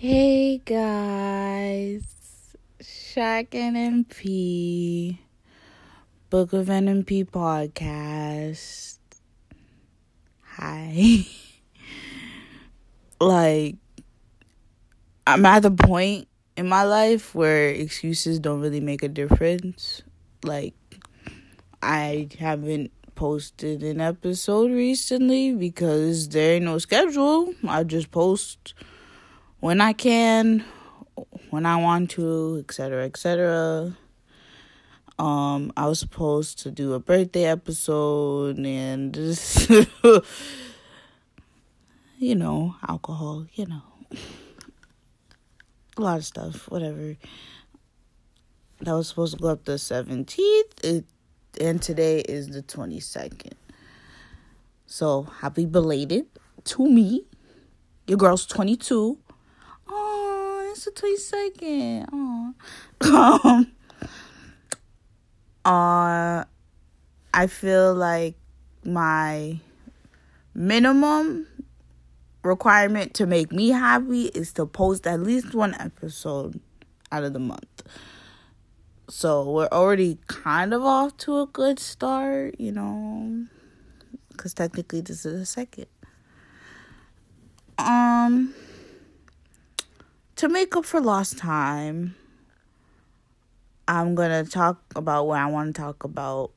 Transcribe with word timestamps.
Hey 0.00 0.58
guys, 0.58 2.04
Shaq 2.80 3.52
and 3.52 4.06
MP, 4.06 5.18
Book 6.30 6.52
of 6.52 6.66
NMP 6.68 7.24
podcast. 7.28 8.98
Hi. 10.54 11.26
like, 13.20 13.74
I'm 15.26 15.44
at 15.44 15.62
the 15.62 15.72
point 15.72 16.28
in 16.56 16.68
my 16.68 16.84
life 16.84 17.34
where 17.34 17.70
excuses 17.70 18.38
don't 18.38 18.60
really 18.60 18.78
make 18.78 19.02
a 19.02 19.08
difference. 19.08 20.04
Like, 20.44 20.76
I 21.82 22.28
haven't 22.38 22.92
posted 23.16 23.82
an 23.82 24.00
episode 24.00 24.70
recently 24.70 25.54
because 25.54 26.28
there 26.28 26.54
ain't 26.54 26.66
no 26.66 26.78
schedule. 26.78 27.52
I 27.66 27.82
just 27.82 28.12
post 28.12 28.74
when 29.60 29.80
I 29.80 29.92
can, 29.92 30.64
when 31.50 31.66
I 31.66 31.76
want 31.76 32.10
to, 32.12 32.58
etc., 32.60 33.04
etc. 33.04 33.96
Um, 35.18 35.72
I 35.76 35.86
was 35.86 35.98
supposed 35.98 36.60
to 36.60 36.70
do 36.70 36.92
a 36.92 37.00
birthday 37.00 37.44
episode 37.44 38.58
and 38.58 39.16
you 42.18 42.34
know, 42.34 42.76
alcohol, 42.86 43.46
you 43.54 43.66
know, 43.66 43.82
a 45.96 46.00
lot 46.00 46.18
of 46.18 46.24
stuff, 46.24 46.70
whatever. 46.70 47.16
That 48.80 48.92
was 48.92 49.08
supposed 49.08 49.36
to 49.36 49.42
go 49.42 49.48
up 49.48 49.64
the 49.64 49.72
17th, 49.72 50.84
it, 50.84 51.04
and 51.60 51.82
today 51.82 52.20
is 52.20 52.48
the 52.50 52.62
22nd. 52.62 53.54
So, 54.86 55.24
happy 55.24 55.66
belated 55.66 56.26
to 56.64 56.88
me. 56.88 57.24
Your 58.06 58.18
girl's 58.18 58.46
22 58.46 59.18
it's 59.90 60.84
the 60.84 60.90
22nd. 60.90 62.06
Oh. 62.12 62.54
um, 63.54 63.72
uh, 65.64 66.44
I 67.34 67.46
feel 67.46 67.94
like 67.94 68.36
my 68.84 69.58
minimum 70.54 71.46
requirement 72.42 73.14
to 73.14 73.26
make 73.26 73.52
me 73.52 73.68
happy 73.70 74.26
is 74.26 74.52
to 74.54 74.66
post 74.66 75.06
at 75.06 75.20
least 75.20 75.54
one 75.54 75.74
episode 75.74 76.60
out 77.12 77.24
of 77.24 77.32
the 77.32 77.38
month. 77.38 77.82
So 79.08 79.50
we're 79.50 79.68
already 79.72 80.18
kind 80.26 80.74
of 80.74 80.82
off 80.82 81.16
to 81.18 81.40
a 81.40 81.46
good 81.46 81.78
start, 81.78 82.60
you 82.60 82.72
know, 82.72 83.46
because 84.30 84.54
technically 84.54 85.00
this 85.00 85.24
is 85.24 85.40
the 85.40 85.46
second. 85.46 85.86
Um, 87.78 88.54
to 90.38 90.48
make 90.48 90.76
up 90.76 90.84
for 90.84 91.00
lost 91.00 91.36
time, 91.36 92.14
I'm 93.88 94.14
going 94.14 94.44
to 94.44 94.48
talk 94.48 94.80
about 94.94 95.26
what 95.26 95.40
I 95.40 95.46
want 95.46 95.74
to 95.74 95.82
talk 95.82 96.04
about 96.04 96.52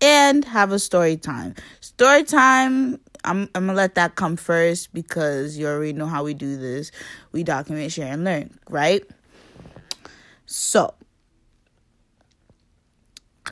and 0.00 0.44
have 0.44 0.70
a 0.70 0.78
story 0.78 1.16
time. 1.16 1.56
Story 1.80 2.22
time, 2.22 3.00
I'm, 3.24 3.50
I'm 3.56 3.66
going 3.66 3.68
to 3.68 3.72
let 3.74 3.96
that 3.96 4.14
come 4.14 4.36
first 4.36 4.94
because 4.94 5.58
you 5.58 5.66
already 5.66 5.94
know 5.94 6.06
how 6.06 6.22
we 6.22 6.32
do 6.32 6.56
this. 6.56 6.92
We 7.32 7.42
document, 7.42 7.90
share, 7.90 8.12
and 8.12 8.22
learn, 8.22 8.56
right? 8.70 9.02
So, 10.46 10.94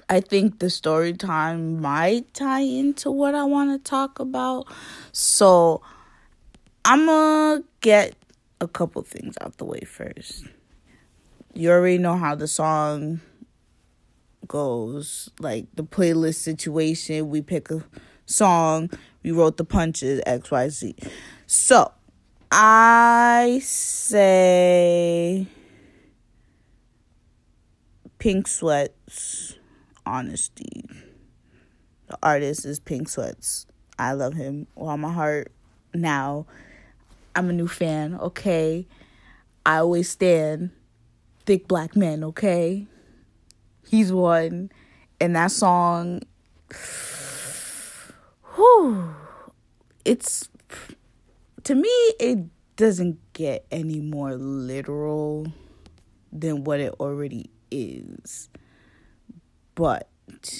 I 0.09 0.21
think 0.21 0.61
the 0.61 0.71
story 0.71 1.13
time 1.13 1.81
might 1.81 2.33
tie 2.35 2.61
into 2.61 3.11
what 3.11 3.35
I 3.35 3.43
want 3.43 3.73
to 3.73 3.91
talk 3.91 4.21
about. 4.21 4.69
So, 5.11 5.83
I'm 6.85 7.07
going 7.07 7.63
to 7.63 7.69
get 7.81 8.15
a 8.61 8.69
couple 8.69 9.03
things 9.03 9.37
out 9.41 9.59
the 9.59 9.65
way 9.65 9.81
first. 9.81 10.45
You 11.55 11.71
already 11.71 11.99
know 11.99 12.17
how 12.17 12.35
the 12.35 12.49
song 12.49 13.21
goes, 14.47 15.31
like 15.39 15.67
the 15.75 15.85
playlist 15.85 16.37
situation. 16.37 17.29
We 17.31 17.43
pick 17.43 17.71
a 17.71 17.85
song, 18.27 18.91
we 19.23 19.31
wrote 19.31 19.57
the 19.57 19.65
punches, 19.65 20.21
XYZ. 20.27 21.09
So, 21.47 21.93
I 22.51 23.61
say 23.63 25.47
Pink 28.19 28.47
Sweats, 28.47 29.57
Honesty. 30.07 30.85
The 32.07 32.19
artist 32.23 32.65
is 32.65 32.79
Pink 32.81 33.09
Sweats. 33.09 33.67
I 33.99 34.13
love 34.13 34.35
him 34.35 34.67
all 34.77 34.97
my 34.97 35.13
heart 35.13 35.53
now. 35.93 36.47
I'm 37.37 37.51
a 37.51 37.53
new 37.53 37.69
fan, 37.69 38.15
okay? 38.17 38.87
I 39.67 39.79
always 39.79 40.09
stand 40.09 40.71
thick 41.47 41.69
black 41.69 41.97
men, 41.97 42.23
okay? 42.25 42.87
He's 43.89 44.13
one. 44.13 44.71
And 45.21 45.37
that 45.37 45.51
song 45.51 46.23
whew, 48.55 49.15
it's 50.05 50.49
to 51.63 51.75
me 51.75 51.89
it 52.19 52.39
doesn't 52.77 53.19
get 53.33 53.65
any 53.71 54.01
more 54.01 54.35
literal 54.35 55.47
than 56.33 56.65
what 56.65 56.81
it 56.81 56.93
already 56.99 57.51
is. 57.71 58.49
But 59.75 60.09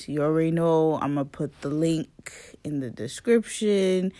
you 0.07 0.23
already 0.23 0.51
know 0.51 0.95
I'm 0.95 1.15
gonna 1.15 1.25
put 1.25 1.61
the 1.63 1.69
link 1.69 2.57
in 2.63 2.81
the 2.81 2.91
description 2.91 4.13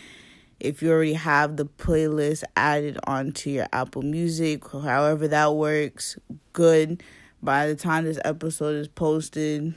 if 0.61 0.83
you 0.83 0.91
already 0.91 1.15
have 1.15 1.57
the 1.57 1.67
playlist 1.67 2.45
added 2.57 2.99
onto 3.07 3.51
your 3.51 3.67
Apple 3.73 4.03
Music, 4.03 4.69
however 4.71 5.29
that 5.29 5.55
works, 5.55 6.19
good. 6.53 7.03
By 7.43 7.67
the 7.67 7.77
time 7.77 8.05
this 8.05 8.19
episode 8.25 8.77
is 8.77 8.89
posted, 8.89 9.75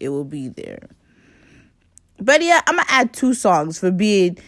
it 0.00 0.10
will 0.10 0.24
be 0.24 0.48
there. 0.48 0.88
But 2.18 2.42
yeah, 2.42 2.60
I'm 2.66 2.76
gonna 2.76 2.86
add 2.88 3.12
two 3.12 3.34
songs 3.34 3.78
for 3.78 3.90
being 3.90 4.38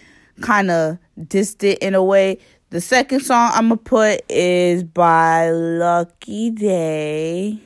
kind 0.40 0.70
of 0.70 0.98
distant 1.26 1.78
in 1.78 1.94
a 1.94 2.02
way. 2.04 2.38
The 2.70 2.80
second 2.80 3.20
song 3.20 3.50
I'm 3.54 3.68
gonna 3.68 3.76
put 3.78 4.22
is 4.28 4.84
by 4.84 5.50
Lucky 5.50 6.50
Daye. 6.50 7.60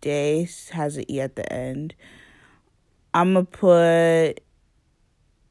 Day 0.00 0.48
has 0.72 0.96
an 0.96 1.10
E 1.10 1.20
at 1.20 1.36
the 1.36 1.52
end. 1.52 1.94
I'm 3.12 3.34
gonna 3.34 3.44
put 3.44 4.40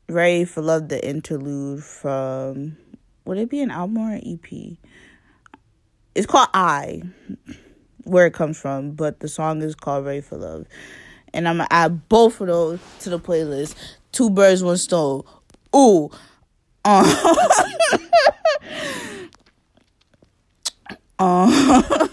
Ready 0.09 0.43
for 0.43 0.61
Love 0.63 0.89
the 0.89 1.07
interlude 1.07 1.83
from 1.83 2.77
would 3.25 3.37
it 3.37 3.47
be 3.47 3.61
an 3.61 3.69
album 3.69 3.99
or 3.99 4.13
an 4.13 4.23
EP? 4.25 4.77
It's 6.15 6.25
called 6.25 6.47
I, 6.51 7.03
where 8.05 8.25
it 8.25 8.33
comes 8.33 8.57
from, 8.57 8.93
but 8.93 9.19
the 9.19 9.27
song 9.27 9.61
is 9.61 9.75
called 9.75 10.07
Ready 10.07 10.21
for 10.21 10.37
Love. 10.37 10.65
And 11.31 11.47
I'm 11.47 11.57
gonna 11.57 11.67
add 11.69 12.09
both 12.09 12.41
of 12.41 12.47
those 12.47 12.79
to 13.01 13.11
the 13.11 13.19
playlist. 13.19 13.75
Two 14.11 14.31
birds, 14.31 14.63
one 14.63 14.77
stone. 14.77 15.21
Ooh. 15.75 16.09
Um, 16.83 17.05
um 21.19 21.51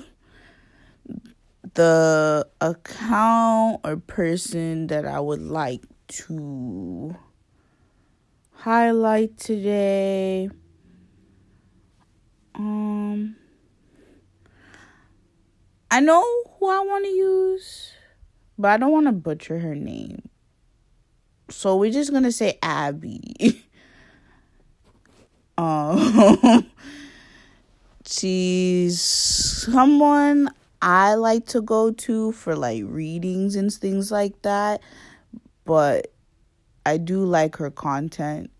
the 1.72 2.46
account 2.60 3.80
or 3.84 3.96
person 3.96 4.88
that 4.88 5.06
I 5.06 5.18
would 5.18 5.40
like 5.40 5.80
to 6.08 7.16
highlight 8.66 9.38
today. 9.38 10.50
Um, 12.56 13.36
I 15.88 16.00
know 16.00 16.24
who 16.58 16.68
I 16.68 16.80
want 16.80 17.04
to 17.04 17.10
use, 17.12 17.92
but 18.58 18.72
I 18.72 18.76
don't 18.78 18.90
want 18.90 19.06
to 19.06 19.12
butcher 19.12 19.60
her 19.60 19.76
name. 19.76 20.28
So 21.48 21.76
we're 21.76 21.92
just 21.92 22.12
gonna 22.12 22.32
say 22.32 22.58
Abby. 22.60 23.64
um, 25.58 26.68
she's 28.04 29.00
someone 29.00 30.50
I 30.82 31.14
like 31.14 31.46
to 31.48 31.60
go 31.60 31.92
to 31.92 32.32
for 32.32 32.56
like 32.56 32.82
readings 32.84 33.54
and 33.54 33.72
things 33.72 34.10
like 34.10 34.42
that, 34.42 34.80
but 35.64 36.12
I 36.84 36.96
do 36.96 37.24
like 37.24 37.54
her 37.58 37.70
content 37.70 38.50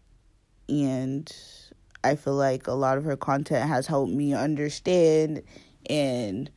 and 0.68 1.34
I 2.04 2.16
feel 2.16 2.34
like 2.34 2.66
a 2.66 2.72
lot 2.72 2.98
of 2.98 3.04
her 3.04 3.16
content 3.16 3.68
has 3.68 3.86
helped 3.86 4.12
me 4.12 4.34
understand 4.34 5.42
and 5.88 6.50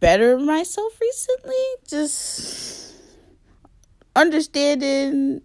better 0.00 0.38
myself 0.38 0.92
recently. 1.00 1.64
Just 1.86 2.94
understanding 4.14 5.42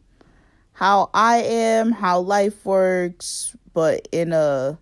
how 0.74 1.10
I 1.14 1.38
am, 1.38 1.92
how 1.92 2.20
life 2.20 2.66
works, 2.66 3.56
but 3.74 4.08
in 4.12 4.34
a 4.34 4.78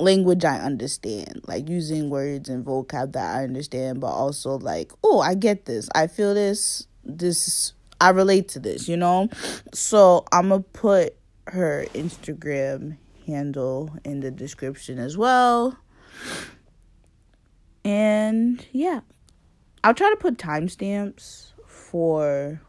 language 0.00 0.44
I 0.44 0.58
understand, 0.58 1.42
like 1.46 1.68
using 1.68 2.10
words 2.10 2.48
and 2.48 2.64
vocab 2.64 3.12
that 3.12 3.36
I 3.36 3.44
understand, 3.44 4.00
but 4.00 4.08
also 4.08 4.58
like, 4.58 4.92
oh, 5.02 5.20
I 5.20 5.34
get 5.34 5.66
this, 5.66 5.88
I 5.94 6.06
feel 6.06 6.34
this, 6.34 6.86
this 7.04 7.74
I 8.04 8.10
relate 8.10 8.48
to 8.48 8.58
this, 8.58 8.86
you 8.86 8.98
know? 8.98 9.30
So 9.72 10.26
I'm 10.30 10.50
gonna 10.50 10.60
put 10.60 11.16
her 11.46 11.86
Instagram 11.94 12.98
handle 13.26 13.96
in 14.04 14.20
the 14.20 14.30
description 14.30 14.98
as 14.98 15.16
well. 15.16 15.78
And 17.82 18.64
yeah, 18.72 19.00
I'll 19.82 19.94
try 19.94 20.10
to 20.10 20.16
put 20.16 20.36
timestamps 20.36 21.52
for 21.66 22.60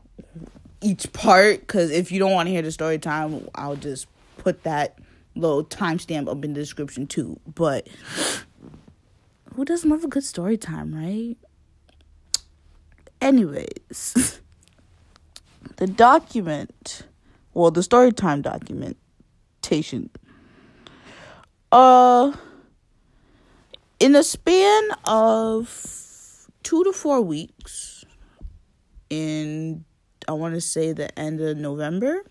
each 0.79 1.11
part 1.11 1.59
because 1.59 1.91
if 1.91 2.13
you 2.13 2.19
don't 2.19 2.31
want 2.31 2.47
to 2.47 2.51
hear 2.51 2.61
the 2.61 2.71
story 2.71 2.97
time, 2.97 3.45
I'll 3.55 3.75
just 3.75 4.07
put 4.37 4.63
that 4.63 4.99
little 5.35 5.65
timestamp 5.65 6.29
up 6.29 6.45
in 6.45 6.53
the 6.53 6.61
description 6.61 7.07
too. 7.07 7.41
But 7.45 7.89
who 9.53 9.65
doesn't 9.65 9.89
love 9.89 10.05
a 10.05 10.07
good 10.07 10.23
story 10.23 10.57
time, 10.57 10.95
right? 10.95 11.35
Anyways, 13.19 14.39
the 15.77 15.87
document, 15.87 17.03
well, 17.53 17.71
the 17.71 17.83
story 17.83 18.11
time 18.11 18.41
documentation. 18.41 20.09
Uh, 21.71 22.33
in 23.99 24.15
a 24.15 24.23
span 24.23 24.83
of 25.05 26.47
two 26.63 26.83
to 26.83 26.93
four 26.93 27.21
weeks, 27.21 28.05
in 29.09 29.85
I 30.27 30.31
want 30.33 30.55
to 30.55 30.61
say 30.61 30.91
the 30.91 31.17
end 31.19 31.39
of 31.41 31.57
November, 31.57 32.23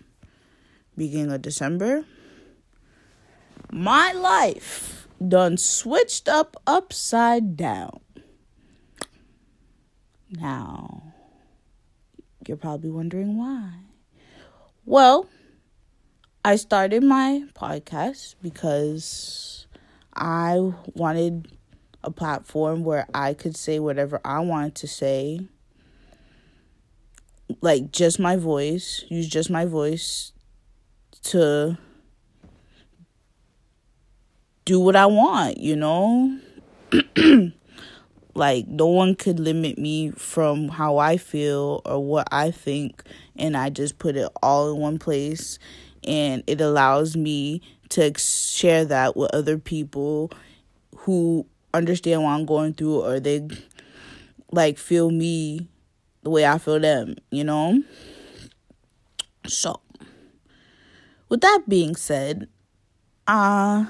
beginning 0.96 1.32
of 1.32 1.42
December, 1.42 2.04
my 3.70 4.12
life 4.12 5.06
done 5.26 5.56
switched 5.56 6.28
up 6.28 6.56
upside 6.66 7.56
down. 7.56 8.00
Now, 10.30 11.13
you're 12.48 12.56
probably 12.56 12.90
wondering 12.90 13.36
why. 13.36 13.70
Well, 14.84 15.28
I 16.44 16.56
started 16.56 17.02
my 17.02 17.44
podcast 17.54 18.34
because 18.42 19.66
I 20.14 20.72
wanted 20.94 21.56
a 22.02 22.10
platform 22.10 22.84
where 22.84 23.06
I 23.14 23.34
could 23.34 23.56
say 23.56 23.78
whatever 23.78 24.20
I 24.24 24.40
wanted 24.40 24.74
to 24.76 24.86
say. 24.86 25.40
Like 27.60 27.92
just 27.92 28.18
my 28.18 28.36
voice, 28.36 29.04
use 29.08 29.28
just 29.28 29.50
my 29.50 29.64
voice 29.64 30.32
to 31.24 31.78
do 34.64 34.80
what 34.80 34.96
I 34.96 35.06
want, 35.06 35.58
you 35.58 35.76
know? 35.76 36.38
like 38.34 38.66
no 38.66 38.86
one 38.86 39.14
could 39.14 39.38
limit 39.38 39.78
me 39.78 40.10
from 40.10 40.68
how 40.68 40.98
I 40.98 41.16
feel 41.16 41.82
or 41.84 42.04
what 42.04 42.28
I 42.32 42.50
think 42.50 43.02
and 43.36 43.56
I 43.56 43.70
just 43.70 43.98
put 43.98 44.16
it 44.16 44.28
all 44.42 44.72
in 44.72 44.80
one 44.80 44.98
place 44.98 45.58
and 46.06 46.42
it 46.46 46.60
allows 46.60 47.16
me 47.16 47.62
to 47.90 48.12
share 48.18 48.84
that 48.86 49.16
with 49.16 49.34
other 49.34 49.58
people 49.58 50.30
who 50.96 51.46
understand 51.72 52.22
what 52.22 52.30
I'm 52.30 52.46
going 52.46 52.74
through 52.74 53.02
or 53.02 53.20
they 53.20 53.46
like 54.50 54.78
feel 54.78 55.10
me 55.10 55.68
the 56.22 56.30
way 56.30 56.46
I 56.46 56.58
feel 56.58 56.80
them, 56.80 57.16
you 57.30 57.44
know? 57.44 57.82
So, 59.46 59.80
with 61.28 61.40
that 61.42 61.62
being 61.68 61.96
said, 61.96 62.48
uh 63.26 63.86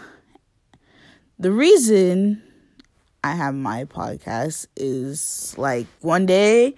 the 1.38 1.50
reason 1.50 2.42
I 3.24 3.32
have 3.32 3.54
my 3.54 3.86
podcast 3.86 4.66
is 4.76 5.54
like 5.56 5.86
one 6.02 6.26
day, 6.26 6.74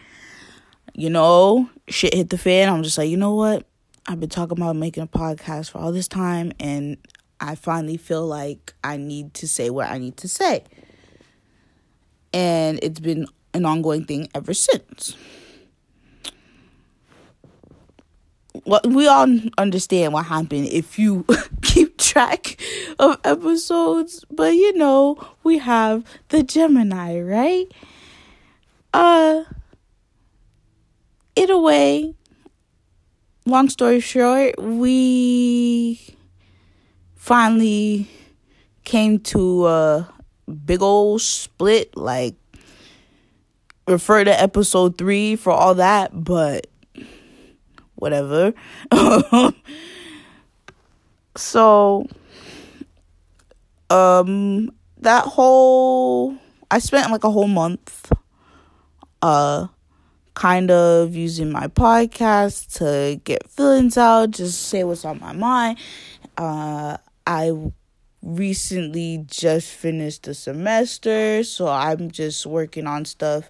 you 0.94 1.10
know, 1.10 1.68
shit 1.88 2.14
hit 2.14 2.30
the 2.30 2.38
fan. 2.38 2.68
I'm 2.68 2.84
just 2.84 2.96
like, 2.96 3.10
you 3.10 3.16
know 3.16 3.34
what? 3.34 3.66
I've 4.06 4.20
been 4.20 4.28
talking 4.28 4.56
about 4.56 4.76
making 4.76 5.02
a 5.02 5.08
podcast 5.08 5.72
for 5.72 5.78
all 5.78 5.90
this 5.90 6.06
time, 6.06 6.52
and 6.60 6.98
I 7.40 7.56
finally 7.56 7.96
feel 7.96 8.24
like 8.24 8.74
I 8.84 8.96
need 8.96 9.34
to 9.34 9.48
say 9.48 9.70
what 9.70 9.90
I 9.90 9.98
need 9.98 10.18
to 10.18 10.28
say. 10.28 10.62
And 12.32 12.78
it's 12.80 13.00
been 13.00 13.26
an 13.52 13.66
ongoing 13.66 14.04
thing 14.04 14.28
ever 14.32 14.54
since. 14.54 15.16
Well, 18.64 18.82
we 18.84 19.08
all 19.08 19.26
understand 19.58 20.12
what 20.12 20.26
happened 20.26 20.68
if 20.68 20.96
you 20.96 21.26
track 22.16 22.56
of 22.98 23.18
episodes, 23.24 24.24
but 24.30 24.54
you 24.54 24.72
know, 24.72 25.18
we 25.44 25.58
have 25.58 26.02
the 26.30 26.42
Gemini, 26.42 27.20
right? 27.20 27.66
Uh, 28.94 29.44
in 31.34 31.50
a 31.50 31.60
way, 31.60 32.14
long 33.44 33.68
story 33.68 34.00
short, 34.00 34.54
we 34.58 36.16
finally 37.16 38.08
came 38.84 39.18
to 39.18 39.66
a 39.66 40.08
big 40.64 40.80
old 40.80 41.20
split. 41.20 41.94
Like, 41.98 42.36
refer 43.86 44.24
to 44.24 44.40
episode 44.40 44.96
three 44.96 45.36
for 45.36 45.52
all 45.52 45.74
that, 45.74 46.12
but 46.24 46.66
whatever. 47.96 48.54
so, 51.36 52.06
um, 53.90 54.70
that 54.98 55.24
whole 55.24 56.36
I 56.70 56.80
spent 56.80 57.12
like 57.12 57.22
a 57.22 57.30
whole 57.30 57.46
month, 57.46 58.10
uh, 59.22 59.68
kind 60.34 60.70
of 60.70 61.14
using 61.14 61.52
my 61.52 61.68
podcast 61.68 62.78
to 62.78 63.20
get 63.22 63.48
feelings 63.48 63.96
out, 63.96 64.32
just 64.32 64.62
say 64.62 64.82
what's 64.82 65.04
on 65.04 65.20
my 65.20 65.32
mind. 65.32 65.78
Uh, 66.36 66.96
I 67.24 67.52
recently 68.20 69.24
just 69.28 69.70
finished 69.70 70.24
the 70.24 70.34
semester, 70.34 71.44
so 71.44 71.68
I'm 71.68 72.10
just 72.10 72.44
working 72.46 72.88
on 72.88 73.04
stuff 73.04 73.48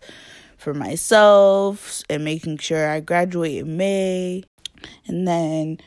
for 0.59 0.75
myself 0.75 2.03
and 2.11 2.23
making 2.23 2.59
sure 2.59 2.89
I 2.89 3.01
graduate 3.01 3.59
in 3.61 3.79
May. 3.79 4.45
And 5.07 5.27
then 5.27 5.79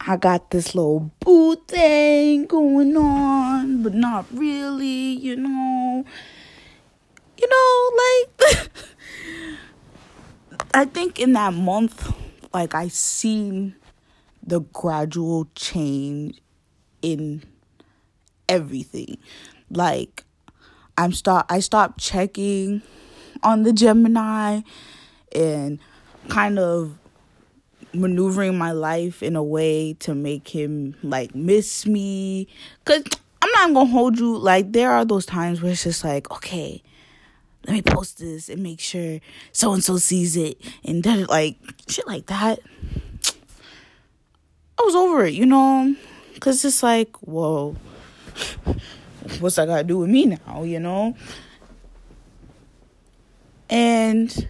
I 0.00 0.16
got 0.16 0.50
this 0.50 0.74
little 0.74 1.10
boo 1.20 1.56
thing 1.66 2.46
going 2.46 2.96
on, 2.96 3.82
but 3.82 3.94
not 3.94 4.26
really, 4.32 4.86
you 4.86 5.36
know. 5.36 6.04
You 7.36 7.48
know, 7.48 7.90
like 8.48 8.70
I 10.74 10.84
think 10.84 11.18
in 11.20 11.32
that 11.32 11.52
month, 11.52 12.12
like 12.54 12.74
I 12.74 12.88
seen 12.88 13.74
the 14.42 14.60
gradual 14.60 15.48
change 15.54 16.40
in 17.02 17.42
everything. 18.48 19.18
Like 19.70 20.24
I'm 20.96 21.12
start 21.12 21.46
I 21.48 21.60
stopped 21.60 22.00
checking 22.00 22.82
on 23.42 23.62
the 23.62 23.72
Gemini 23.72 24.60
and 25.34 25.78
kind 26.28 26.58
of 26.58 26.96
maneuvering 27.94 28.56
my 28.56 28.72
life 28.72 29.22
in 29.22 29.36
a 29.36 29.42
way 29.42 29.94
to 29.94 30.14
make 30.14 30.48
him 30.48 30.94
like 31.02 31.34
miss 31.34 31.86
me. 31.86 32.48
Cuz 32.84 33.04
I'm 33.40 33.72
not 33.74 33.80
to 33.80 33.90
hold 33.90 34.18
you. 34.18 34.36
Like 34.36 34.72
there 34.72 34.90
are 34.90 35.04
those 35.04 35.26
times 35.26 35.62
where 35.62 35.72
it's 35.72 35.84
just 35.84 36.04
like 36.04 36.30
okay 36.30 36.82
let 37.66 37.74
me 37.74 37.82
post 37.82 38.18
this 38.18 38.48
and 38.48 38.62
make 38.62 38.80
sure 38.80 39.20
so 39.52 39.72
and 39.74 39.84
so 39.84 39.98
sees 39.98 40.36
it 40.36 40.58
and 40.84 41.02
then 41.02 41.26
like 41.26 41.56
shit 41.88 42.06
like 42.06 42.26
that. 42.26 42.60
I 44.78 44.82
was 44.82 44.94
over 44.94 45.24
it 45.24 45.34
you 45.34 45.46
know? 45.46 45.94
Cuz 46.40 46.64
it's 46.64 46.82
like 46.82 47.16
whoa 47.18 47.76
what's 49.40 49.56
that 49.56 49.66
got 49.66 49.78
to 49.78 49.84
do 49.84 49.98
with 49.98 50.10
me 50.10 50.26
now 50.26 50.62
you 50.62 50.80
know? 50.80 51.16
And 53.70 54.48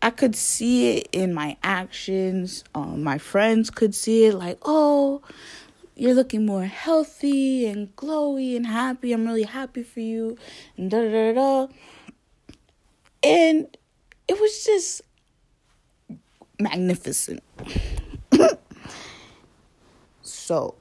I 0.00 0.10
could 0.10 0.36
see 0.36 0.98
it 0.98 1.08
in 1.12 1.34
my 1.34 1.56
actions. 1.62 2.62
Um, 2.74 3.02
my 3.02 3.18
friends 3.18 3.70
could 3.70 3.94
see 3.94 4.26
it 4.26 4.34
like, 4.34 4.58
oh, 4.62 5.22
you're 5.96 6.14
looking 6.14 6.46
more 6.46 6.64
healthy 6.64 7.66
and 7.66 7.94
glowy 7.96 8.56
and 8.56 8.66
happy. 8.66 9.12
I'm 9.12 9.26
really 9.26 9.42
happy 9.42 9.82
for 9.82 10.00
you. 10.00 10.38
And 10.76 10.90
da 10.90 11.02
da 11.02 11.32
da. 11.32 11.66
And 13.24 13.76
it 14.28 14.40
was 14.40 14.64
just 14.64 15.02
magnificent. 16.60 17.42
so, 20.22 20.76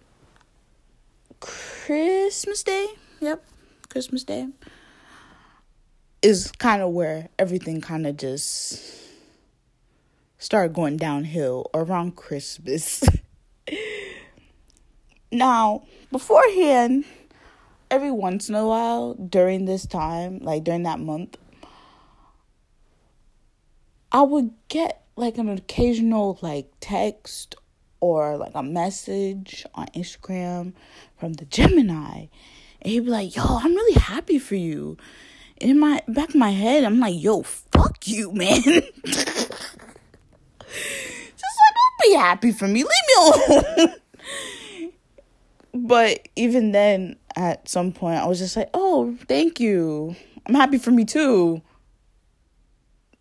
Christmas 1.39 2.61
Day. 2.61 2.87
Yep, 3.19 3.43
Christmas 3.89 4.23
Day 4.23 4.47
is 6.21 6.51
kind 6.59 6.81
of 6.81 6.91
where 6.91 7.29
everything 7.39 7.81
kind 7.81 8.05
of 8.05 8.17
just 8.17 9.06
started 10.37 10.73
going 10.73 10.97
downhill 10.97 11.69
around 11.73 12.15
Christmas. 12.15 13.03
now, 15.31 15.83
beforehand, 16.11 17.05
every 17.89 18.11
once 18.11 18.49
in 18.49 18.55
a 18.55 18.65
while 18.65 19.13
during 19.15 19.65
this 19.65 19.85
time, 19.85 20.39
like 20.39 20.63
during 20.63 20.83
that 20.83 20.99
month, 20.99 21.37
I 24.11 24.21
would 24.21 24.51
get 24.69 25.03
like 25.15 25.37
an 25.37 25.49
occasional 25.49 26.37
like 26.41 26.71
text 26.79 27.55
or 27.99 28.37
like 28.37 28.53
a 28.55 28.63
message 28.63 29.65
on 29.75 29.87
Instagram 29.87 30.73
from 31.19 31.33
the 31.33 31.45
Gemini. 31.45 32.27
And 32.81 32.91
he'd 32.91 33.05
be 33.05 33.09
like, 33.09 33.35
yo, 33.35 33.43
I'm 33.43 33.73
really 33.73 33.99
happy 33.99 34.39
for 34.39 34.55
you. 34.55 34.97
And 35.59 35.71
in 35.71 35.79
my 35.79 36.03
back 36.07 36.29
of 36.29 36.35
my 36.35 36.51
head, 36.51 36.83
I'm 36.83 36.99
like, 36.99 37.15
yo, 37.21 37.41
fuck 37.41 38.07
you, 38.07 38.31
man. 38.31 38.61
Happy 42.15 42.51
for 42.51 42.67
me. 42.67 42.83
Leave 42.83 42.87
me 42.87 43.15
alone. 43.17 43.93
but 45.87 46.27
even 46.35 46.71
then, 46.71 47.17
at 47.35 47.67
some 47.67 47.91
point, 47.91 48.19
I 48.19 48.25
was 48.25 48.39
just 48.39 48.55
like, 48.55 48.69
oh, 48.73 49.15
thank 49.27 49.59
you. 49.59 50.15
I'm 50.45 50.55
happy 50.55 50.77
for 50.77 50.91
me 50.91 51.05
too. 51.05 51.61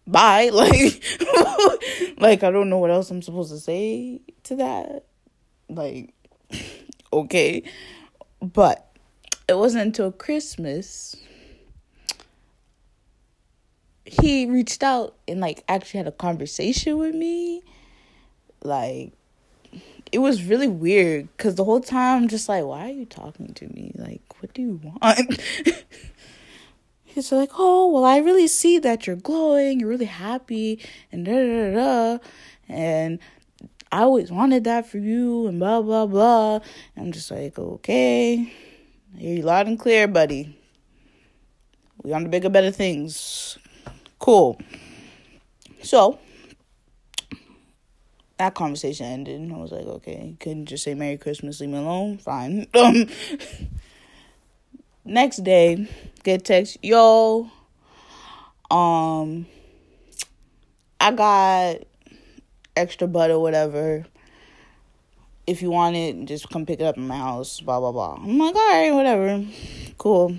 Bye. 0.07 0.51
Like, 0.57 1.03
like 2.19 2.43
I 2.43 2.51
don't 2.51 2.71
know 2.71 2.79
what 2.79 2.91
else 2.91 3.11
I'm 3.11 3.23
supposed 3.23 3.51
to 3.51 3.59
say 3.59 4.21
to 4.45 4.57
that. 4.57 5.05
Like, 5.69 6.15
okay. 7.13 7.63
But 8.41 8.87
it 9.49 9.57
wasn't 9.57 9.87
until 9.87 10.13
Christmas 10.13 11.17
he 14.07 14.47
reached 14.47 14.83
out 14.83 15.17
and 15.27 15.41
like 15.41 15.65
actually 15.69 15.99
had 15.99 16.07
a 16.07 16.13
conversation 16.13 16.99
with 16.99 17.15
me. 17.15 17.63
Like 18.67 19.13
it 20.13 20.19
was 20.19 20.45
really 20.45 20.69
weird 20.69 21.29
because 21.37 21.57
the 21.57 21.65
whole 21.65 21.81
time 21.81 22.23
I'm 22.23 22.29
just 22.29 22.49
like, 22.49 22.65
why 22.65 22.89
are 22.89 22.93
you 22.93 23.07
talking 23.07 23.53
to 23.55 23.67
me? 23.69 23.93
Like, 23.97 24.23
what 24.41 24.55
do 24.55 24.63
you 24.63 24.81
want? 24.83 25.41
He's 27.05 27.33
like, 27.33 27.51
oh, 27.59 27.91
well, 27.91 28.05
I 28.05 28.19
really 28.19 28.47
see 28.47 28.79
that 28.79 29.07
you're 29.07 29.17
glowing, 29.17 29.81
you're 29.81 29.89
really 29.89 30.05
happy, 30.05 30.81
and 31.11 31.25
da 31.25 31.33
da 31.33 31.71
da. 31.71 31.75
da. 31.75 32.19
And 32.69 33.19
I 33.91 34.03
always 34.03 34.31
wanted 34.31 34.65
that 34.65 34.87
for 34.87 34.99
you, 34.99 35.47
and 35.47 35.59
blah 35.59 35.81
blah 35.81 36.07
blah. 36.07 36.57
And 36.95 37.07
I'm 37.07 37.13
just 37.13 37.31
like, 37.31 37.59
okay, 37.59 38.53
I 39.17 39.19
hear 39.19 39.37
you 39.37 39.43
loud 39.43 39.67
and 39.67 39.79
clear, 39.79 40.07
buddy. 40.07 40.59
We 42.03 42.13
on 42.13 42.25
to 42.25 42.29
bigger, 42.29 42.51
better 42.51 42.71
things. 42.71 43.59
Cool. 44.19 44.61
So 45.83 46.19
that 48.39 48.55
conversation 48.55 49.07
ended. 49.07 49.41
And 49.41 49.53
I 49.53 49.57
was 49.57 49.73
like, 49.73 49.87
okay, 49.87 50.35
couldn't 50.41 50.67
just 50.67 50.85
say 50.85 50.95
Merry 50.95 51.17
Christmas, 51.17 51.61
leave 51.61 51.71
me 51.71 51.79
alone. 51.79 52.19
Fine. 52.19 52.67
Um, 52.75 53.07
next 55.05 55.45
day, 55.45 55.89
get 56.25 56.45
text, 56.45 56.79
yo, 56.83 57.49
um, 58.71 59.47
I 61.01 61.13
got 61.13 61.77
extra 62.75 63.07
butter, 63.07 63.39
whatever. 63.39 64.05
If 65.47 65.63
you 65.63 65.71
want 65.71 65.95
it, 65.95 66.25
just 66.25 66.51
come 66.51 66.67
pick 66.67 66.81
it 66.81 66.85
up 66.85 66.97
in 66.97 67.07
my 67.07 67.17
house, 67.17 67.61
blah, 67.61 67.79
blah, 67.79 67.93
blah. 67.93 68.15
I'm 68.15 68.37
like, 68.37 68.57
all 68.57 68.69
right, 68.69 68.93
whatever. 68.93 69.45
Cool. 69.97 70.37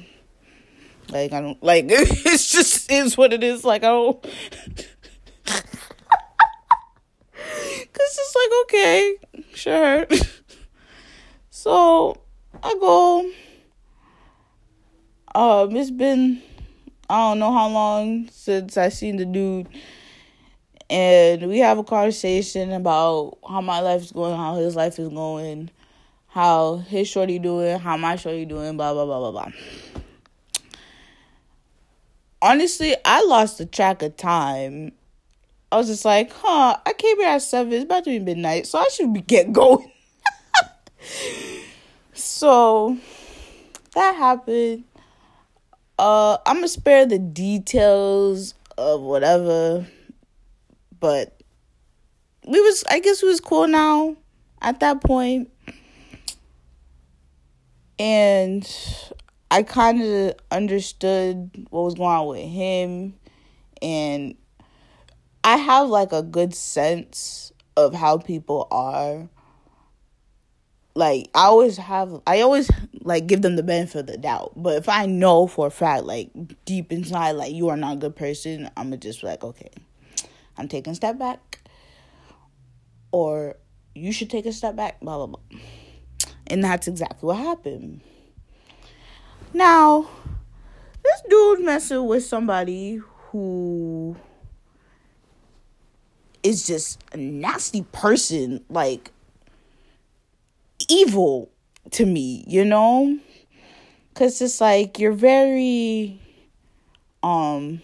Like, 1.10 1.32
I 1.32 1.39
don't, 1.39 1.63
like, 1.63 1.86
it's 1.88 2.51
just, 2.51 2.92
is 2.92 3.18
what 3.18 3.32
it 3.32 3.44
is. 3.44 3.63
Like, 3.63 3.84
I 3.84 3.88
don't. 3.88 4.22
Cause 5.46 5.63
it's 8.00 8.36
like, 8.36 8.51
okay, 8.63 9.16
sure. 9.54 10.08
so 11.50 12.22
I 12.63 12.74
go 12.80 13.30
um, 15.38 15.75
it's 15.75 15.92
been 15.92 16.42
I 17.10 17.30
don't 17.30 17.39
know 17.39 17.54
how 17.54 17.70
long 17.70 18.27
since 18.32 18.75
I 18.75 18.89
seen 18.89 19.18
the 19.18 19.25
dude, 19.25 19.68
and 20.89 21.48
we 21.48 21.60
have 21.60 21.77
a 21.77 21.84
conversation 21.84 22.72
about 22.72 23.38
how 23.48 23.62
my 23.62 23.80
life 23.80 24.01
is 24.01 24.12
going, 24.12 24.36
how 24.36 24.56
his 24.56 24.75
life 24.75 24.98
is 24.98 25.10
going, 25.10 25.70
how 26.25 26.77
his 26.77 27.08
shorty 27.08 27.38
doing, 27.38 27.77
how 27.80 27.98
my 27.98 28.16
shorty 28.16 28.46
doing, 28.46 28.77
blah 28.77 28.94
blah 28.94 29.06
blah 29.06 29.20
blah 29.20 29.32
blah. 29.32 29.51
Honestly, 32.42 32.96
I 33.06 33.24
lost 33.25 33.60
the 33.60 33.68
track 33.68 34.01
of 34.01 34.18
time. 34.18 34.92
I 35.71 35.77
was 35.77 35.88
just 35.88 36.05
like, 36.05 36.31
huh, 36.33 36.77
I 36.86 36.93
came 36.93 37.17
here 37.17 37.27
at 37.27 37.41
seven. 37.41 37.74
It's 37.74 37.83
about 37.83 38.05
to 38.05 38.09
be 38.09 38.19
midnight, 38.19 38.67
so 38.67 38.79
I 38.79 38.88
should 38.91 39.13
be 39.13 39.21
get 39.21 39.51
going. 39.51 39.91
so 42.13 42.97
that 43.93 44.15
happened. 44.15 44.86
Uh, 46.00 46.38
I'm 46.45 46.57
gonna 46.57 46.67
spare 46.67 47.05
the 47.05 47.19
details 47.19 48.53
of 48.77 49.01
whatever, 49.01 49.86
but 51.00 51.41
we 52.47 52.62
was 52.62 52.83
I 52.89 53.00
guess 53.00 53.21
we 53.21 53.29
was 53.29 53.41
cool 53.41 53.67
now 53.67 54.15
at 54.62 54.79
that 54.79 55.03
point, 55.03 55.51
and 58.00 58.65
I 59.51 59.63
kind 59.63 60.01
of 60.01 60.36
understood 60.50 61.67
what 61.71 61.81
was 61.81 61.95
going 61.95 62.09
on 62.09 62.27
with 62.27 62.47
him, 62.47 63.15
and 63.81 64.36
I 65.48 65.56
have 65.56 65.88
like 65.88 66.12
a 66.12 66.22
good 66.22 66.54
sense 66.54 67.54
of 67.77 67.94
how 67.94 68.18
people 68.18 68.68
are 68.70 69.30
like 70.94 71.30
I 71.34 71.46
always 71.46 71.77
have 71.77 72.22
I 72.27 72.42
always 72.42 72.70
like 73.00 73.27
give 73.27 73.44
them 73.44 73.56
the 73.56 73.63
benefit 73.63 74.00
of 74.01 74.08
the 74.08 74.18
doubt. 74.18 74.51
But 74.58 74.75
if 74.75 74.89
I 74.89 75.06
know 75.06 75.48
for 75.48 75.68
a 75.68 75.72
fact, 75.72 76.04
like 76.04 76.32
deep 76.66 76.92
inside, 76.92 77.32
like 77.32 77.54
you 77.54 77.70
are 77.70 77.77
not 77.77 77.94
a 77.94 77.96
good 77.96 78.18
person, 78.18 78.70
I'm 78.75 78.88
gonna 78.88 78.98
just 78.98 79.24
like, 79.24 79.42
okay, 79.42 79.70
I'm 80.58 80.68
taking 80.68 80.92
a 80.92 80.96
step 80.96 81.18
back. 81.18 81.62
Or 83.13 83.56
you 83.96 84.12
should 84.12 84.30
take 84.30 84.46
a 84.48 84.51
step 84.51 84.75
back, 84.75 85.00
blah 85.00 85.16
blah 85.16 85.27
blah. 85.27 85.60
And 86.48 86.62
that's 86.62 86.89
exactly 86.89 87.25
what 87.25 87.38
happened. 87.38 88.01
Now, 89.54 90.10
this 91.06 91.22
dude 91.30 91.62
messing 91.62 92.06
with 92.06 92.25
somebody 92.25 93.00
who 93.32 94.18
is 96.44 96.65
just 96.65 97.03
a 97.13 97.17
nasty 97.17 97.84
person, 97.91 98.63
like 98.70 99.12
evil 100.89 101.50
to 101.91 102.06
me, 102.06 102.44
you 102.48 102.65
know? 102.65 103.17
Cuz 104.13 104.41
it's 104.41 104.62
like 104.62 105.00
you're 105.00 105.12
very 105.12 106.20
um 107.24 107.82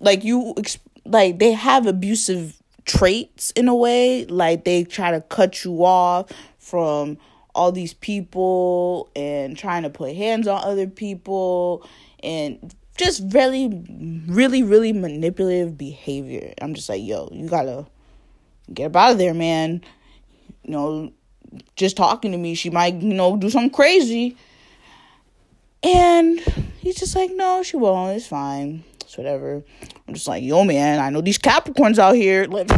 like 0.00 0.24
you 0.24 0.54
like 1.04 1.38
they 1.38 1.52
have 1.52 1.86
abusive 1.86 2.60
traits 2.84 3.50
in 3.52 3.68
a 3.68 3.74
way, 3.74 4.24
like 4.26 4.64
they 4.64 4.84
try 4.84 5.10
to 5.10 5.20
cut 5.20 5.64
you 5.64 5.84
off 5.84 6.30
from 6.58 7.18
all 7.54 7.70
these 7.70 7.94
people 7.94 9.10
and 9.14 9.56
trying 9.56 9.84
to 9.84 9.90
put 9.90 10.14
hands 10.14 10.48
on 10.48 10.62
other 10.64 10.86
people 10.86 11.86
and 12.22 12.74
just 12.96 13.22
really 13.32 13.84
really 14.28 14.62
really 14.62 14.92
manipulative 14.92 15.76
behavior. 15.76 16.54
I'm 16.60 16.74
just 16.74 16.88
like, 16.88 17.02
yo, 17.02 17.28
you 17.32 17.48
got 17.48 17.64
to 17.64 17.86
get 18.72 18.86
up 18.86 18.96
out 18.96 19.12
of 19.12 19.18
there, 19.18 19.34
man 19.34 19.82
you 20.64 20.70
know, 20.72 21.12
just 21.76 21.96
talking 21.96 22.32
to 22.32 22.38
me, 22.38 22.54
she 22.54 22.70
might, 22.70 22.94
you 22.94 23.14
know, 23.14 23.36
do 23.36 23.50
something 23.50 23.70
crazy. 23.70 24.36
And 25.82 26.40
he's 26.78 26.96
just 26.96 27.14
like, 27.14 27.30
no, 27.34 27.62
she 27.62 27.76
won't. 27.76 28.16
It's 28.16 28.26
fine. 28.26 28.82
It's 29.00 29.18
whatever. 29.18 29.62
I'm 30.08 30.14
just 30.14 30.26
like, 30.26 30.42
yo, 30.42 30.64
man, 30.64 30.98
I 30.98 31.10
know 31.10 31.20
these 31.20 31.38
Capricorns 31.38 31.98
out 31.98 32.14
here. 32.16 32.46
Like, 32.54 32.70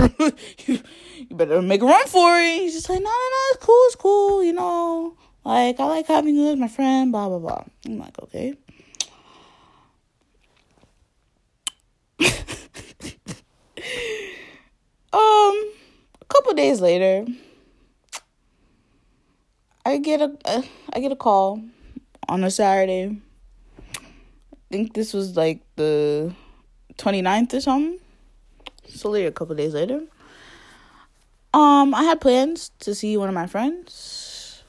you 1.28 1.36
better 1.36 1.62
make 1.62 1.82
a 1.82 1.86
run 1.86 2.06
for 2.06 2.38
it. 2.38 2.60
He's 2.60 2.74
just 2.74 2.88
like, 2.88 2.98
no, 2.98 3.04
no, 3.04 3.10
no, 3.10 3.40
it's 3.52 3.64
cool, 3.64 3.82
it's 3.86 3.96
cool. 3.96 4.44
You 4.44 4.52
know, 4.52 5.16
like, 5.44 5.80
I 5.80 5.84
like 5.86 6.06
having 6.06 6.34
you 6.34 6.48
as 6.48 6.56
my 6.56 6.68
friend, 6.68 7.10
blah, 7.12 7.28
blah, 7.28 7.38
blah. 7.38 7.64
I'm 7.86 7.98
like, 7.98 8.20
okay. 8.22 8.54
um, 15.12 15.72
a 16.20 16.24
couple 16.28 16.45
days 16.56 16.80
later, 16.80 17.26
I 19.84 19.98
get 19.98 20.20
a 20.20 20.36
uh, 20.44 20.62
I 20.92 21.00
get 21.00 21.12
a 21.12 21.16
call 21.16 21.62
on 22.28 22.42
a 22.42 22.50
Saturday. 22.50 23.20
I 23.94 24.58
think 24.70 24.94
this 24.94 25.12
was 25.12 25.36
like 25.36 25.60
the 25.76 26.34
29th 26.98 27.54
or 27.54 27.60
something. 27.60 28.00
So 28.88 29.10
later, 29.10 29.28
a 29.28 29.32
couple 29.32 29.54
days 29.54 29.74
later. 29.74 30.02
Um, 31.54 31.94
I 31.94 32.02
had 32.02 32.20
plans 32.20 32.70
to 32.80 32.94
see 32.94 33.16
one 33.16 33.28
of 33.28 33.34
my 33.34 33.46
friends, 33.46 34.62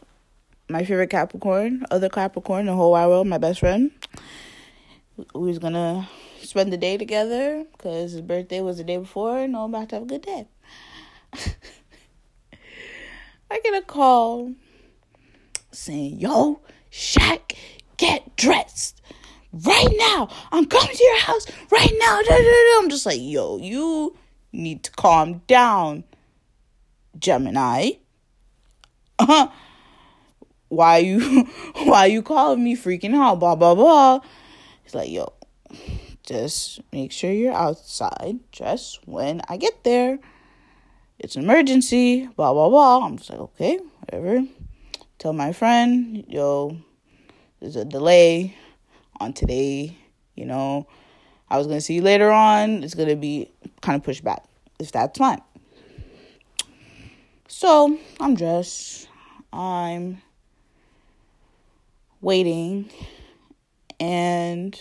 my 0.69 0.85
favorite 0.85 1.09
Capricorn, 1.09 1.85
other 1.91 2.09
Capricorn 2.09 2.67
the 2.67 2.73
whole 2.73 2.91
wide 2.91 3.07
world, 3.07 3.27
my 3.27 3.37
best 3.37 3.59
friend. 3.59 3.91
We 5.33 5.47
was 5.47 5.59
gonna 5.59 6.07
spend 6.41 6.71
the 6.71 6.77
day 6.77 6.97
together 6.97 7.65
because 7.71 8.11
his 8.13 8.21
birthday 8.21 8.61
was 8.61 8.77
the 8.77 8.83
day 8.83 8.97
before, 8.97 9.39
and 9.39 9.55
I'm 9.55 9.73
about 9.73 9.89
to 9.89 9.95
have 9.95 10.03
a 10.03 10.07
good 10.07 10.21
day. 10.21 10.47
I 13.51 13.59
get 13.63 13.73
a 13.73 13.81
call 13.81 14.53
saying, 15.71 16.19
Yo, 16.19 16.61
Shaq, 16.91 17.55
get 17.97 18.35
dressed 18.35 19.01
right 19.51 19.93
now. 19.97 20.29
I'm 20.51 20.65
coming 20.65 20.95
to 20.95 21.03
your 21.03 21.19
house 21.19 21.47
right 21.71 21.93
now. 21.99 22.21
I'm 22.79 22.89
just 22.89 23.05
like, 23.05 23.19
Yo, 23.19 23.57
you 23.57 24.15
need 24.51 24.83
to 24.83 24.91
calm 24.91 25.41
down. 25.47 26.03
Gemini. 27.19 27.91
Uh-huh. 29.19 29.47
why 30.67 30.97
you 30.97 31.45
why 31.83 32.05
you 32.05 32.21
calling 32.21 32.63
me 32.63 32.75
freaking 32.75 33.15
out? 33.15 33.39
Blah 33.39 33.55
blah 33.55 33.75
blah. 33.75 34.19
He's 34.83 34.93
like, 34.93 35.11
yo, 35.11 35.33
just 36.23 36.79
make 36.93 37.11
sure 37.11 37.31
you're 37.31 37.53
outside 37.53 38.39
just 38.51 39.05
when 39.07 39.41
I 39.49 39.57
get 39.57 39.83
there. 39.83 40.19
It's 41.19 41.35
an 41.35 41.43
emergency, 41.43 42.27
blah 42.27 42.53
blah 42.53 42.69
blah. 42.69 43.05
I'm 43.05 43.17
just 43.17 43.29
like, 43.29 43.39
okay, 43.39 43.79
whatever. 44.01 44.45
Tell 45.17 45.33
my 45.33 45.51
friend, 45.51 46.23
yo, 46.27 46.77
there's 47.59 47.75
a 47.75 47.85
delay 47.85 48.55
on 49.19 49.33
today, 49.33 49.97
you 50.35 50.45
know. 50.45 50.87
I 51.49 51.57
was 51.57 51.67
gonna 51.67 51.81
see 51.81 51.95
you 51.95 52.01
later 52.01 52.31
on. 52.31 52.83
It's 52.83 52.93
gonna 52.93 53.15
be 53.15 53.51
kind 53.81 53.95
of 53.95 54.03
pushed 54.03 54.23
back. 54.23 54.43
If 54.79 54.91
that's 54.91 55.17
fine. 55.17 55.41
So 57.47 57.97
I'm 58.19 58.35
dressed. 58.35 59.07
I'm 59.51 60.21
waiting 62.21 62.91
and 63.99 64.79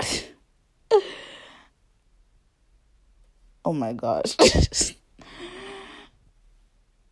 oh 3.66 3.72
my 3.72 3.92
gosh. 3.92 4.36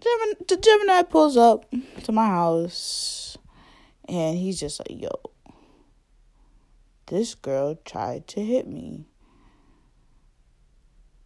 Gemini, 0.01 0.35
the 0.47 0.57
Gemini 0.57 1.03
pulls 1.03 1.37
up 1.37 1.67
to 2.05 2.13
my 2.13 2.27
house 2.27 3.37
and 4.09 4.39
he's 4.39 4.61
just 4.61 4.79
like, 4.79 5.03
yo, 5.03 5.11
this 7.07 7.35
girl 7.35 7.77
tried 7.85 8.29
to 8.29 8.41
hit 8.41 8.69
me. 8.69 9.07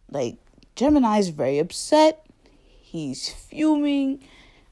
Like, 0.09 0.37
Gemini's 0.75 1.29
very 1.29 1.59
upset. 1.59 2.25
He's 2.81 3.29
fuming, 3.29 4.23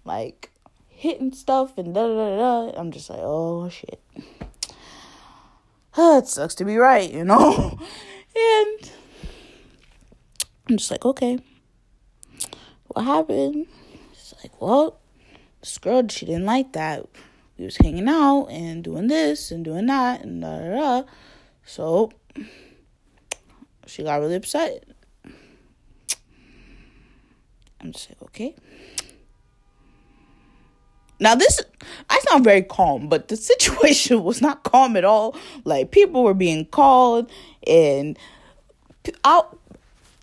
like 0.06 0.50
hitting 0.88 1.34
stuff 1.34 1.78
and 1.78 1.94
da 1.94 2.08
da 2.08 2.38
da. 2.38 2.80
I'm 2.80 2.92
just 2.92 3.12
like, 3.12 3.20
oh 3.22 3.70
shit. 3.70 4.02
it 5.98 6.28
sucks 6.28 6.56
to 6.56 6.66
be 6.66 6.78
right, 6.78 7.14
you 7.14 7.24
know? 7.24 7.78
and 8.36 8.92
I'm 10.70 10.78
just 10.78 10.92
like, 10.92 11.06
okay. 11.06 11.40
What 12.88 13.06
happened? 13.06 13.68
It's 14.12 14.34
like, 14.44 14.62
well, 14.62 15.00
this 15.62 15.78
girl, 15.78 16.08
she 16.10 16.26
didn't 16.26 16.46
like 16.46 16.74
that. 16.74 17.06
We 17.58 17.66
was 17.66 17.78
hanging 17.78 18.08
out 18.08 18.48
and 18.48 18.84
doing 18.84 19.08
this 19.08 19.52
and 19.52 19.64
doing 19.66 19.88
that 19.88 20.22
and 20.24 20.42
da 20.42 20.60
da 20.60 20.76
da. 20.76 21.04
So 21.66 22.12
she 23.86 24.04
got 24.04 24.20
really 24.20 24.36
upset. 24.36 24.84
I'm 27.82 27.92
just 27.92 28.10
like, 28.10 28.22
okay. 28.24 28.56
Now 31.20 31.34
this 31.36 31.62
I 32.10 32.20
sound 32.30 32.44
very 32.44 32.62
calm, 32.62 33.08
but 33.08 33.28
the 33.28 33.38
situation 33.38 34.24
was 34.24 34.42
not 34.42 34.64
calm 34.64 34.96
at 34.98 35.06
all. 35.06 35.36
Like 35.64 35.92
people 35.92 36.24
were 36.24 36.34
being 36.34 36.66
called 36.66 37.32
and 37.66 38.18
I 39.24 39.42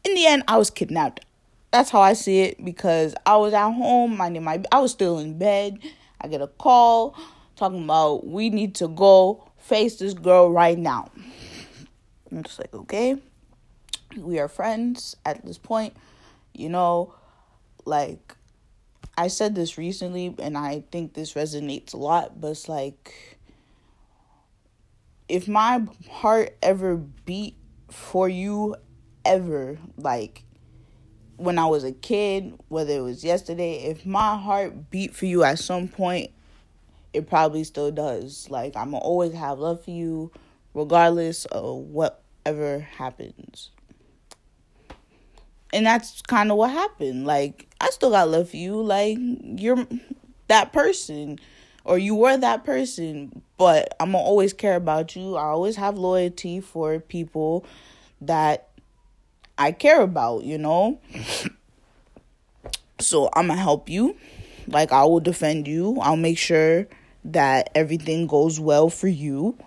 in 0.05 0.15
the 0.15 0.27
end 0.27 0.45
I 0.49 0.59
was 0.59 0.71
kidnapped. 0.71 1.25
That's 1.71 1.91
how 1.91 2.01
I 2.01 2.13
see 2.13 2.41
it 2.41 2.65
because 2.65 3.15
I 3.27 3.37
was 3.37 3.53
at 3.53 3.71
home 3.73 4.17
minding 4.17 4.45
my 4.45 4.63
I 4.71 4.81
was 4.81 4.93
still 4.93 5.19
in 5.19 5.39
bed. 5.39 5.79
I 6.21 6.29
get 6.29 6.41
a 6.41 6.47
call 6.47 7.17
talking 7.57 7.85
about 7.85 8.27
we 8.27 8.51
need 8.51 8.75
to 8.77 8.89
go 8.89 9.51
face 9.59 9.97
this 9.97 10.15
girl 10.15 10.51
right 10.51 10.79
now. 10.79 11.11
I'm 12.31 12.43
just 12.43 12.59
like, 12.59 12.75
okay. 12.75 13.17
We 14.17 14.39
are 14.39 14.49
friends 14.49 15.17
at 15.25 15.45
this 15.45 15.59
point. 15.59 15.97
You 16.53 16.69
know, 16.69 17.15
like 17.85 18.37
I 19.17 19.29
said 19.29 19.55
this 19.55 19.77
recently 19.79 20.35
and 20.39 20.57
I 20.57 20.85
think 20.91 21.15
this 21.15 21.35
resonates 21.35 21.95
a 21.95 21.97
lot, 21.97 22.41
but 22.41 22.49
it's 22.53 22.69
like 22.69 23.39
if 25.29 25.49
my 25.49 25.87
heart 26.11 26.57
ever 26.63 26.97
beat 26.97 27.57
for 27.89 28.29
you 28.29 28.77
ever 29.25 29.79
like 29.97 30.45
when 31.37 31.59
I 31.59 31.67
was 31.67 31.85
a 31.85 31.93
kid, 31.93 32.55
whether 32.69 32.93
it 32.93 33.01
was 33.01 33.25
yesterday, 33.25 33.85
if 33.85 34.07
my 34.07 34.37
heart 34.37 34.91
beat 34.91 35.15
for 35.15 35.27
you 35.27 35.43
at 35.43 35.59
some 35.59 35.89
point, 35.89 36.31
it 37.13 37.29
probably 37.29 37.65
still 37.65 37.91
does. 37.91 38.49
Like 38.51 38.77
I'm 38.77 38.93
gonna 38.93 38.99
always 38.99 39.35
have 39.35 39.59
love 39.59 39.85
for 39.85 39.91
you 39.91 40.31
regardless 40.75 41.45
of 41.47 41.77
whatever 41.77 42.81
happens 42.81 43.71
and 45.75 45.85
that's 45.85 46.23
kind 46.23 46.51
of 46.53 46.57
what 46.57 46.71
happened. 46.71 47.27
Like 47.27 47.67
I 47.81 47.91
still 47.91 48.11
got 48.11 48.29
love 48.29 48.51
for 48.51 48.57
you. 48.57 48.81
Like 48.81 49.19
you're 49.19 49.87
that 50.47 50.73
person, 50.73 51.41
or 51.85 51.99
you 51.99 52.15
were 52.15 52.37
that 52.37 52.65
person. 52.65 53.43
But 53.59 53.95
I'm 53.99 54.13
gonna 54.13 54.25
always 54.25 54.53
care 54.53 54.77
about 54.77 55.17
you. 55.17 55.37
I 55.37 55.47
always 55.47 55.77
have 55.77 55.99
loyalty 55.99 56.61
for 56.61 57.01
people 57.01 57.67
that 58.21 58.69
I 59.59 59.73
care 59.73 60.01
about. 60.01 60.45
You 60.45 60.59
know. 60.59 61.01
So 63.01 63.29
I'm 63.35 63.49
gonna 63.49 63.61
help 63.61 63.89
you. 63.89 64.17
Like 64.67 64.93
I 64.93 65.05
will 65.05 65.21
defend 65.21 65.69
you. 65.69 65.99
I'll 66.01 66.17
make 66.17 66.39
sure 66.39 66.87
that 67.25 67.71
everything 67.75 68.27
goes 68.27 68.61
well 68.61 68.89
for 68.89 69.09
you. 69.09 69.59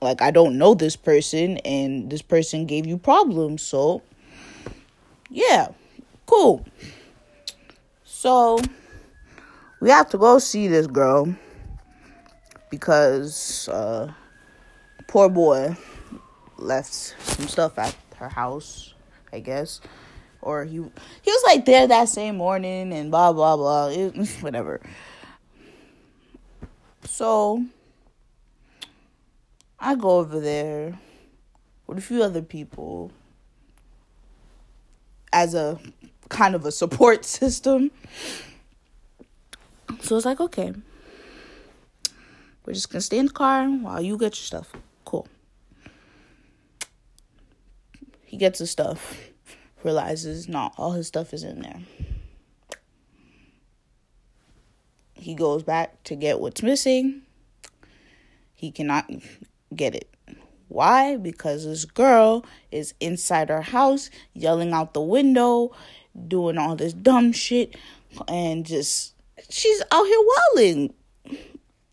Like 0.00 0.22
I 0.22 0.30
don't 0.30 0.58
know 0.58 0.74
this 0.74 0.96
person 0.96 1.58
and 1.58 2.10
this 2.10 2.22
person 2.22 2.66
gave 2.66 2.86
you 2.86 2.98
problems, 2.98 3.62
so 3.62 4.02
yeah, 5.30 5.68
cool. 6.26 6.64
So 8.04 8.58
we 9.80 9.90
have 9.90 10.08
to 10.10 10.18
go 10.18 10.38
see 10.38 10.68
this 10.68 10.86
girl 10.86 11.34
because 12.70 13.68
uh, 13.68 14.12
poor 15.08 15.28
boy 15.28 15.76
left 16.56 16.92
some 16.92 17.48
stuff 17.48 17.78
at 17.78 17.94
her 18.16 18.28
house, 18.28 18.93
I 19.34 19.40
guess. 19.40 19.80
Or 20.40 20.64
he 20.64 20.76
he 20.76 21.30
was 21.30 21.42
like 21.46 21.64
there 21.64 21.86
that 21.86 22.08
same 22.08 22.36
morning 22.36 22.92
and 22.92 23.10
blah 23.10 23.32
blah 23.32 23.56
blah. 23.56 23.88
It, 23.88 24.16
whatever. 24.40 24.80
So 27.04 27.64
I 29.78 29.94
go 29.94 30.18
over 30.18 30.40
there 30.40 30.98
with 31.86 31.98
a 31.98 32.00
few 32.00 32.22
other 32.22 32.42
people 32.42 33.10
as 35.32 35.54
a 35.54 35.78
kind 36.28 36.54
of 36.54 36.64
a 36.64 36.72
support 36.72 37.24
system. 37.26 37.90
So 40.00 40.16
it's 40.16 40.26
like, 40.26 40.40
okay, 40.40 40.72
we're 42.64 42.72
just 42.74 42.90
gonna 42.90 43.02
stay 43.02 43.18
in 43.18 43.26
the 43.26 43.32
car 43.32 43.66
while 43.66 44.00
you 44.00 44.16
get 44.16 44.36
your 44.36 44.46
stuff. 44.46 44.72
Cool. 45.04 45.26
He 48.34 48.38
gets 48.38 48.58
his 48.58 48.72
stuff, 48.72 49.30
realizes 49.84 50.48
not 50.48 50.74
all 50.76 50.90
his 50.90 51.06
stuff 51.06 51.32
is 51.32 51.44
in 51.44 51.62
there. 51.62 51.78
He 55.12 55.36
goes 55.36 55.62
back 55.62 56.02
to 56.02 56.16
get 56.16 56.40
what's 56.40 56.60
missing. 56.60 57.22
He 58.52 58.72
cannot 58.72 59.08
get 59.76 59.94
it. 59.94 60.12
Why? 60.66 61.16
Because 61.16 61.64
this 61.64 61.84
girl 61.84 62.44
is 62.72 62.94
inside 62.98 63.50
her 63.50 63.62
house 63.62 64.10
yelling 64.32 64.72
out 64.72 64.94
the 64.94 65.00
window, 65.00 65.70
doing 66.26 66.58
all 66.58 66.74
this 66.74 66.92
dumb 66.92 67.30
shit, 67.30 67.76
and 68.26 68.66
just 68.66 69.14
she's 69.48 69.80
out 69.92 70.06
here 70.06 70.26
wilding. 70.56 70.94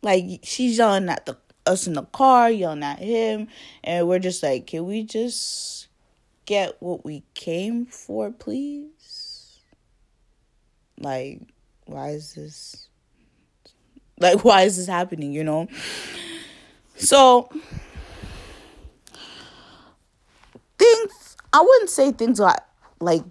Like 0.01 0.39
she's 0.41 0.79
yelling 0.79 1.07
at 1.07 1.27
the 1.27 1.37
us 1.67 1.85
in 1.85 1.93
the 1.93 2.05
car, 2.05 2.49
yelling 2.49 2.81
at 2.81 2.97
him, 2.97 3.47
and 3.83 4.07
we're 4.07 4.17
just 4.17 4.41
like, 4.41 4.65
can 4.65 4.87
we 4.87 5.03
just 5.03 5.87
get 6.51 6.75
what 6.81 7.05
we 7.05 7.23
came 7.33 7.85
for, 7.85 8.29
please? 8.29 9.61
Like, 10.99 11.39
why 11.85 12.09
is 12.09 12.33
this? 12.33 12.89
Like, 14.19 14.43
why 14.43 14.63
is 14.63 14.75
this 14.75 14.87
happening? 14.87 15.31
You 15.31 15.45
know. 15.45 15.69
So 16.97 17.49
things 20.77 21.37
I 21.53 21.61
wouldn't 21.61 21.89
say 21.89 22.11
things 22.11 22.39
got 22.39 22.67
like 22.99 23.23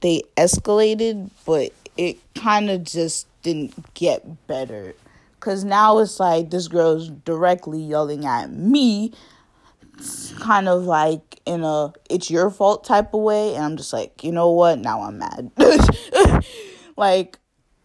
they 0.00 0.22
escalated, 0.36 1.30
but 1.44 1.72
it 1.96 2.18
kind 2.36 2.70
of 2.70 2.84
just 2.84 3.26
didn't 3.42 3.94
get 3.94 4.46
better. 4.46 4.94
Cause 5.40 5.64
now 5.64 5.98
it's 5.98 6.20
like 6.20 6.50
this 6.50 6.68
girl's 6.68 7.08
directly 7.08 7.82
yelling 7.82 8.26
at 8.26 8.52
me, 8.52 9.12
kind 10.38 10.68
of 10.68 10.84
like 10.84 11.40
in 11.46 11.62
a 11.62 11.92
it's 12.08 12.30
your 12.30 12.50
fault 12.50 12.84
type 12.84 13.14
of 13.14 13.20
way, 13.20 13.54
and 13.54 13.64
I'm 13.64 13.76
just 13.76 13.92
like, 13.92 14.24
you 14.24 14.32
know 14.32 14.50
what? 14.50 14.78
Now 14.78 15.02
I'm 15.02 15.18
mad. 15.18 15.50
like 16.96 17.38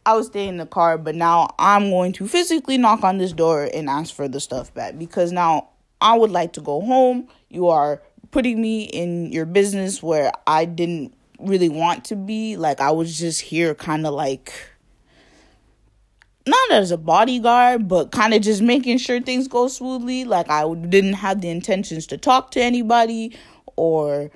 I 0.06 0.14
was 0.14 0.28
staying 0.28 0.50
in 0.50 0.58
the 0.58 0.66
car, 0.66 0.98
but 0.98 1.16
now 1.16 1.50
I'm 1.58 1.90
going 1.90 2.14
to 2.14 2.28
physically 2.28 2.78
knock 2.78 3.04
on 3.04 3.18
this 3.18 3.34
door 3.34 3.70
and 3.74 3.90
ask 3.90 4.14
for 4.14 4.28
the 4.28 4.40
stuff 4.40 4.74
back 4.74 4.98
because 5.00 5.32
now 5.32 5.70
I 6.00 6.18
would 6.18 6.32
like 6.32 6.54
to 6.54 6.62
go 6.62 6.82
home. 6.82 7.28
You 7.50 7.70
are 7.70 8.02
putting 8.32 8.62
me 8.62 8.84
in 8.84 9.32
your 9.32 9.46
business 9.46 10.04
where 10.04 10.32
I 10.46 10.66
didn't 10.66 11.16
really 11.40 11.70
want 11.70 12.06
to 12.06 12.16
be. 12.16 12.58
Like 12.58 12.80
I 12.80 12.92
was 12.92 13.18
just 13.18 13.42
here 13.42 13.74
kind 13.74 14.06
of 14.06 14.14
like 14.14 14.54
not 16.48 16.72
as 16.72 16.92
a 16.92 16.98
bodyguard, 16.98 17.88
but 17.88 18.12
kind 18.12 18.34
of 18.34 18.42
just 18.42 18.62
making 18.62 18.98
sure 19.00 19.20
things 19.20 19.48
go 19.48 19.68
smoothly. 19.68 20.26
Like 20.26 20.50
I 20.50 20.72
didn't 20.74 21.14
have 21.14 21.42
the 21.42 21.50
intentions 21.50 22.06
to 22.08 22.18
talk 22.18 22.52
to 22.52 22.62
anybody 22.62 23.36
or 23.76 24.32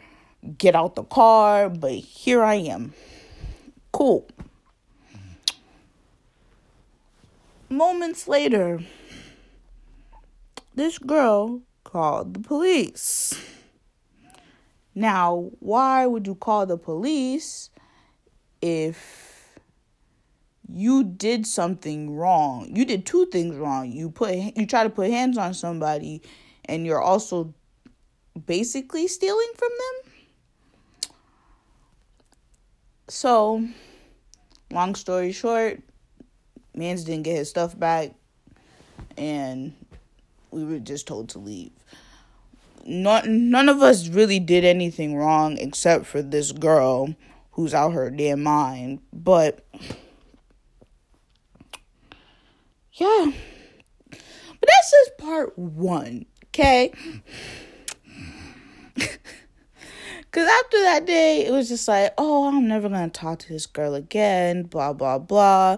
get 0.57 0.75
out 0.75 0.95
the 0.95 1.03
car, 1.03 1.69
but 1.69 1.91
here 1.91 2.43
I 2.43 2.55
am. 2.55 2.93
Cool. 3.91 4.27
Moments 7.69 8.27
later, 8.27 8.79
this 10.73 10.97
girl 10.97 11.61
called 11.83 12.33
the 12.33 12.39
police. 12.39 13.39
Now, 14.95 15.51
why 15.59 16.05
would 16.05 16.25
you 16.25 16.35
call 16.35 16.65
the 16.65 16.77
police 16.77 17.69
if 18.61 19.28
you 20.71 21.03
did 21.03 21.45
something 21.45 22.15
wrong? 22.15 22.69
You 22.75 22.85
did 22.85 23.05
two 23.05 23.25
things 23.27 23.55
wrong. 23.55 23.91
You 23.91 24.09
put 24.09 24.35
you 24.35 24.65
try 24.65 24.83
to 24.83 24.89
put 24.89 25.09
hands 25.09 25.37
on 25.37 25.53
somebody 25.53 26.21
and 26.65 26.85
you're 26.85 27.01
also 27.01 27.53
basically 28.45 29.07
stealing 29.07 29.51
from 29.55 29.69
them. 29.79 31.11
So, 33.07 33.67
long 34.71 34.95
story 34.95 35.31
short, 35.31 35.81
Mans 36.75 37.03
didn't 37.03 37.23
get 37.23 37.37
his 37.37 37.49
stuff 37.49 37.77
back 37.77 38.11
and 39.17 39.73
we 40.51 40.63
were 40.63 40.79
just 40.79 41.07
told 41.07 41.29
to 41.29 41.39
leave 41.39 41.71
not 42.85 43.27
none 43.27 43.69
of 43.69 43.81
us 43.81 44.07
really 44.07 44.39
did 44.39 44.65
anything 44.65 45.15
wrong 45.15 45.57
except 45.57 46.05
for 46.05 46.21
this 46.21 46.51
girl 46.51 47.15
who's 47.51 47.73
out 47.73 47.93
her 47.93 48.09
damn 48.09 48.43
mind. 48.43 48.99
But 49.13 49.65
yeah. 52.99 53.31
But 54.11 54.67
that's 54.67 54.91
just 54.91 55.17
part 55.17 55.57
one, 55.57 56.25
okay? 56.47 56.91
Cause 60.31 60.47
after 60.47 60.79
that 60.81 61.05
day, 61.07 61.43
it 61.45 61.51
was 61.51 61.69
just 61.69 61.87
like, 61.87 62.13
oh, 62.19 62.47
I'm 62.47 62.67
never 62.67 62.87
gonna 62.87 63.09
talk 63.09 63.39
to 63.39 63.49
this 63.49 63.65
girl 63.65 63.95
again, 63.95 64.63
blah 64.63 64.93
blah 64.93 65.17
blah. 65.17 65.77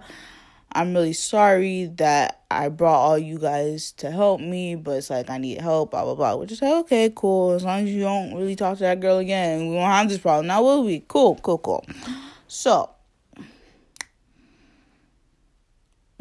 I'm 0.73 0.93
really 0.93 1.13
sorry 1.13 1.85
that 1.95 2.41
I 2.49 2.69
brought 2.69 2.99
all 2.99 3.17
you 3.17 3.37
guys 3.37 3.91
to 3.93 4.09
help 4.11 4.41
me, 4.41 4.75
but 4.75 4.91
it's 4.97 5.09
like 5.09 5.29
I 5.29 5.37
need 5.37 5.61
help, 5.61 5.91
blah 5.91 6.03
blah 6.03 6.15
blah. 6.15 6.35
Which 6.35 6.51
is 6.51 6.61
like, 6.61 6.73
okay, 6.85 7.13
cool. 7.15 7.51
As 7.51 7.63
long 7.63 7.83
as 7.83 7.89
you 7.89 8.01
don't 8.01 8.35
really 8.35 8.55
talk 8.57 8.77
to 8.79 8.83
that 8.83 8.99
girl 8.99 9.19
again, 9.19 9.69
we 9.69 9.75
won't 9.75 9.93
have 9.93 10.09
this 10.09 10.17
problem. 10.17 10.47
Now 10.47 10.63
will 10.63 10.83
we? 10.83 11.01
Cool, 11.07 11.35
cool, 11.41 11.59
cool. 11.59 11.85
So 12.47 12.89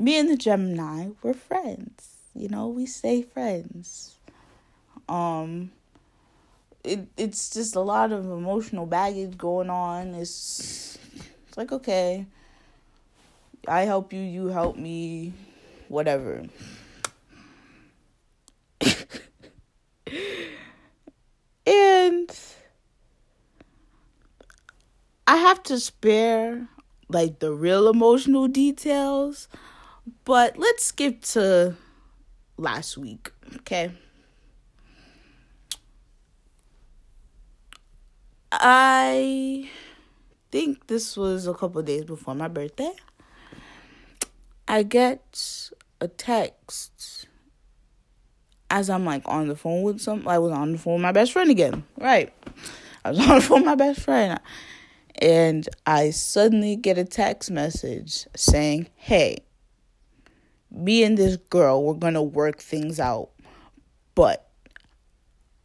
me 0.01 0.19
and 0.19 0.29
the 0.29 0.37
Gemini 0.37 1.11
were 1.23 1.35
friends. 1.35 2.17
You 2.35 2.49
know, 2.49 2.69
we 2.69 2.87
stay 2.87 3.23
friends. 3.23 4.17
Um 5.09 5.71
it 6.83 7.07
it's 7.17 7.51
just 7.51 7.77
a 7.77 7.81
lot 7.81 8.13
of 8.13 8.25
emotional 8.25 8.87
baggage 8.87 9.37
going 9.37 9.71
on. 9.71 10.15
It's 10.15 10.99
it's 11.47 11.57
like 11.57 11.73
okay 11.73 12.27
I 13.69 13.83
help 13.83 14.13
you, 14.13 14.21
you 14.21 14.47
help 14.49 14.77
me, 14.77 15.33
whatever. 15.89 16.45
and 21.67 22.39
I 25.27 25.37
have 25.37 25.63
to 25.65 25.79
spare 25.79 26.69
like 27.09 27.41
the 27.41 27.53
real 27.53 27.89
emotional 27.89 28.49
details, 28.49 29.49
but 30.25 30.57
let's 30.57 30.85
skip 30.85 31.23
to 31.23 31.77
last 32.57 32.97
week, 32.97 33.31
okay? 33.57 33.93
I 38.53 39.69
think 40.51 40.87
this 40.89 41.17
was 41.17 41.47
a 41.47 41.55
couple 41.55 41.83
days 41.83 42.05
before 42.05 42.35
my 42.35 42.49
birthday. 42.49 42.93
I 44.67 44.83
get 44.83 45.71
a 46.01 46.09
text 46.09 47.27
as 48.71 48.89
I'm 48.89 49.05
like 49.05 49.23
on 49.27 49.49
the 49.49 49.57
phone 49.57 49.83
with 49.83 50.01
some 50.01 50.27
I 50.27 50.39
was 50.39 50.53
on 50.53 50.73
the 50.73 50.79
phone 50.79 50.95
with 50.95 51.03
my 51.03 51.13
best 51.13 51.33
friend 51.33 51.51
again. 51.51 51.85
Right. 51.99 52.33
I 53.05 53.11
was 53.11 53.19
on 53.29 53.37
the 53.37 53.41
phone 53.41 53.61
with 53.61 53.67
my 53.67 53.75
best 53.75 54.01
friend. 54.01 54.41
And 55.17 55.69
I 55.87 56.11
suddenly 56.11 56.77
get 56.77 56.99
a 56.99 57.05
text 57.05 57.51
message 57.51 58.27
saying, 58.35 58.89
Hey, 58.95 59.39
me 60.71 61.03
and 61.05 61.17
this 61.17 61.37
girl, 61.37 61.83
we're 61.83 61.95
gonna 61.95 62.23
work 62.23 62.59
things 62.59 63.01
out. 63.01 63.31
But 64.15 64.49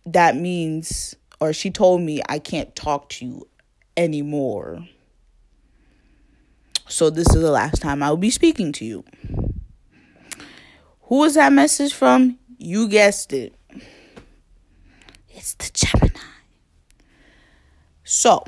that 0.06 0.36
means 0.36 1.16
or 1.40 1.54
she 1.54 1.70
told 1.70 2.02
me 2.02 2.22
I 2.30 2.40
can't 2.40 2.76
talk 2.76 3.10
to 3.10 3.26
you 3.26 3.48
anymore. 3.98 4.88
So 6.88 7.10
this 7.10 7.28
is 7.30 7.42
the 7.42 7.52
last 7.52 7.82
time 7.82 8.04
I 8.04 8.10
will 8.10 8.18
be 8.18 8.30
speaking 8.30 8.72
to 8.74 8.86
you. 8.86 9.04
who 11.04 11.20
was 11.20 11.36
that 11.36 11.52
message 11.52 11.94
from? 11.94 12.38
You 12.58 12.88
guessed 12.88 13.34
it. 13.34 13.56
It's 15.30 15.54
the 15.56 15.72
Gemini. 15.74 16.20
So, 18.04 18.44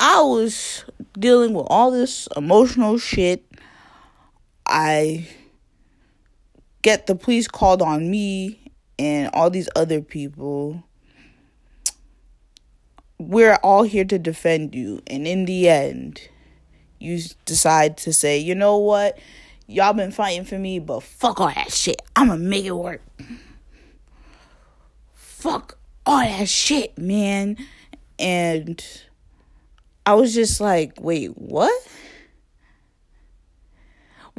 I 0.00 0.22
was 0.22 0.84
dealing 1.18 1.52
with 1.52 1.66
all 1.68 1.90
this 1.90 2.28
emotional 2.34 2.98
shit. 2.98 3.44
I 4.70 5.26
get 6.82 7.06
the 7.06 7.14
police 7.14 7.48
called 7.48 7.82
on 7.82 8.10
me 8.10 8.60
and 8.98 9.30
all 9.34 9.50
these 9.50 9.68
other 9.74 10.00
people. 10.00 10.84
We're 13.18 13.58
all 13.62 13.82
here 13.82 14.04
to 14.04 14.18
defend 14.18 14.74
you. 14.74 15.02
And 15.06 15.26
in 15.26 15.44
the 15.44 15.68
end, 15.68 16.22
you 16.98 17.20
decide 17.44 17.96
to 17.98 18.12
say, 18.12 18.38
you 18.38 18.54
know 18.54 18.78
what, 18.78 19.18
y'all 19.66 19.92
been 19.92 20.12
fighting 20.12 20.44
for 20.44 20.58
me, 20.58 20.78
but 20.78 21.02
fuck 21.02 21.40
all 21.40 21.52
that 21.52 21.72
shit. 21.72 22.00
I'ma 22.14 22.36
make 22.36 22.64
it 22.64 22.72
work. 22.72 23.02
Fuck 25.14 25.78
all 26.06 26.20
that 26.20 26.48
shit, 26.48 26.96
man. 26.96 27.56
And 28.18 28.84
I 30.06 30.14
was 30.14 30.34
just 30.34 30.60
like, 30.60 31.00
wait, 31.00 31.36
what? 31.36 31.72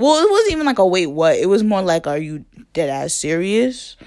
Well, 0.02 0.18
it 0.26 0.32
wasn't 0.32 0.54
even 0.54 0.66
like 0.66 0.80
a 0.80 0.86
wait, 0.86 1.06
what? 1.06 1.36
It 1.36 1.46
was 1.48 1.64
more 1.64 1.84
like, 1.84 2.08
are 2.08 2.18
you 2.18 2.44
dead 2.74 2.90
ass 2.90 3.14
serious? 3.14 3.98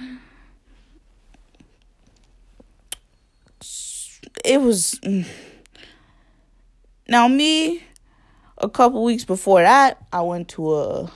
It 4.44 4.60
was. 4.60 4.98
Mm. 5.04 5.24
Now, 7.06 7.28
me, 7.28 7.84
a 8.58 8.68
couple 8.68 9.04
weeks 9.04 9.24
before 9.24 9.62
that, 9.62 10.04
I 10.12 10.22
went 10.22 10.48
to 10.48 10.74
a, 10.74 11.12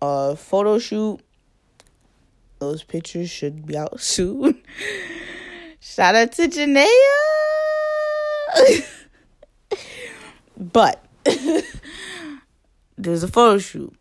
a 0.00 0.36
photo 0.36 0.78
shoot. 0.78 1.18
Those 2.60 2.82
pictures 2.84 3.28
should 3.28 3.66
be 3.66 3.76
out 3.76 4.00
soon. 4.00 4.62
Shout 5.80 6.14
out 6.14 6.32
to 6.32 6.48
Janaea. 6.48 6.88
but 10.56 11.04
there's 13.02 13.22
a 13.22 13.28
photo 13.28 13.58
shoot. 13.58 13.94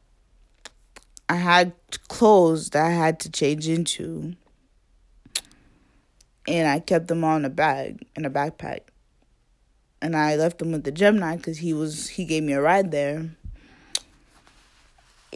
I 1.28 1.36
had 1.36 1.74
clothes 2.08 2.72
that 2.72 2.86
I 2.86 2.92
had 2.92 3.20
to 3.22 3.32
change 3.32 3.68
into. 3.68 4.36
And 6.48 6.68
I 6.68 6.80
kept 6.80 7.08
them 7.08 7.24
all 7.24 7.38
in 7.38 7.46
a 7.46 7.50
bag 7.50 8.06
in 8.16 8.26
a 8.26 8.30
backpack 8.30 8.82
and 10.02 10.16
I 10.16 10.36
left 10.36 10.58
them 10.58 10.72
with 10.72 10.84
the 10.84 10.92
Gemini 10.92 11.38
because 11.38 11.60
he 11.60 11.74
was 11.74 12.08
he 12.08 12.26
gave 12.26 12.44
me 12.44 12.54
a 12.54 12.62
ride 12.62 12.92
there. 12.92 13.30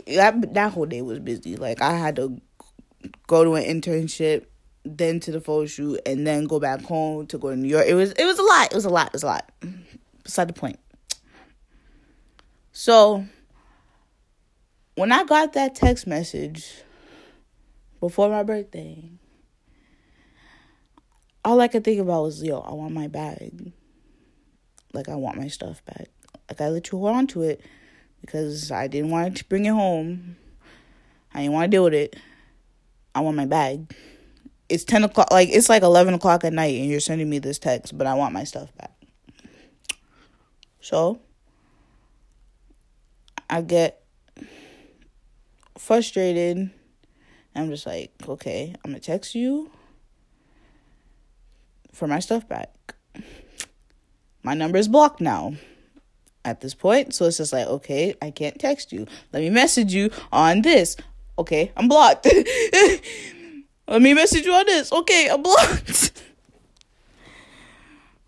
That 0.08 0.54
that 0.54 0.74
whole 0.74 0.86
day 0.86 1.02
was 1.02 1.20
busy. 1.20 1.56
Like 1.56 1.82
I 1.82 1.94
had 1.94 2.16
to 2.18 2.42
go 3.28 3.44
to 3.44 3.54
an 3.54 3.64
internship, 3.64 4.46
then 4.84 5.20
to 5.22 5.32
the 5.32 5.40
photo 5.40 5.68
shoot, 5.68 6.00
and 6.06 6.26
then 6.26 6.46
go 6.46 6.60
back 6.60 6.82
home 6.82 7.28
to 7.28 7.38
go 7.38 7.52
to 7.52 7.56
New 7.56 7.70
York. 7.70 7.86
It 7.88 7.94
was 7.94 8.12
it 8.14 8.26
was 8.26 8.40
a 8.40 8.44
lot. 8.44 8.72
It 8.72 8.76
was 8.76 8.86
a 8.86 8.90
lot. 8.90 9.08
It 9.08 9.14
was 9.14 9.24
a 9.24 9.28
lot. 9.28 9.52
Beside 10.24 10.50
the 10.50 10.54
point. 10.54 10.80
So 12.72 13.26
when 14.96 15.12
I 15.12 15.24
got 15.24 15.54
that 15.54 15.76
text 15.76 16.08
message 16.08 16.84
before 18.00 18.30
my 18.30 18.44
birthday, 18.44 19.12
all 21.44 21.62
I 21.62 21.68
could 21.68 21.84
think 21.84 22.00
about 22.02 22.24
was, 22.24 22.44
yo, 22.44 22.60
I 22.60 22.74
want 22.74 22.94
my 22.94 23.08
bag 23.08 23.74
like 24.96 25.10
I 25.10 25.16
want 25.16 25.38
my 25.38 25.48
stuff 25.48 25.84
back. 25.86 26.08
Like 26.50 26.62
I 26.62 26.70
let 26.70 26.92
you 26.92 26.98
hold 26.98 27.16
on 27.16 27.28
to 27.28 27.44
it 27.44 27.62
because 28.22 28.72
I 28.72 28.88
didn't 28.88 29.12
want 29.12 29.38
to 29.38 29.46
bring 29.46 29.66
it 29.66 29.74
home. 29.74 30.38
I 31.34 31.42
didn't 31.42 31.54
want 31.54 31.66
to 31.66 31.76
deal 31.76 31.84
with 31.84 31.94
it. 31.94 32.16
I 33.14 33.20
want 33.20 33.38
my 33.38 33.46
bag. 33.46 33.94
It's 34.70 34.84
ten 34.84 35.04
o'clock. 35.04 35.30
Like 35.32 35.50
it's 35.50 35.70
like 35.70 35.84
eleven 35.84 36.14
o'clock 36.14 36.44
at 36.44 36.54
night, 36.54 36.76
and 36.80 36.90
you're 36.90 37.00
sending 37.00 37.30
me 37.30 37.40
this 37.40 37.60
text, 37.60 37.96
but 37.98 38.08
I 38.08 38.16
want 38.16 38.34
my 38.34 38.46
stuff 38.46 38.76
back. 38.78 38.94
So 40.80 41.20
I 43.50 43.62
get 43.62 44.05
frustrated. 45.78 46.72
I'm 47.56 47.70
just 47.70 47.86
like, 47.86 48.12
okay, 48.28 48.74
I'm 48.84 48.92
gonna 48.92 49.00
text 49.00 49.36
you 49.36 49.72
for 51.94 52.08
my 52.08 52.20
stuff 52.20 52.48
back. 52.48 52.96
My 54.44 54.54
number 54.54 54.78
is 54.78 54.88
blocked 54.88 55.22
now 55.22 55.56
at 56.44 56.62
this 56.62 56.74
point. 56.74 57.14
So 57.14 57.26
it's 57.26 57.38
just 57.38 57.52
like, 57.52 57.68
okay, 57.68 58.16
I 58.22 58.32
can't 58.32 58.60
text 58.60 58.94
you. 58.94 59.08
Let 59.34 59.42
me 59.42 59.50
message 59.50 59.94
you 59.94 60.12
on 60.32 60.62
this. 60.62 60.96
Okay, 61.38 61.72
I'm 61.76 61.88
blocked. 61.88 62.28
Let 63.88 64.02
me 64.02 64.14
message 64.14 64.46
you 64.46 64.54
on 64.54 64.66
this. 64.66 64.92
Okay, 64.92 65.30
I'm 65.30 65.42
blocked. 65.42 66.22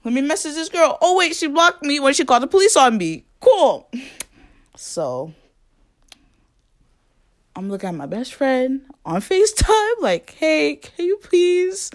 Let 0.03 0.13
me 0.13 0.21
message 0.21 0.53
this 0.53 0.69
girl. 0.69 0.97
Oh, 1.01 1.17
wait, 1.17 1.35
she 1.35 1.47
blocked 1.47 1.83
me 1.83 1.99
when 1.99 2.13
she 2.13 2.25
called 2.25 2.43
the 2.43 2.47
police 2.47 2.75
on 2.77 2.97
me. 2.97 3.25
Cool. 3.39 3.89
So 4.75 5.33
I'm 7.57 7.71
looking 7.71 7.89
at 7.89 7.95
my 7.95 8.05
best 8.05 8.35
friend 8.35 8.81
on 9.03 9.19
FaceTime, 9.19 9.93
like, 9.99 10.35
hey, 10.37 10.75
can 10.75 11.05
you 11.07 11.17
please 11.17 11.89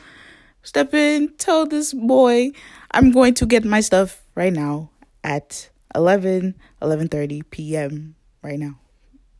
step 0.64 0.92
in, 0.92 1.28
tell 1.38 1.66
this 1.66 1.94
boy 1.94 2.50
I'm 2.90 3.12
going 3.12 3.34
to 3.34 3.46
get 3.46 3.64
my 3.64 3.80
stuff 3.80 4.24
right 4.34 4.52
now 4.52 4.90
at 5.22 5.70
11, 5.94 6.56
11.30 6.82 7.42
p.m. 7.50 8.16
right 8.42 8.58
now 8.58 8.80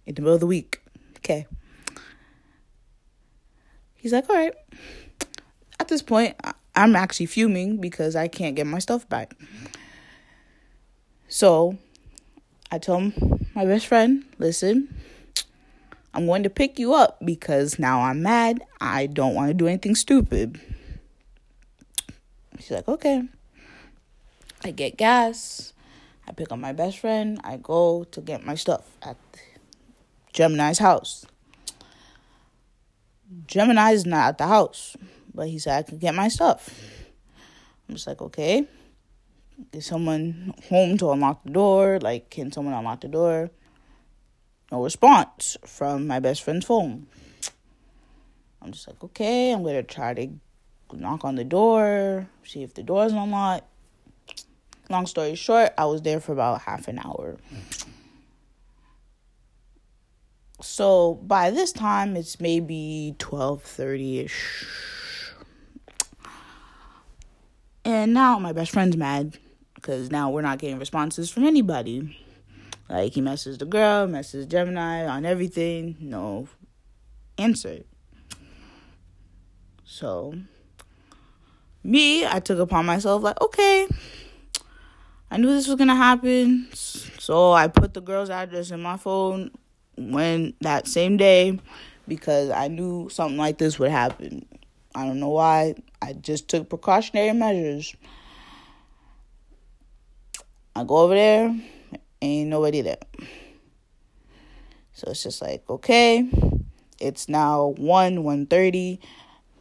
in 0.07 0.15
the 0.15 0.23
middle 0.23 0.35
of 0.35 0.39
the 0.39 0.47
week. 0.47 0.81
Okay. 1.17 1.45
He's 3.97 4.13
like, 4.13 4.31
all 4.31 4.37
right. 4.37 4.55
At 5.81 5.89
this 5.89 6.03
point, 6.03 6.37
I'm 6.77 6.95
actually 6.95 7.27
fuming 7.27 7.79
because 7.79 8.15
I 8.15 8.29
can't 8.29 8.55
get 8.55 8.69
my 8.69 8.79
stuff 8.79 9.09
back. 9.09 9.35
So 11.27 11.79
I 12.71 12.79
told 12.79 13.13
my 13.57 13.65
best 13.65 13.89
friend, 13.89 14.25
listen, 14.39 14.89
I'm 16.15 16.27
going 16.27 16.43
to 16.43 16.51
pick 16.51 16.79
you 16.79 16.93
up 16.93 17.19
because 17.25 17.79
now 17.79 18.03
I'm 18.03 18.23
mad. 18.23 18.63
I 18.81 19.07
don't 19.07 19.35
want 19.35 19.49
to 19.49 19.55
do 19.55 19.67
anything 19.67 19.95
stupid. 19.95 20.61
She's 22.59 22.71
like, 22.71 22.89
okay. 22.89 23.25
I 24.65 24.71
get 24.71 24.97
gas. 24.97 25.73
I 26.29 26.33
pick 26.33 26.53
up 26.53 26.59
my 26.59 26.73
best 26.73 26.99
friend. 26.99 27.41
I 27.43 27.57
go 27.57 28.05
to 28.05 28.21
get 28.21 28.45
my 28.45 28.55
stuff 28.55 28.97
at 29.03 29.17
Gemini's 30.33 30.79
house. 30.79 31.27
Gemini 33.47 33.93
is 33.93 34.05
not 34.05 34.29
at 34.29 34.39
the 34.39 34.47
house, 34.47 34.97
but 35.35 35.49
he 35.49 35.59
said 35.59 35.79
I 35.79 35.83
could 35.83 35.99
get 35.99 36.15
my 36.15 36.29
stuff. 36.29 36.69
I'm 37.89 37.95
just 37.95 38.07
like, 38.07 38.21
okay. 38.23 38.67
Is 39.73 39.87
someone 39.87 40.55
home 40.69 40.99
to 40.99 41.11
unlock 41.11 41.45
the 41.45 41.51
door? 41.51 41.99
Like, 42.01 42.31
can 42.31 42.53
someone 42.53 42.75
unlock 42.75 43.01
the 43.01 43.09
door? 43.09 43.51
No 44.73 44.83
response 44.83 45.59
from 45.67 46.07
my 46.07 46.19
best 46.19 46.43
friend's 46.43 46.65
phone. 46.65 47.07
I'm 48.63 48.73
just 48.73 48.89
like, 48.89 49.05
okay, 49.05 49.53
I'm 49.53 49.63
gonna 49.63 49.83
try 49.83 50.15
to 50.15 50.29
knock 50.95 51.27
on 51.27 51.35
the 51.35 51.45
door, 51.45 52.27
see 52.43 52.63
if 52.63 52.73
the 52.73 52.83
door's 52.83 53.13
unlocked. 53.13 53.67
Long 54.89 55.07
story 55.07 55.35
short, 55.35 55.75
I 55.77 55.85
was 55.85 56.01
there 56.01 56.21
for 56.21 56.33
about 56.33 56.63
half 56.63 56.89
an 56.89 56.99
hour. 56.99 57.37
So 60.63 61.15
by 61.23 61.51
this 61.51 61.73
time 61.73 62.17
it's 62.17 62.41
maybe 62.41 63.15
12:30ish. 63.19 64.33
And 67.85 68.15
now 68.15 68.39
my 68.39 68.53
best 68.53 68.71
friend's 68.71 68.97
mad 68.97 69.37
because 69.75 70.11
now 70.11 70.31
we're 70.31 70.41
not 70.41 70.59
getting 70.59 70.79
responses 70.79 71.31
from 71.31 71.45
anybody. 71.45 72.17
Like 72.93 73.15
he 73.15 73.23
messes 73.23 73.57
the 73.57 73.65
girl, 73.65 74.07
messes 74.07 74.45
Gemini 74.45 75.07
on 75.07 75.25
everything, 75.25 75.97
no 75.99 76.47
answer. 77.39 77.85
So 79.83 80.35
me, 81.83 82.27
I 82.27 82.39
took 82.39 82.59
upon 82.59 82.85
myself 82.85 83.23
like, 83.23 83.41
okay, 83.41 83.89
I 85.31 85.39
knew 85.39 85.49
this 85.49 85.69
was 85.69 85.77
gonna 85.77 85.97
happen, 85.97 86.69
so 86.75 87.53
I 87.53 87.69
put 87.69 87.95
the 87.95 88.03
girl's 88.03 88.29
address 88.29 88.71
in 88.71 88.83
my 88.83 88.99
phone 88.99 89.53
when 89.97 90.53
that 90.61 90.87
same 90.87 91.17
day 91.17 91.59
because 92.07 92.51
I 92.51 92.69
knew 92.69 93.09
something 93.09 93.39
like 93.39 93.57
this 93.57 93.79
would 93.79 93.91
happen. 93.91 94.45
I 94.95 95.07
don't 95.07 95.19
know 95.19 95.31
why. 95.31 95.77
I 96.03 96.13
just 96.13 96.47
took 96.47 96.69
precautionary 96.69 97.33
measures. 97.33 97.97
I 100.77 100.85
go 100.85 100.99
over 100.99 101.15
there, 101.15 101.57
ain't 102.23 102.49
nobody 102.49 102.81
there. 102.81 102.99
So 104.95 105.11
it's 105.11 105.23
just 105.23 105.43
like, 105.43 105.69
okay, 105.69 106.29
it's 107.01 107.29
now 107.29 107.75
1 107.77 108.19
1:30. 108.19 108.99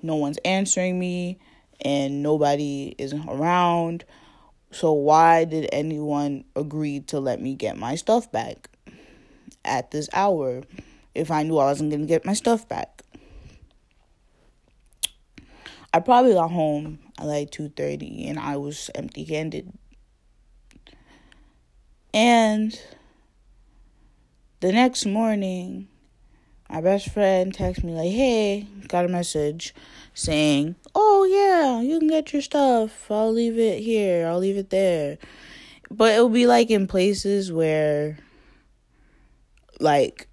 No 0.04 0.16
one's 0.16 0.38
answering 0.46 1.00
me 1.00 1.40
and 1.82 2.24
nobody 2.24 2.96
is 2.98 3.14
around. 3.14 4.06
So 4.72 4.94
why 4.94 5.46
did 5.46 5.70
anyone 5.72 6.46
agree 6.56 7.02
to 7.02 7.20
let 7.20 7.42
me 7.42 7.56
get 7.56 7.78
my 7.78 7.96
stuff 7.96 8.32
back 8.32 8.70
at 9.66 9.92
this 9.92 10.10
hour 10.14 10.64
if 11.14 11.30
I 11.30 11.44
knew 11.44 11.58
I 11.58 11.66
wasn't 11.66 11.92
going 11.92 12.02
to 12.02 12.08
get 12.08 12.26
my 12.26 12.34
stuff 12.34 12.68
back? 12.68 13.04
I 15.94 16.00
probably 16.00 16.34
got 16.34 16.52
home 16.52 17.00
at 17.18 17.26
like 17.26 17.52
2:30 17.52 18.30
and 18.30 18.40
I 18.40 18.58
was 18.58 18.90
empty-handed. 18.96 19.74
And 22.14 22.78
the 24.60 24.72
next 24.72 25.06
morning, 25.06 25.88
my 26.70 26.82
best 26.82 27.10
friend 27.10 27.56
texted 27.56 27.86
me 27.86 27.94
like, 27.94 28.12
"Hey, 28.12 28.68
got 28.88 29.06
a 29.06 29.08
message 29.08 29.74
saying, 30.14 30.76
"Oh 30.94 31.24
yeah, 31.24 31.82
you 31.82 32.00
can 32.00 32.10
get 32.10 32.34
your 32.34 32.42
stuff. 32.42 33.10
I'll 33.10 33.32
leave 33.32 33.58
it 33.58 33.82
here. 33.82 34.28
I'll 34.28 34.40
leave 34.40 34.58
it 34.58 34.70
there." 34.70 35.18
But 35.90 36.14
it'll 36.14 36.30
be 36.30 36.48
like 36.48 36.70
in 36.70 36.88
places 36.88 37.52
where 37.52 38.18
like 39.80 40.28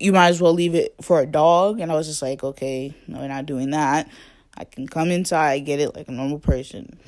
you 0.00 0.12
might 0.12 0.28
as 0.28 0.40
well 0.40 0.52
leave 0.52 0.74
it 0.74 0.94
for 1.00 1.20
a 1.20 1.26
dog 1.26 1.80
and 1.80 1.90
I 1.90 1.94
was 1.94 2.06
just 2.06 2.22
like, 2.22 2.44
"Okay, 2.44 2.94
no, 3.08 3.18
we're 3.20 3.28
not 3.28 3.46
doing 3.46 3.70
that. 3.70 4.08
I 4.56 4.64
can 4.64 4.86
come 4.86 5.10
inside, 5.10 5.64
get 5.64 5.80
it 5.80 5.94
like 5.94 6.08
a 6.08 6.12
normal 6.12 6.38
person." 6.38 6.98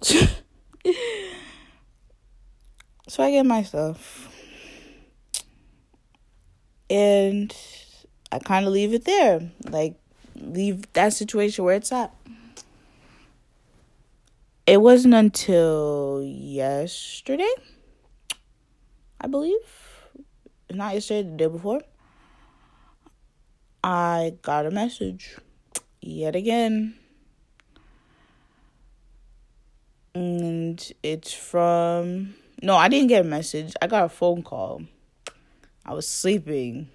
so 3.08 3.22
I 3.22 3.30
get 3.30 3.46
my 3.46 3.62
stuff 3.62 4.28
and 6.90 7.54
I 8.32 8.38
kind 8.38 8.66
of 8.66 8.72
leave 8.72 8.94
it 8.94 9.04
there. 9.04 9.50
Like, 9.68 9.96
leave 10.36 10.90
that 10.92 11.12
situation 11.12 11.64
where 11.64 11.74
it's 11.74 11.92
at. 11.92 12.14
It 14.66 14.80
wasn't 14.80 15.14
until 15.14 16.22
yesterday, 16.22 17.50
I 19.20 19.26
believe, 19.26 19.56
not 20.70 20.92
yesterday, 20.92 21.22
the 21.22 21.36
day 21.36 21.46
before, 21.46 21.80
I 23.82 24.34
got 24.42 24.66
a 24.66 24.70
message 24.70 25.36
yet 26.02 26.36
again. 26.36 26.97
And 30.18 30.92
it's 31.04 31.32
from, 31.32 32.34
no, 32.60 32.74
I 32.76 32.88
didn't 32.88 33.06
get 33.06 33.24
a 33.24 33.28
message. 33.28 33.74
I 33.80 33.86
got 33.86 34.04
a 34.04 34.08
phone 34.08 34.42
call 34.42 34.82
I 35.88 35.94
was 35.94 36.06
sleeping. 36.06 36.90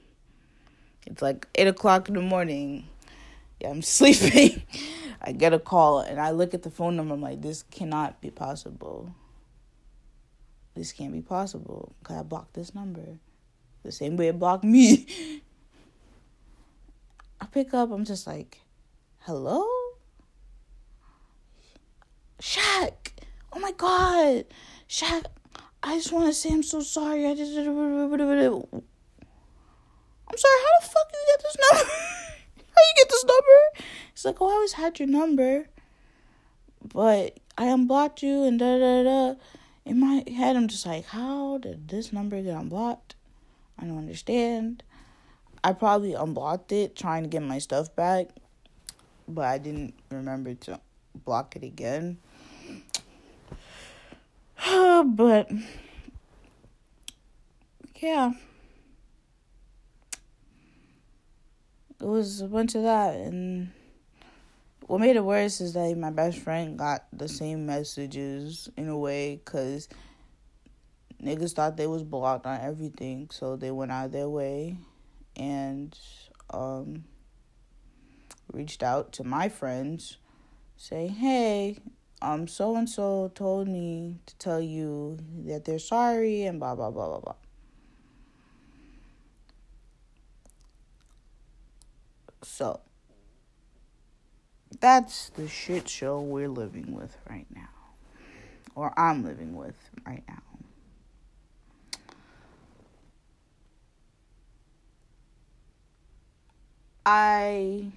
It's 1.07 1.21
like 1.21 1.47
eight 1.55 1.67
o'clock 1.67 2.09
in 2.09 2.13
the 2.13 2.21
morning. 2.21 2.87
Yeah, 3.59 3.69
I'm 3.69 3.81
sleeping. 3.97 4.61
I 5.19 5.31
get 5.31 5.51
a 5.51 5.57
call 5.57 6.01
and 6.01 6.19
I 6.19 6.29
look 6.29 6.53
at 6.53 6.61
the 6.61 6.69
phone 6.69 6.95
number. 6.95 7.15
I'm 7.15 7.21
like, 7.21 7.41
this 7.41 7.63
cannot 7.63 8.21
be 8.21 8.29
possible. 8.29 9.15
This 10.75 10.91
can't 10.91 11.11
be 11.11 11.21
possible. 11.21 11.95
Cause 12.03 12.17
I 12.17 12.21
blocked 12.21 12.53
this 12.53 12.75
number, 12.75 13.17
the 13.81 13.91
same 13.91 14.15
way 14.15 14.27
it 14.27 14.37
blocked 14.37 14.63
me. 14.63 15.07
I 17.41 17.45
pick 17.47 17.73
up. 17.73 17.91
I'm 17.91 18.05
just 18.05 18.27
like, 18.27 18.59
hello, 19.21 19.65
Shaq. 22.39 23.02
Oh 23.55 23.59
my 23.59 23.71
god, 23.73 24.45
Shaq. 24.89 25.25
I 25.83 25.97
just 25.97 26.11
want 26.11 26.25
to 26.25 26.33
say 26.33 26.49
I'm 26.51 26.63
so 26.63 26.81
sorry. 26.81 27.27
I 27.27 27.35
just. 27.35 27.55
I'm 27.55 27.65
sorry. 27.65 28.71
How 30.31 30.79
the 30.79 30.87
fuck 30.87 31.11
did 31.11 31.19
you 31.19 31.27
get 31.27 31.43
this 31.43 31.57
number? 31.61 31.91
how 32.75 32.81
you 32.81 32.93
get 32.95 33.09
this 33.09 33.25
number? 33.25 33.85
It's 34.11 34.25
like, 34.25 34.41
oh, 34.41 34.49
I 34.49 34.53
always 34.53 34.73
had 34.73 34.97
your 34.97 35.07
number, 35.07 35.67
but 36.93 37.39
I 37.57 37.65
unblocked 37.65 38.23
you 38.23 38.43
and 38.43 38.57
da 38.57 38.79
da 38.79 39.03
da. 39.03 39.35
In 39.85 39.99
my 39.99 40.23
head, 40.31 40.55
I'm 40.55 40.67
just 40.67 40.85
like, 40.85 41.05
how 41.05 41.59
did 41.59 41.89
this 41.89 42.11
number 42.11 42.41
get 42.41 42.55
unblocked? 42.55 43.15
I 43.77 43.85
don't 43.85 43.97
understand. 43.99 44.81
I 45.63 45.73
probably 45.73 46.13
unblocked 46.13 46.71
it 46.71 46.95
trying 46.95 47.23
to 47.23 47.29
get 47.29 47.43
my 47.43 47.59
stuff 47.59 47.95
back, 47.95 48.29
but 49.27 49.45
I 49.45 49.57
didn't 49.59 49.93
remember 50.09 50.55
to 50.55 50.79
block 51.13 51.55
it 51.55 51.63
again. 51.63 52.17
but 55.05 55.51
yeah. 57.97 58.31
It 61.99 62.05
was 62.05 62.41
a 62.41 62.47
bunch 62.47 62.75
of 62.75 62.83
that 62.83 63.15
and 63.15 63.71
what 64.87 64.99
made 64.99 65.15
it 65.15 65.23
worse 65.23 65.61
is 65.61 65.73
that 65.73 65.97
my 65.97 66.09
best 66.11 66.39
friend 66.39 66.77
got 66.77 67.05
the 67.13 67.27
same 67.27 67.65
messages 67.65 68.69
in 68.75 68.89
a 68.89 68.97
way 68.97 69.37
because 69.43 69.87
niggas 71.21 71.53
thought 71.53 71.77
they 71.77 71.87
was 71.87 72.03
blocked 72.03 72.45
on 72.45 72.59
everything, 72.59 73.29
so 73.31 73.55
they 73.55 73.71
went 73.71 73.91
out 73.91 74.07
of 74.07 74.11
their 74.11 74.29
way 74.29 74.77
and 75.37 75.97
um, 76.49 77.05
reached 78.51 78.83
out 78.83 79.13
to 79.13 79.23
my 79.23 79.47
friends, 79.47 80.17
say, 80.75 81.07
"Hey, 81.07 81.77
um, 82.23 82.47
so 82.47 82.75
and 82.75 82.89
so 82.89 83.31
told 83.35 83.67
me 83.67 84.17
to 84.25 84.35
tell 84.37 84.61
you 84.61 85.19
that 85.45 85.65
they're 85.65 85.77
sorry 85.79 86.43
and 86.43 86.59
blah 86.59 86.73
blah 86.75 86.89
blah 86.89 87.07
blah 87.07 87.19
blah." 87.19 87.35
So 92.41 92.79
that's 94.79 95.29
the 95.29 95.47
shit 95.47 95.87
show 95.89 96.21
we're 96.21 96.49
living 96.49 96.95
with 96.95 97.17
right 97.29 97.47
now, 97.53 97.69
or 98.75 98.93
I'm 98.97 99.23
living 99.23 99.55
with 99.55 99.77
right 100.05 100.23
now. 100.27 100.41
I 107.05 107.91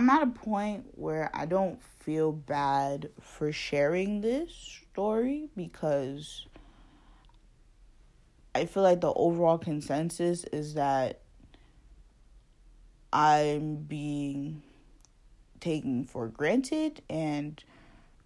I'm 0.00 0.08
at 0.08 0.22
a 0.22 0.28
point 0.28 0.86
where 0.92 1.28
I 1.34 1.44
don't 1.44 1.78
feel 1.82 2.32
bad 2.32 3.10
for 3.20 3.52
sharing 3.52 4.22
this 4.22 4.50
story 4.90 5.50
because 5.54 6.46
I 8.54 8.64
feel 8.64 8.82
like 8.82 9.02
the 9.02 9.12
overall 9.12 9.58
consensus 9.58 10.44
is 10.44 10.72
that 10.72 11.20
I'm 13.12 13.76
being 13.76 14.62
taken 15.60 16.04
for 16.06 16.28
granted 16.28 17.02
and 17.10 17.62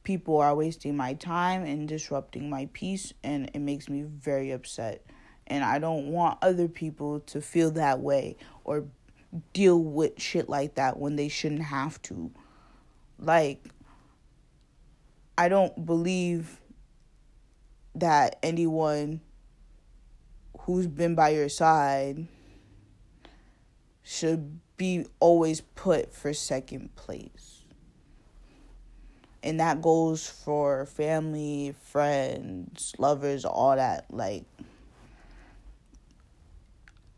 people 0.04 0.38
are 0.38 0.54
wasting 0.54 0.96
my 0.96 1.14
time 1.14 1.64
and 1.64 1.88
disrupting 1.88 2.48
my 2.48 2.68
peace 2.72 3.12
and 3.24 3.50
it 3.52 3.58
makes 3.58 3.88
me 3.88 4.02
very 4.02 4.52
upset. 4.52 5.04
And 5.48 5.64
I 5.64 5.80
don't 5.80 6.06
want 6.06 6.38
other 6.40 6.68
people 6.68 7.18
to 7.18 7.40
feel 7.40 7.72
that 7.72 7.98
way 7.98 8.36
or 8.62 8.84
deal 9.52 9.82
with 9.82 10.20
shit 10.20 10.48
like 10.48 10.74
that 10.76 10.98
when 10.98 11.16
they 11.16 11.28
shouldn't 11.28 11.62
have 11.62 12.00
to. 12.02 12.30
Like, 13.18 13.64
I 15.36 15.48
don't 15.48 15.84
believe 15.84 16.60
that 17.94 18.38
anyone 18.42 19.20
who's 20.60 20.86
been 20.86 21.14
by 21.14 21.30
your 21.30 21.48
side 21.48 22.26
should 24.02 24.60
be 24.76 25.06
always 25.20 25.60
put 25.60 26.14
for 26.14 26.32
second 26.32 26.94
place. 26.96 27.62
And 29.42 29.60
that 29.60 29.82
goes 29.82 30.28
for 30.28 30.86
family, 30.86 31.74
friends, 31.84 32.94
lovers, 32.98 33.44
all 33.44 33.76
that. 33.76 34.06
Like, 34.10 34.44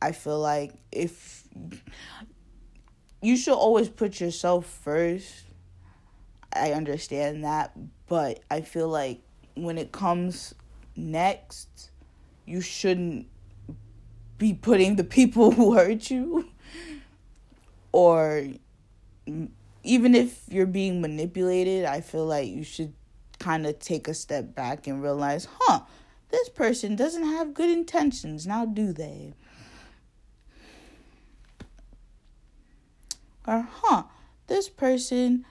I 0.00 0.12
feel 0.12 0.38
like 0.38 0.74
if 0.92 1.44
you 3.22 3.37
should 3.37 3.54
always 3.54 3.88
put 3.88 4.20
yourself 4.20 4.66
first, 4.66 5.44
I 6.52 6.72
understand 6.72 7.44
that, 7.44 7.72
but 8.09 8.40
I 8.50 8.61
feel 8.61 8.88
like 8.88 9.22
when 9.54 9.78
it 9.78 9.92
comes 9.92 10.54
next, 10.96 11.90
you 12.44 12.61
shouldn't 12.61 13.26
be 14.38 14.52
putting 14.52 14.96
the 14.96 15.04
people 15.04 15.50
who 15.52 15.74
hurt 15.74 16.11
you 16.11 16.48
or 17.92 18.46
even 19.82 20.14
if 20.14 20.42
you're 20.48 20.66
being 20.66 21.00
manipulated, 21.00 21.85
I 21.87 22.02
feel 22.02 22.26
like 22.26 22.48
you 22.48 22.62
should 22.62 22.92
kind 23.38 23.66
of 23.66 23.78
take 23.78 24.09
a 24.09 24.14
step 24.14 24.54
back 24.54 24.87
and 24.87 25.02
realize, 25.02 25.48
huh, 25.61 25.80
this 26.30 26.48
person 26.50 26.96
doesn't 26.96 27.24
have 27.24 27.54
good 27.54 27.70
intentions. 27.70 28.46
Now, 28.46 28.66
do 28.66 28.92
they? 28.92 29.35
Or, 33.46 33.68
huh, 33.70 34.04
this 34.46 34.68
person 34.68 35.44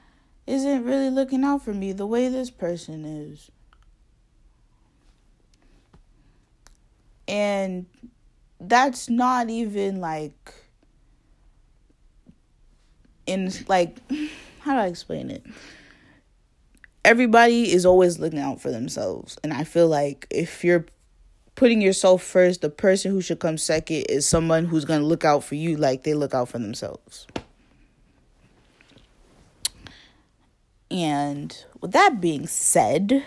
isn't 0.47 0.83
really 0.83 1.09
looking 1.09 1.43
out 1.43 1.63
for 1.63 1.73
me 1.73 1.91
the 1.91 2.05
way 2.05 2.29
this 2.29 2.49
person 2.49 3.05
is. 3.05 3.49
And 7.27 7.87
that's 8.59 9.09
not 9.09 9.49
even 9.49 9.99
like 9.99 10.53
in 13.25 13.51
like 13.67 13.97
how 14.59 14.73
do 14.73 14.79
I 14.79 14.87
explain 14.87 15.29
it? 15.29 15.43
Everybody 17.03 17.71
is 17.71 17.85
always 17.85 18.19
looking 18.19 18.39
out 18.39 18.61
for 18.61 18.71
themselves. 18.71 19.37
And 19.43 19.53
I 19.53 19.63
feel 19.63 19.87
like 19.87 20.25
if 20.31 20.63
you're 20.63 20.85
putting 21.53 21.81
yourself 21.81 22.23
first, 22.23 22.61
the 22.61 22.69
person 22.69 23.11
who 23.11 23.21
should 23.21 23.39
come 23.39 23.57
second 23.57 24.05
is 24.09 24.25
someone 24.25 24.65
who's 24.65 24.85
going 24.85 25.01
to 25.01 25.05
look 25.05 25.23
out 25.23 25.43
for 25.43 25.53
you 25.55 25.77
like 25.77 26.03
they 26.03 26.15
look 26.15 26.33
out 26.33 26.49
for 26.49 26.57
themselves. 26.57 27.27
And 30.91 31.65
with 31.81 31.91
that 31.91 32.21
being 32.21 32.47
said, 32.47 33.23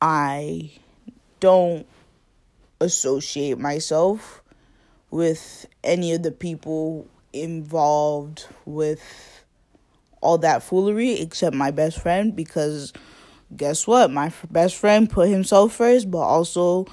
I 0.00 0.72
don't 1.40 1.86
associate 2.80 3.58
myself 3.58 4.42
with 5.10 5.66
any 5.82 6.12
of 6.12 6.22
the 6.22 6.32
people 6.32 7.06
involved 7.32 8.46
with 8.64 9.44
all 10.20 10.38
that 10.38 10.62
foolery 10.62 11.20
except 11.20 11.54
my 11.54 11.70
best 11.70 12.00
friend 12.00 12.34
because 12.34 12.92
guess 13.56 13.86
what? 13.86 14.10
My 14.10 14.32
best 14.50 14.76
friend 14.76 15.08
put 15.08 15.28
himself 15.28 15.74
first, 15.74 16.10
but 16.10 16.18
also 16.18 16.86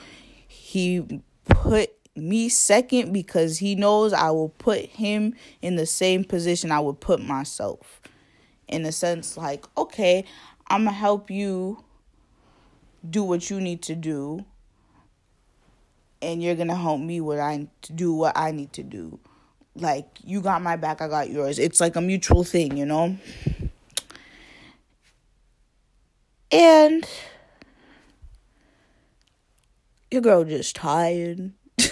he 0.48 1.22
put 1.46 1.92
me 2.16 2.50
second 2.50 3.14
because 3.14 3.58
he 3.58 3.76
knows 3.76 4.14
I 4.14 4.32
will 4.32 4.50
put 4.50 4.82
him 4.82 5.34
in 5.62 5.76
the 5.76 5.86
same 5.86 6.24
position 6.24 6.72
I 6.72 6.80
would 6.80 7.00
put 7.00 7.22
myself. 7.22 8.02
In 8.72 8.86
a 8.86 8.92
sense, 8.92 9.38
like, 9.38 9.66
okay, 9.78 10.26
I'm 10.68 10.86
gonna 10.86 10.96
help 10.96 11.30
you 11.30 11.84
do 13.08 13.24
what 13.24 13.50
you 13.50 13.60
need 13.60 13.82
to 13.84 13.96
do, 13.96 14.46
and 16.22 16.42
you're 16.42 16.56
gonna 16.56 16.76
help 16.76 17.02
me 17.02 17.22
what 17.22 17.40
I 17.40 17.68
to 17.84 17.94
do 17.94 18.14
what 18.14 18.38
I 18.38 18.52
need 18.52 18.74
to 18.74 18.84
do 18.84 19.20
like 19.76 20.06
you 20.24 20.42
got 20.42 20.62
my 20.62 20.76
back, 20.76 21.02
I 21.02 21.08
got 21.08 21.30
yours. 21.30 21.60
It's 21.60 21.80
like 21.80 21.96
a 21.96 22.02
mutual 22.02 22.44
thing, 22.44 22.78
you 22.78 22.86
know? 22.86 23.18
And 26.52 27.08
your 30.10 30.22
girl 30.22 30.44
just 30.44 30.76
tired. 30.76 31.54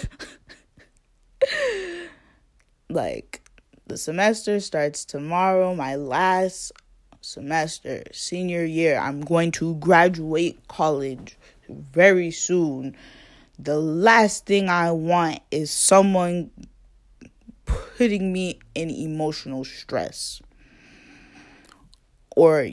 like 2.90 3.42
the 3.90 3.98
semester 3.98 4.60
starts 4.60 5.04
tomorrow, 5.04 5.74
my 5.74 5.96
last 5.96 6.72
semester, 7.22 8.04
senior 8.12 8.64
year. 8.64 9.00
I'm 9.00 9.22
going 9.22 9.52
to 9.54 9.76
graduate 9.76 10.60
college 10.68 11.36
very 11.68 12.30
soon. 12.30 12.96
The 13.58 13.80
last 13.80 14.46
thing 14.46 14.70
I 14.70 14.92
want 14.92 15.40
is 15.50 15.72
someone 15.72 16.52
putting 17.66 18.32
me 18.32 18.60
in 18.76 18.92
emotional 18.92 19.66
stress 19.66 20.40
or 22.36 22.70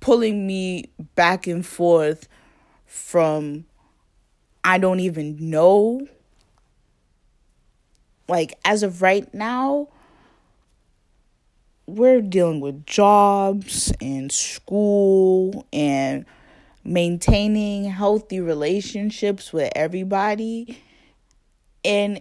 pulling 0.00 0.46
me 0.46 0.90
back 1.14 1.46
and 1.46 1.64
forth 1.64 2.28
from 2.84 3.64
I 4.62 4.76
don't 4.76 5.00
even 5.00 5.50
know. 5.50 6.06
Like, 8.28 8.58
as 8.64 8.82
of 8.82 9.02
right 9.02 9.32
now, 9.32 9.88
we're 11.86 12.20
dealing 12.20 12.60
with 12.60 12.84
jobs 12.84 13.92
and 14.00 14.30
school 14.30 15.66
and 15.72 16.26
maintaining 16.84 17.84
healthy 17.84 18.40
relationships 18.40 19.52
with 19.52 19.72
everybody. 19.74 20.82
And 21.84 22.20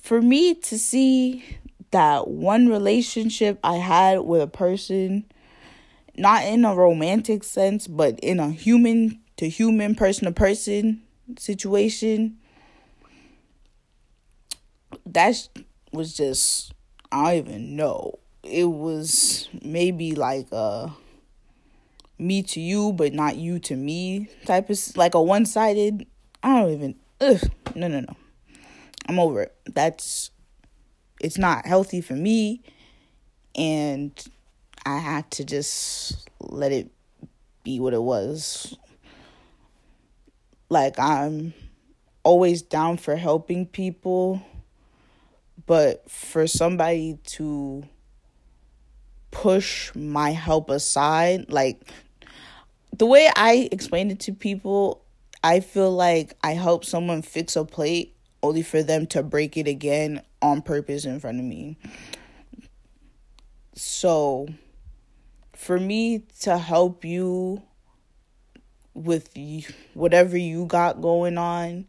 for 0.00 0.20
me 0.20 0.54
to 0.54 0.78
see 0.78 1.44
that 1.90 2.28
one 2.28 2.68
relationship 2.68 3.58
I 3.64 3.76
had 3.76 4.20
with 4.20 4.42
a 4.42 4.46
person, 4.46 5.24
not 6.16 6.44
in 6.44 6.64
a 6.64 6.74
romantic 6.74 7.42
sense, 7.42 7.86
but 7.86 8.20
in 8.20 8.38
a 8.38 8.50
human 8.50 9.20
to 9.38 9.48
human, 9.48 9.94
person 9.94 10.26
to 10.26 10.32
person 10.32 11.02
situation, 11.38 12.38
that 15.06 15.48
was 15.92 16.14
just, 16.16 16.72
I 17.10 17.36
don't 17.36 17.48
even 17.48 17.76
know. 17.76 18.18
it 18.48 18.64
was 18.64 19.48
maybe 19.62 20.14
like 20.14 20.50
a 20.52 20.92
me 22.18 22.42
to 22.42 22.60
you, 22.60 22.92
but 22.92 23.12
not 23.12 23.36
you 23.36 23.58
to 23.58 23.76
me 23.76 24.28
type 24.46 24.70
of 24.70 24.96
like 24.96 25.14
a 25.14 25.22
one 25.22 25.46
sided. 25.46 26.06
I 26.42 26.60
don't 26.60 26.72
even. 26.72 26.94
Ugh, 27.20 27.40
no, 27.74 27.88
no, 27.88 28.00
no. 28.00 28.16
I'm 29.08 29.18
over 29.18 29.42
it. 29.42 29.54
That's 29.66 30.30
it's 31.20 31.38
not 31.38 31.66
healthy 31.66 32.00
for 32.00 32.14
me, 32.14 32.62
and 33.54 34.12
I 34.84 34.98
had 34.98 35.30
to 35.32 35.44
just 35.44 36.28
let 36.40 36.72
it 36.72 36.90
be 37.64 37.80
what 37.80 37.94
it 37.94 38.02
was. 38.02 38.76
Like 40.68 40.98
I'm 40.98 41.54
always 42.22 42.62
down 42.62 42.96
for 42.96 43.16
helping 43.16 43.66
people, 43.66 44.42
but 45.66 46.08
for 46.10 46.46
somebody 46.46 47.18
to 47.24 47.84
push 49.30 49.94
my 49.94 50.30
help 50.30 50.70
aside, 50.70 51.50
like 51.50 51.82
the 52.96 53.06
way 53.06 53.28
I 53.36 53.68
explain 53.70 54.10
it 54.10 54.20
to 54.20 54.32
people, 54.32 55.04
I 55.42 55.60
feel 55.60 55.92
like 55.92 56.36
I 56.42 56.52
help 56.52 56.84
someone 56.84 57.22
fix 57.22 57.56
a 57.56 57.64
plate 57.64 58.16
only 58.42 58.62
for 58.62 58.82
them 58.82 59.06
to 59.08 59.22
break 59.22 59.56
it 59.56 59.66
again 59.66 60.22
on 60.40 60.62
purpose 60.62 61.04
in 61.04 61.20
front 61.20 61.38
of 61.38 61.44
me. 61.44 61.76
So, 63.74 64.48
for 65.54 65.78
me 65.78 66.24
to 66.40 66.56
help 66.56 67.04
you 67.04 67.62
with 68.94 69.28
whatever 69.94 70.36
you 70.36 70.64
got 70.66 71.02
going 71.02 71.36
on, 71.36 71.86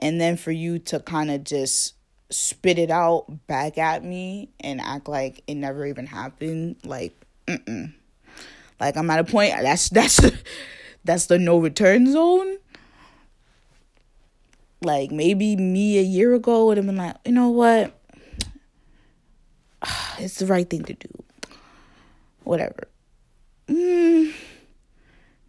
and 0.00 0.20
then 0.20 0.36
for 0.36 0.52
you 0.52 0.78
to 0.78 1.00
kind 1.00 1.30
of 1.30 1.44
just 1.44 1.94
spit 2.30 2.78
it 2.78 2.90
out 2.90 3.46
back 3.46 3.78
at 3.78 4.04
me 4.04 4.50
and 4.60 4.80
act 4.80 5.08
like 5.08 5.42
it 5.46 5.54
never 5.54 5.86
even 5.86 6.06
happened, 6.06 6.76
like, 6.84 7.14
mm 7.46 7.92
like 8.80 8.96
I'm 8.96 9.10
at 9.10 9.18
a 9.18 9.24
point 9.24 9.54
that's 9.60 9.88
that's 9.90 10.20
that's 11.04 11.26
the 11.26 11.38
no 11.38 11.58
return 11.58 12.10
zone. 12.10 12.58
Like 14.80 15.10
maybe 15.10 15.56
me 15.56 15.98
a 15.98 16.02
year 16.02 16.34
ago 16.34 16.66
would 16.66 16.76
have 16.76 16.86
been 16.86 16.96
like, 16.96 17.16
you 17.24 17.32
know 17.32 17.50
what? 17.50 17.94
It's 20.20 20.40
the 20.40 20.46
right 20.46 20.68
thing 20.68 20.82
to 20.82 20.94
do. 20.94 21.08
Whatever. 22.42 22.88
Mm, 23.68 24.32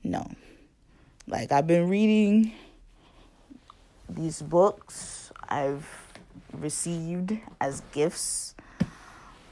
no. 0.03 0.29
Like 1.27 1.51
I've 1.51 1.65
been 1.65 1.89
reading 1.89 2.53
these 4.07 4.43
books 4.43 5.31
I've 5.47 5.98
received 6.53 7.37
as 7.59 7.81
gifts 7.91 8.55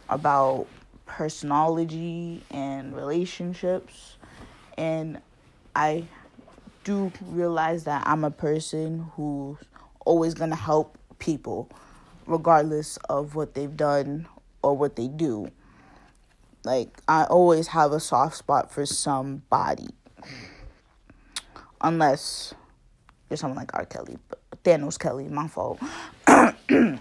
about 0.09 0.67
personology 1.05 2.43
and 2.51 2.95
relationships. 2.95 4.17
And 4.77 5.21
I 5.75 6.05
do 6.83 7.11
realize 7.25 7.83
that 7.85 8.03
I'm 8.05 8.23
a 8.23 8.31
person 8.31 9.11
who's 9.15 9.57
always 10.05 10.33
going 10.33 10.51
to 10.51 10.55
help 10.55 10.97
people, 11.19 11.69
regardless 12.25 12.97
of 13.09 13.35
what 13.35 13.55
they've 13.55 13.75
done 13.75 14.27
or 14.61 14.75
what 14.75 14.95
they 14.95 15.07
do. 15.07 15.51
Like, 16.63 16.89
I 17.07 17.23
always 17.23 17.67
have 17.67 17.91
a 17.91 17.99
soft 17.99 18.37
spot 18.37 18.71
for 18.71 18.85
somebody. 18.85 19.89
Unless 21.81 22.53
you're 23.29 23.37
someone 23.37 23.57
like 23.57 23.73
R. 23.73 23.85
Kelly, 23.85 24.17
Thanos 24.68 24.99
Kelly, 24.99 25.30
my 25.30 25.47
fault. 25.47 25.80
but 26.28 26.99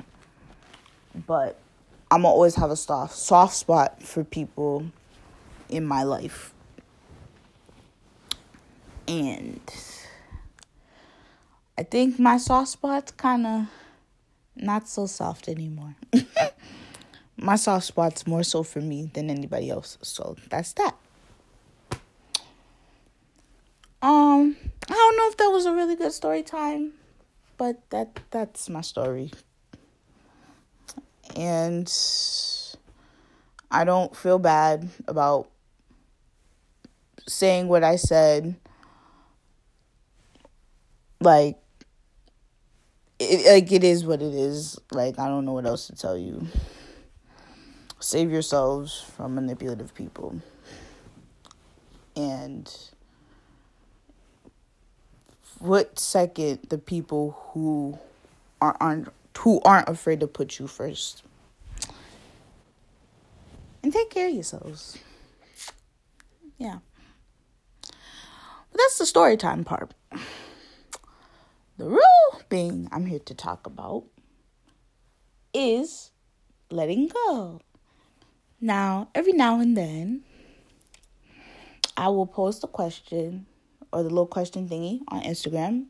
I'm 2.09 2.23
gonna 2.23 2.29
always 2.29 2.55
have 2.55 2.71
a 2.71 2.77
soft 2.77 3.17
soft 3.17 3.57
spot 3.57 4.01
for 4.01 4.23
people 4.23 4.87
in 5.69 5.85
my 5.85 6.05
life. 6.05 6.55
And 9.09 9.61
I 11.77 11.83
think 11.83 12.21
my 12.21 12.37
soft 12.37 12.69
spot's 12.69 13.11
kind 13.11 13.45
of 13.45 13.67
not 14.55 14.89
so 14.89 15.07
soft 15.07 15.49
anymore. 15.49 15.97
my 17.37 17.57
soft 17.57 17.87
spot's 17.87 18.29
more 18.29 18.45
so 18.45 18.63
for 18.63 18.81
me 18.81 19.11
than 19.13 19.29
anybody 19.29 19.71
else. 19.71 19.99
So 20.03 20.37
that's 20.51 20.73
that. 20.75 20.95
Um, 24.03 24.57
I 24.89 24.93
don't 24.93 25.17
know 25.17 25.29
if 25.31 25.37
that 25.39 25.49
was 25.49 25.67
a 25.67 25.73
really 25.73 25.97
good 25.97 26.13
story 26.13 26.45
time, 26.45 26.93
but 27.57 27.89
that 27.91 28.21
that's 28.31 28.69
my 28.69 28.81
story 28.81 29.31
and 31.35 31.93
I 33.71 33.85
don't 33.85 34.15
feel 34.17 34.39
bad 34.39 34.89
about 35.09 35.51
saying 37.27 37.69
what 37.69 37.83
I 37.83 37.97
said. 37.97 38.57
Like, 41.21 41.59
it, 43.19 43.51
like 43.51 43.73
it 43.73 43.83
is 43.83 44.05
what 44.05 44.23
it 44.23 44.35
is. 44.35 44.79
Like 44.93 45.19
I 45.19 45.27
don't 45.29 45.45
know 45.45 45.55
what 45.55 45.67
else 45.67 45.89
to 45.89 45.97
tell 45.97 46.17
you. 46.17 46.47
Save 47.99 48.31
yourselves 48.31 49.05
from 49.17 49.35
manipulative 49.35 49.95
people. 49.95 50.41
And 52.15 52.73
what 55.59 55.99
second 55.99 56.61
the 56.69 56.79
people 56.79 57.37
who 57.53 57.99
are, 58.61 58.77
aren't 58.81 59.09
who 59.39 59.61
aren't 59.65 59.89
afraid 59.89 60.19
to 60.19 60.27
put 60.27 60.59
you 60.59 60.67
first. 60.67 61.23
And 63.83 63.93
take 63.93 64.11
care 64.11 64.27
of 64.27 64.35
yourselves. 64.35 64.99
Yeah. 66.59 66.79
But 67.83 68.79
that's 68.79 68.99
the 68.99 69.07
story 69.07 69.37
time 69.37 69.63
part. 69.63 69.95
The 71.79 71.85
real 71.85 72.41
thing 72.51 72.89
I'm 72.91 73.07
here 73.07 73.21
to 73.21 73.35
talk 73.35 73.67
about 73.67 74.05
is 75.55 76.11
letting 76.71 77.09
go. 77.09 77.61
Now, 78.61 79.09
every 79.15 79.33
now 79.33 79.61
and 79.61 79.77
then, 79.77 80.23
I 81.97 82.09
will 82.09 82.27
post 82.27 82.65
a 82.65 82.67
question 82.67 83.47
or 83.93 84.03
the 84.03 84.09
little 84.09 84.27
question 84.27 84.69
thingy 84.69 85.01
on 85.09 85.23
Instagram, 85.23 85.87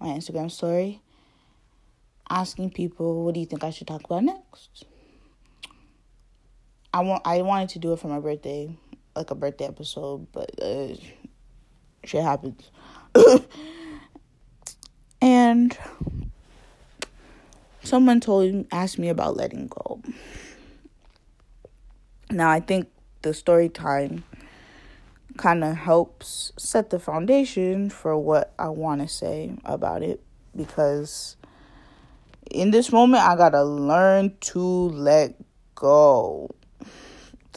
my 0.00 0.08
Instagram 0.08 0.50
story, 0.50 1.00
asking 2.28 2.70
people, 2.70 3.24
what 3.24 3.34
do 3.34 3.40
you 3.40 3.46
think 3.46 3.64
I 3.64 3.70
should 3.70 3.86
talk 3.86 4.04
about 4.04 4.24
next? 4.24 4.84
I 6.92 7.00
want 7.02 7.22
I 7.24 7.42
wanted 7.42 7.68
to 7.70 7.78
do 7.78 7.92
it 7.92 8.00
for 8.00 8.08
my 8.08 8.18
birthday, 8.18 8.74
like 9.14 9.30
a 9.30 9.34
birthday 9.34 9.66
episode, 9.66 10.26
but 10.32 10.50
uh, 10.60 10.94
shit 12.04 12.22
happens. 12.22 12.70
and 15.20 15.76
someone 17.82 18.20
told 18.20 18.66
asked 18.72 18.98
me 18.98 19.08
about 19.08 19.36
letting 19.36 19.68
go. 19.68 20.02
Now 22.30 22.50
I 22.50 22.60
think 22.60 22.88
the 23.22 23.34
story 23.34 23.68
time 23.68 24.24
kind 25.36 25.64
of 25.64 25.76
helps 25.76 26.52
set 26.56 26.90
the 26.90 26.98
foundation 26.98 27.90
for 27.90 28.16
what 28.16 28.52
I 28.58 28.68
want 28.68 29.00
to 29.00 29.08
say 29.08 29.56
about 29.64 30.02
it 30.02 30.22
because 30.56 31.36
in 32.50 32.70
this 32.70 32.92
moment, 32.92 33.22
I 33.22 33.36
gotta 33.36 33.62
learn 33.62 34.36
to 34.40 34.60
let 34.60 35.34
go. 35.74 36.50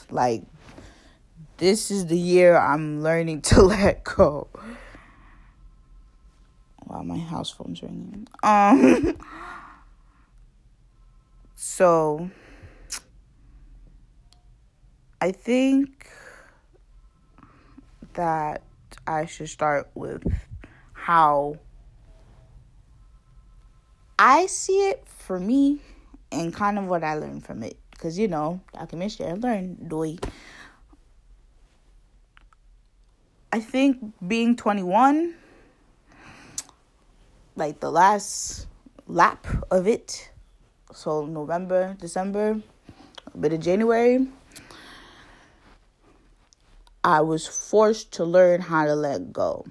Like, 0.10 0.44
this 1.58 1.90
is 1.90 2.08
the 2.08 2.18
year 2.18 2.58
I'm 2.58 3.02
learning 3.02 3.42
to 3.44 3.62
let 3.64 4.04
go. 4.04 4.48
Wow, 6.86 7.02
my 7.02 7.18
house 7.18 7.50
phone's 7.50 7.82
ringing. 7.82 8.28
Um, 8.44 9.16
so 11.56 12.30
I 15.20 15.32
think 15.32 16.03
that 18.14 18.64
I 19.08 19.26
should 19.26 19.50
start 19.50 19.90
with 19.96 20.24
how 20.94 21.60
I 24.18 24.46
see 24.46 24.90
it 24.90 25.04
for 25.06 25.40
me 25.40 25.82
and 26.32 26.54
kind 26.54 26.80
of 26.80 26.86
what 26.86 27.04
I 27.04 27.16
learned 27.16 27.46
from 27.46 27.64
it. 27.64 27.78
Because, 27.92 28.18
you 28.18 28.28
know, 28.28 28.62
documentary, 28.74 29.28
I 29.28 29.34
learned, 29.34 29.90
doy. 29.90 30.18
I 33.52 33.60
think 33.60 34.14
being 34.26 34.56
21, 34.56 35.36
like 37.56 37.80
the 37.80 37.92
last 37.92 38.68
lap 39.08 39.46
of 39.70 39.88
it, 39.88 40.32
so 40.94 41.26
November, 41.26 41.96
December, 42.00 42.62
a 43.34 43.38
bit 43.38 43.54
of 43.54 43.60
January, 43.60 44.28
I 47.04 47.22
was 47.22 47.48
forced 47.48 48.14
to 48.14 48.24
learn 48.24 48.62
how 48.62 48.86
to 48.86 48.96
let 48.96 49.34
go 49.34 49.66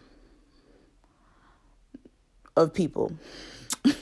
of 2.56 2.74
people 2.74 3.12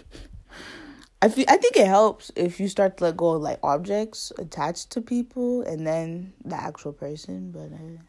I 1.23 1.29
feel 1.29 1.45
I 1.49 1.59
think 1.59 1.77
it 1.77 1.87
helps 1.87 2.33
if 2.35 2.59
you 2.59 2.69
start 2.69 2.97
to 2.97 3.05
let 3.05 3.17
go 3.17 3.33
of 3.33 3.43
like 3.43 3.59
objects 3.63 4.33
attached 4.39 4.91
to 4.93 5.03
people 5.03 5.63
and 5.63 5.87
then 5.87 6.33
the 6.45 6.57
actual 6.57 6.93
person, 6.93 7.51
but 7.51 7.73
uh, 7.73 8.01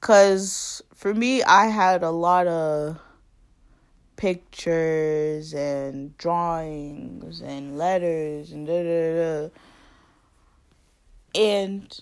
cuz 0.00 0.80
for 0.94 1.12
me 1.12 1.42
I 1.42 1.66
had 1.66 2.02
a 2.02 2.10
lot 2.10 2.46
of 2.46 2.98
pictures 4.16 5.52
and 5.52 6.16
drawings 6.16 7.42
and 7.42 7.76
letters 7.76 8.50
and 8.50 8.66
da 8.66 8.82
da 8.82 9.14
da. 9.14 9.50
And 11.34 12.00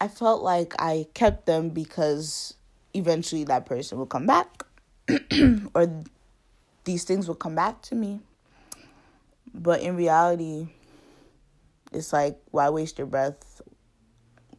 I 0.00 0.08
felt 0.08 0.42
like 0.42 0.74
I 0.78 1.06
kept 1.14 1.46
them 1.46 1.70
because 1.70 2.54
eventually 2.94 3.44
that 3.44 3.66
person 3.66 3.98
will 3.98 4.06
come 4.06 4.26
back 4.26 4.64
or 5.74 6.02
these 6.84 7.04
things 7.04 7.28
will 7.28 7.34
come 7.34 7.54
back 7.54 7.82
to 7.82 7.94
me. 7.94 8.20
But 9.54 9.80
in 9.80 9.96
reality, 9.96 10.68
it's 11.92 12.12
like, 12.12 12.38
why 12.50 12.68
waste 12.68 12.98
your 12.98 13.06
breath? 13.06 13.62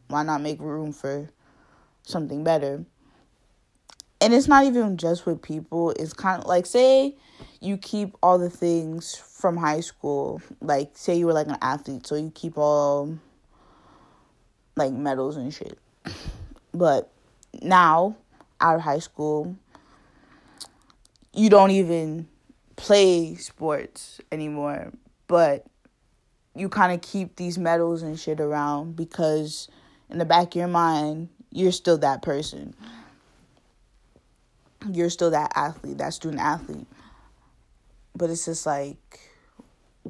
Why 0.08 0.22
not 0.22 0.40
make 0.40 0.60
room 0.60 0.92
for 0.92 1.28
something 2.02 2.42
better? 2.42 2.84
And 4.20 4.34
it's 4.34 4.48
not 4.48 4.64
even 4.64 4.96
just 4.96 5.26
with 5.26 5.40
people. 5.40 5.90
It's 5.92 6.12
kind 6.12 6.42
of 6.42 6.48
like, 6.48 6.66
say 6.66 7.16
you 7.60 7.76
keep 7.76 8.16
all 8.22 8.38
the 8.38 8.50
things 8.50 9.14
from 9.14 9.56
high 9.56 9.80
school. 9.80 10.42
Like, 10.60 10.90
say 10.94 11.16
you 11.16 11.26
were 11.26 11.32
like 11.32 11.46
an 11.46 11.58
athlete, 11.62 12.06
so 12.06 12.16
you 12.16 12.32
keep 12.34 12.58
all 12.58 13.16
like 14.78 14.92
medals 14.92 15.36
and 15.36 15.52
shit. 15.52 15.78
But 16.72 17.10
now, 17.60 18.16
out 18.60 18.76
of 18.76 18.80
high 18.80 19.00
school, 19.00 19.56
you 21.34 21.50
don't 21.50 21.72
even 21.72 22.28
play 22.76 23.34
sports 23.34 24.20
anymore, 24.32 24.92
but 25.26 25.66
you 26.54 26.68
kind 26.68 26.92
of 26.92 27.00
keep 27.02 27.36
these 27.36 27.58
medals 27.58 28.02
and 28.02 28.18
shit 28.18 28.40
around 28.40 28.96
because 28.96 29.68
in 30.10 30.18
the 30.18 30.24
back 30.24 30.48
of 30.48 30.54
your 30.56 30.68
mind, 30.68 31.28
you're 31.50 31.72
still 31.72 31.98
that 31.98 32.22
person. 32.22 32.74
You're 34.90 35.10
still 35.10 35.30
that 35.30 35.52
athlete, 35.54 35.98
that 35.98 36.14
student 36.14 36.40
athlete. 36.40 36.86
But 38.14 38.30
it's 38.30 38.44
just 38.44 38.66
like, 38.66 39.20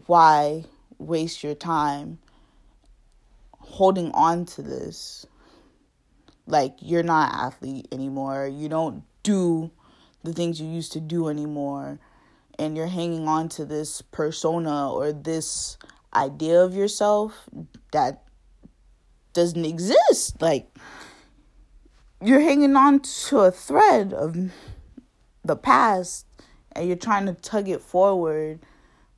why 0.07 0.65
waste 0.99 1.43
your 1.43 1.55
time 1.55 2.19
holding 3.69 4.11
on 4.13 4.45
to 4.47 4.63
this? 4.63 5.27
Like, 6.47 6.77
you're 6.81 7.03
not 7.03 7.33
an 7.33 7.41
athlete 7.47 7.89
anymore. 7.93 8.47
You 8.47 8.69
don't 8.69 9.05
do 9.23 9.71
the 10.25 10.33
things 10.33 10.61
you 10.61 10.69
used 10.69 10.93
to 10.93 11.01
do 11.01 11.29
anymore 11.29 11.99
and 12.59 12.77
you're 12.77 12.87
hanging 12.87 13.29
on 13.29 13.49
to 13.49 13.65
this 13.65 14.03
persona 14.03 14.93
or 14.93 15.13
this 15.13 15.79
idea 16.15 16.61
of 16.63 16.75
yourself 16.75 17.49
that 17.93 18.25
doesn't 19.33 19.65
exist 19.65 20.41
like 20.41 20.75
you're 22.21 22.41
hanging 22.41 22.75
on 22.75 22.99
to 22.99 23.39
a 23.41 23.51
thread 23.51 24.13
of 24.13 24.51
the 25.45 25.55
past 25.55 26.27
and 26.73 26.89
you're 26.89 26.97
trying 26.97 27.27
to 27.27 27.35
tug 27.35 27.69
it 27.69 27.81
forward 27.81 28.59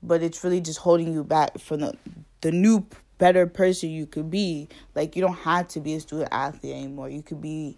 but 0.03 0.23
it's 0.23 0.45
really 0.45 0.61
just 0.61 0.81
holding 0.81 1.13
you 1.13 1.25
back 1.25 1.59
from 1.59 1.81
the 1.81 1.97
the 2.43 2.51
new 2.51 2.87
better 3.21 3.47
person 3.47 3.91
you 3.91 4.07
could 4.07 4.31
be. 4.31 4.69
Like 4.97 5.15
you 5.15 5.23
don't 5.23 5.39
have 5.39 5.69
to 5.69 5.81
be 5.81 5.95
a 5.95 6.01
student 6.01 6.31
athlete 6.33 6.75
anymore. 6.75 7.09
You 7.09 7.23
could 7.23 7.41
be 7.41 7.77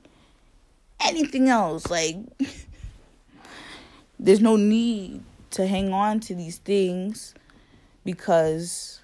anything 1.00 1.48
else. 1.48 1.90
Like 1.90 2.16
there's 4.18 4.40
no 4.40 4.56
need 4.56 5.22
to 5.50 5.66
hang 5.66 5.92
on 5.92 6.20
to 6.20 6.34
these 6.34 6.56
things 6.58 7.34
because 8.04 9.02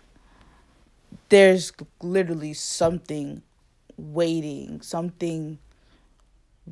there's 1.28 1.72
literally 2.00 2.54
something 2.54 3.42
waiting, 3.98 4.80
something 4.80 5.58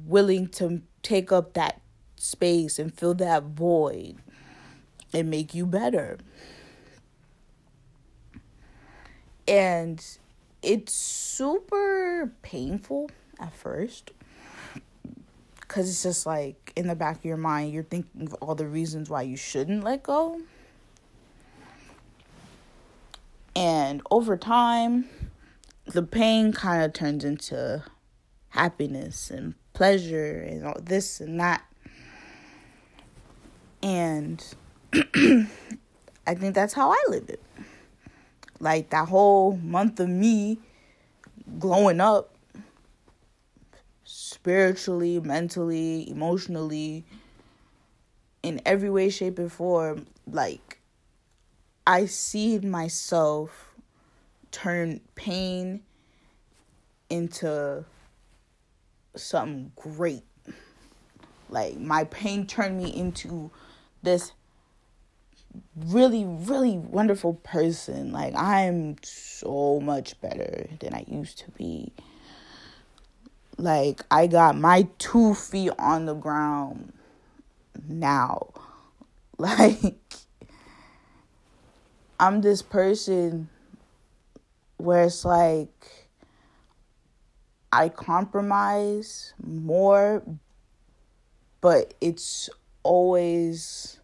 willing 0.07 0.49
to 0.49 0.81
take 1.03 1.33
up 1.33 1.55
that 1.55 1.81
space 2.17 2.79
and 2.79 2.95
fill 2.95 3.15
that 3.15 3.43
void 3.43 4.17
and 5.13 5.29
make 5.31 5.55
you 5.55 5.67
better. 5.67 6.19
And 9.49 10.05
it's 10.63 10.93
super 10.93 12.33
painful 12.43 13.11
at 13.39 13.55
first 13.55 14.13
because 15.61 15.89
it's 15.89 16.03
just 16.03 16.27
like 16.27 16.73
in 16.77 16.87
the 16.87 16.95
back 16.95 17.17
of 17.19 17.25
your 17.25 17.37
mind, 17.37 17.73
you're 17.73 17.83
thinking 17.83 18.23
of 18.23 18.35
all 18.35 18.55
the 18.55 18.67
reasons 18.67 19.11
why 19.11 19.23
you 19.23 19.37
shouldn't 19.37 19.85
let 19.85 20.03
go. 20.03 20.41
And 23.55 24.03
over 24.11 24.37
time, 24.37 25.07
the 25.87 26.03
pain 26.03 26.53
kind 26.53 26.83
of 26.83 26.93
turns 26.93 27.25
into 27.25 27.85
happiness 28.51 29.31
and 29.31 29.55
pleasure 29.73 30.41
and 30.41 30.67
all 30.67 30.79
this 30.83 31.21
and 31.21 31.41
that. 31.41 31.63
And 33.83 34.45
I 34.95 36.35
think 36.35 36.55
that's 36.55 36.75
how 36.75 36.91
I 36.91 37.03
live 37.09 37.29
it. 37.29 37.41
Like 38.59 38.91
that 38.91 39.09
whole 39.09 39.57
month 39.57 40.01
of 40.01 40.09
me 40.09 40.59
glowing 41.59 42.01
up 42.01 42.35
spiritually, 44.05 45.21
mentally, 45.21 46.09
emotionally, 46.11 47.05
in 48.43 48.61
every 48.65 48.89
way, 48.89 49.11
shape, 49.11 49.39
and 49.39 49.51
form, 49.51 50.07
like 50.31 50.81
I 51.87 52.07
see 52.07 52.59
myself 52.61 53.75
turn 54.53 55.01
pain 55.17 55.83
into 57.11 57.85
something 59.17 59.73
great. 59.77 60.23
Like 61.49 61.79
my 61.79 62.05
pain 62.05 62.47
turned 62.47 62.79
me 62.79 62.89
into 62.89 63.51
this 64.03 64.33
really, 65.77 66.25
really 66.25 66.79
wonderful 66.79 67.35
person. 67.35 68.13
Like 68.13 68.35
I'm 68.37 68.97
so 69.03 69.81
much 69.81 70.21
better 70.21 70.69
than 70.81 70.95
I 70.95 71.05
used 71.07 71.39
to 71.39 71.51
be. 71.53 71.93
Like 73.59 74.03
I 74.11 74.27
got 74.27 74.57
my 74.57 74.89
two 74.99 75.35
feet 75.35 75.73
on 75.79 76.07
the 76.07 76.15
ground 76.15 76.93
now. 77.89 78.49
Like 79.39 79.95
I'm 82.19 82.41
this 82.41 82.63
person 82.63 83.51
where 84.79 85.05
it's 85.05 85.27
like 85.27 86.09
I 87.71 87.91
compromise 87.91 89.35
more, 89.45 90.23
but 91.61 91.93
it's 92.01 92.49
always 92.83 94.01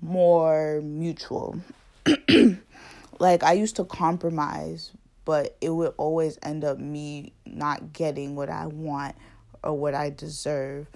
more 0.00 0.80
mutual. 0.82 1.60
like 3.18 3.42
I 3.42 3.52
used 3.52 3.76
to 3.76 3.84
compromise, 3.84 4.92
but 5.24 5.56
it 5.60 5.70
would 5.70 5.94
always 5.96 6.38
end 6.42 6.64
up 6.64 6.78
me 6.78 7.32
not 7.46 7.92
getting 7.92 8.34
what 8.34 8.48
I 8.48 8.66
want 8.66 9.16
or 9.62 9.76
what 9.76 9.94
I 9.94 10.10
deserve. 10.10 10.86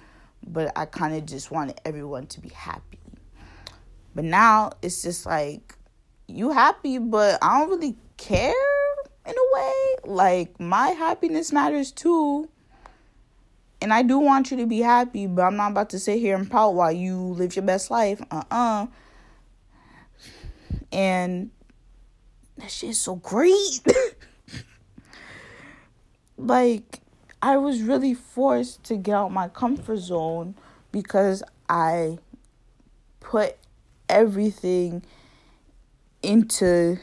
But 0.45 0.73
I 0.77 0.87
kind 0.87 1.15
of 1.15 1.27
just 1.27 1.51
wanted 1.51 1.81
everyone 1.85 2.27
to 2.29 2.41
be 2.41 2.49
happy. 2.49 2.99
But 4.15 4.25
now 4.25 4.73
it's 4.83 5.03
just 5.03 5.25
like, 5.25 5.77
you 6.27 6.51
happy, 6.51 6.99
but 6.99 7.39
I 7.43 7.61
don't 7.61 7.71
really 7.71 7.97
care 8.17 8.55
in 9.27 9.35
a 9.35 9.55
way. 9.55 9.97
Like, 10.05 10.59
my 10.59 10.89
happiness 10.89 11.53
matters 11.53 11.93
too. 11.93 12.49
And 13.83 13.93
I 13.93 14.03
do 14.03 14.21
want 14.21 14.53
you 14.53 14.57
to 14.59 14.67
be 14.67 14.79
happy, 14.79 15.27
but 15.27 15.43
I'm 15.43 15.57
not 15.57 15.73
about 15.73 15.91
to 15.91 15.99
sit 15.99 16.21
here 16.21 16.37
and 16.37 16.49
pout 16.49 16.75
while 16.75 16.93
you 16.93 17.17
live 17.17 17.57
your 17.57 17.65
best 17.65 17.91
life. 17.91 18.23
Uh 18.31 18.45
uh-uh. 18.51 18.55
uh. 18.55 18.87
And 20.93 21.51
that 22.59 22.71
shit's 22.71 22.99
so 22.99 23.17
great. 23.17 23.81
like 26.39 27.01
I 27.43 27.57
was 27.57 27.83
really 27.83 28.15
forced 28.15 28.85
to 28.85 28.97
get 28.97 29.17
out 29.17 29.33
my 29.33 29.49
comfort 29.49 29.99
zone 29.99 30.55
because 30.93 31.43
I 31.69 32.19
put 33.19 33.57
everything 34.09 35.03
into 36.23 36.99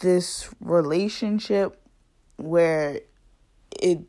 this 0.00 0.48
relationship 0.60 1.78
where 2.38 3.00
it 3.82 4.00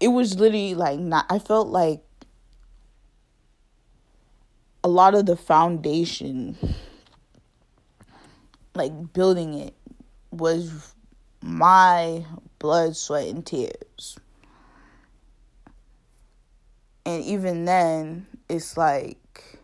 it 0.00 0.08
was 0.08 0.38
literally 0.38 0.74
like 0.74 0.98
not 0.98 1.26
I 1.30 1.38
felt 1.38 1.68
like 1.68 2.02
a 4.82 4.88
lot 4.88 5.14
of 5.14 5.26
the 5.26 5.36
foundation 5.36 6.56
like 8.74 9.12
building 9.12 9.54
it 9.54 9.74
was 10.30 10.94
my 11.40 12.24
blood, 12.58 12.96
sweat, 12.96 13.28
and 13.28 13.44
tears. 13.44 14.18
And 17.06 17.22
even 17.22 17.66
then, 17.66 18.26
it's 18.48 18.76
like 18.76 19.58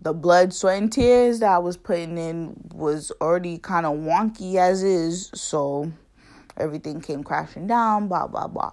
the 0.00 0.12
blood, 0.12 0.52
sweat, 0.52 0.82
and 0.82 0.92
tears 0.92 1.38
that 1.40 1.52
I 1.52 1.58
was 1.58 1.76
putting 1.76 2.18
in 2.18 2.56
was 2.74 3.12
already 3.20 3.58
kind 3.58 3.86
of 3.86 3.96
wonky 3.98 4.56
as 4.56 4.82
is. 4.82 5.30
So 5.34 5.92
everything 6.60 7.00
came 7.00 7.24
crashing 7.24 7.66
down, 7.66 8.08
blah, 8.08 8.26
blah, 8.26 8.46
blah. 8.46 8.72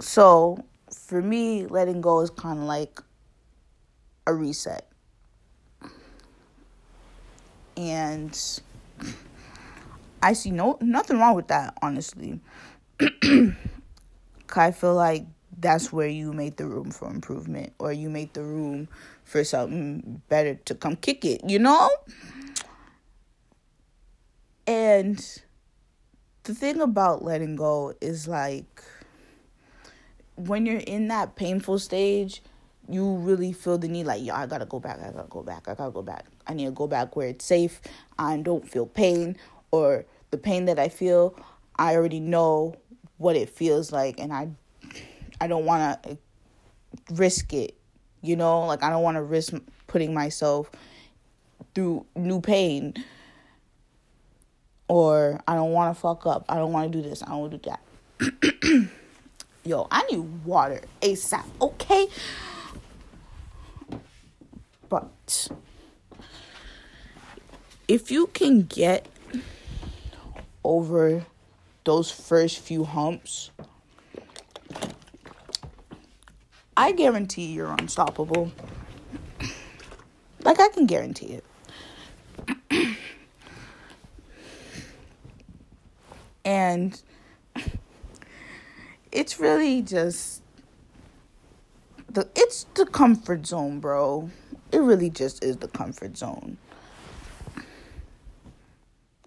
So 0.00 0.58
for 0.92 1.22
me, 1.22 1.66
letting 1.66 2.00
go 2.00 2.20
is 2.20 2.30
kind 2.30 2.58
of 2.58 2.64
like 2.64 3.00
a 4.26 4.34
reset. 4.34 4.86
And 7.76 8.38
I 10.22 10.34
see 10.34 10.50
no 10.50 10.76
nothing 10.80 11.18
wrong 11.18 11.34
with 11.34 11.48
that, 11.48 11.74
honestly. 11.80 12.40
I 14.56 14.72
feel 14.72 14.94
like 14.94 15.24
that's 15.58 15.92
where 15.92 16.08
you 16.08 16.32
make 16.32 16.56
the 16.56 16.66
room 16.66 16.90
for 16.90 17.08
improvement 17.08 17.72
or 17.78 17.92
you 17.92 18.10
make 18.10 18.32
the 18.32 18.42
room 18.42 18.88
for 19.24 19.44
something 19.44 20.22
better 20.28 20.54
to 20.54 20.74
come 20.74 20.96
kick 20.96 21.24
it, 21.24 21.42
you 21.48 21.58
know? 21.58 21.88
And 24.66 25.42
the 26.44 26.54
thing 26.54 26.80
about 26.80 27.24
letting 27.24 27.56
go 27.56 27.94
is 28.00 28.26
like 28.26 28.82
when 30.36 30.66
you're 30.66 30.78
in 30.78 31.08
that 31.08 31.36
painful 31.36 31.78
stage, 31.78 32.42
you 32.88 33.16
really 33.16 33.52
feel 33.52 33.78
the 33.78 33.88
need 33.88 34.04
like, 34.04 34.22
yo, 34.22 34.34
I 34.34 34.46
gotta 34.46 34.66
go 34.66 34.80
back, 34.80 34.98
I 35.00 35.10
gotta 35.10 35.28
go 35.28 35.42
back, 35.42 35.68
I 35.68 35.74
gotta 35.74 35.92
go 35.92 36.02
back. 36.02 36.26
I 36.46 36.54
need 36.54 36.64
to 36.64 36.70
go 36.70 36.86
back 36.86 37.14
where 37.14 37.28
it's 37.28 37.44
safe. 37.44 37.80
I 38.18 38.38
don't 38.38 38.68
feel 38.68 38.86
pain 38.86 39.36
or 39.70 40.06
the 40.30 40.38
pain 40.38 40.64
that 40.64 40.78
I 40.78 40.88
feel, 40.88 41.36
I 41.76 41.94
already 41.94 42.20
know 42.20 42.74
what 43.18 43.36
it 43.36 43.50
feels 43.50 43.92
like 43.92 44.18
and 44.18 44.32
I 44.32 44.48
I 45.40 45.46
don't 45.46 45.64
want 45.64 46.02
to 46.02 46.18
risk 47.12 47.52
it. 47.52 47.74
You 48.22 48.36
know, 48.36 48.66
like 48.66 48.82
I 48.82 48.90
don't 48.90 49.02
want 49.02 49.16
to 49.16 49.22
risk 49.22 49.54
putting 49.86 50.12
myself 50.12 50.70
through 51.74 52.06
new 52.14 52.40
pain. 52.40 52.94
Or 54.90 55.40
I 55.46 55.54
don't 55.54 55.70
want 55.70 55.94
to 55.94 56.00
fuck 56.00 56.26
up. 56.26 56.44
I 56.48 56.56
don't 56.56 56.72
want 56.72 56.90
to 56.90 57.00
do 57.00 57.08
this. 57.08 57.22
I 57.22 57.26
don't 57.26 57.38
want 57.38 57.52
to 57.52 57.58
do 57.58 57.70
that. 57.70 58.88
Yo, 59.64 59.86
I 59.88 60.02
need 60.10 60.44
water 60.44 60.80
ASAP, 61.00 61.44
okay? 61.60 62.08
But 64.88 65.46
if 67.86 68.10
you 68.10 68.26
can 68.26 68.62
get 68.62 69.06
over 70.64 71.24
those 71.84 72.10
first 72.10 72.58
few 72.58 72.82
humps, 72.82 73.52
I 76.76 76.90
guarantee 76.90 77.52
you're 77.52 77.70
unstoppable. 77.70 78.50
Like, 80.42 80.58
I 80.58 80.70
can 80.70 80.86
guarantee 80.86 81.38
it. 82.70 82.96
and 86.44 87.00
it's 89.12 89.38
really 89.40 89.82
just 89.82 90.42
the 92.08 92.28
it's 92.34 92.64
the 92.74 92.86
comfort 92.86 93.46
zone, 93.46 93.80
bro. 93.80 94.30
It 94.72 94.78
really 94.78 95.10
just 95.10 95.42
is 95.44 95.56
the 95.56 95.68
comfort 95.68 96.16
zone. 96.16 96.58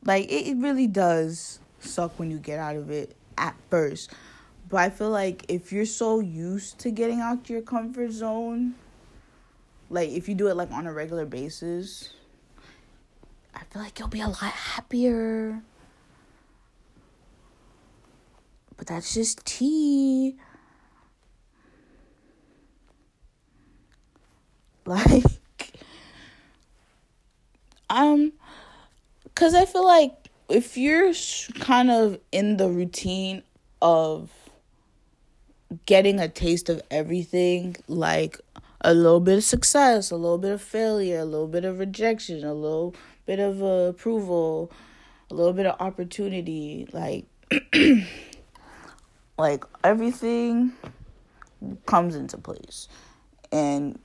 Like 0.05 0.29
it, 0.31 0.57
really 0.57 0.87
does 0.87 1.59
suck 1.79 2.19
when 2.19 2.29
you 2.29 2.37
get 2.37 2.59
out 2.59 2.75
of 2.75 2.89
it 2.91 3.15
at 3.37 3.55
first. 3.69 4.11
But 4.69 4.77
I 4.77 4.89
feel 4.89 5.09
like 5.09 5.45
if 5.47 5.71
you're 5.71 5.85
so 5.85 6.19
used 6.19 6.79
to 6.79 6.91
getting 6.91 7.21
out 7.21 7.49
your 7.49 7.61
comfort 7.61 8.11
zone, 8.11 8.75
like 9.89 10.09
if 10.09 10.27
you 10.27 10.35
do 10.35 10.47
it 10.47 10.55
like 10.55 10.71
on 10.71 10.87
a 10.87 10.93
regular 10.93 11.25
basis, 11.25 12.09
I 13.55 13.63
feel 13.65 13.81
like 13.81 13.99
you'll 13.99 14.07
be 14.09 14.21
a 14.21 14.27
lot 14.27 14.37
happier. 14.37 15.61
But 18.83 18.95
that's 18.95 19.13
just 19.13 19.45
tea. 19.45 20.35
Like 24.85 25.23
um 27.89 28.33
cuz 29.35 29.53
I 29.53 29.63
feel 29.63 29.85
like 29.85 30.11
if 30.49 30.75
you're 30.75 31.13
kind 31.61 31.89
of 31.89 32.19
in 32.33 32.57
the 32.57 32.67
routine 32.67 33.43
of 33.81 34.29
getting 35.85 36.19
a 36.19 36.27
taste 36.27 36.67
of 36.67 36.81
everything 36.91 37.77
like 37.87 38.41
a 38.81 38.93
little 38.93 39.21
bit 39.21 39.37
of 39.37 39.45
success, 39.45 40.11
a 40.11 40.17
little 40.17 40.37
bit 40.37 40.51
of 40.51 40.61
failure, 40.61 41.19
a 41.19 41.25
little 41.25 41.47
bit 41.47 41.63
of 41.63 41.79
rejection, 41.79 42.43
a 42.43 42.53
little 42.53 42.93
bit 43.25 43.39
of 43.39 43.63
uh, 43.63 43.91
approval, 43.95 44.69
a 45.31 45.33
little 45.33 45.53
bit 45.53 45.65
of 45.65 45.79
opportunity, 45.79 46.89
like 46.91 47.23
like 49.43 49.65
everything 49.83 50.71
comes 51.85 52.15
into 52.15 52.37
place. 52.37 52.87
And 53.51 53.99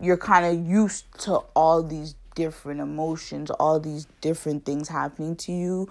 you're 0.00 0.16
kind 0.16 0.44
of 0.44 0.66
used 0.66 1.04
to 1.20 1.36
all 1.54 1.84
these 1.84 2.16
different 2.34 2.80
emotions, 2.80 3.52
all 3.52 3.78
these 3.78 4.08
different 4.20 4.64
things 4.64 4.88
happening 4.88 5.36
to 5.36 5.52
you. 5.52 5.88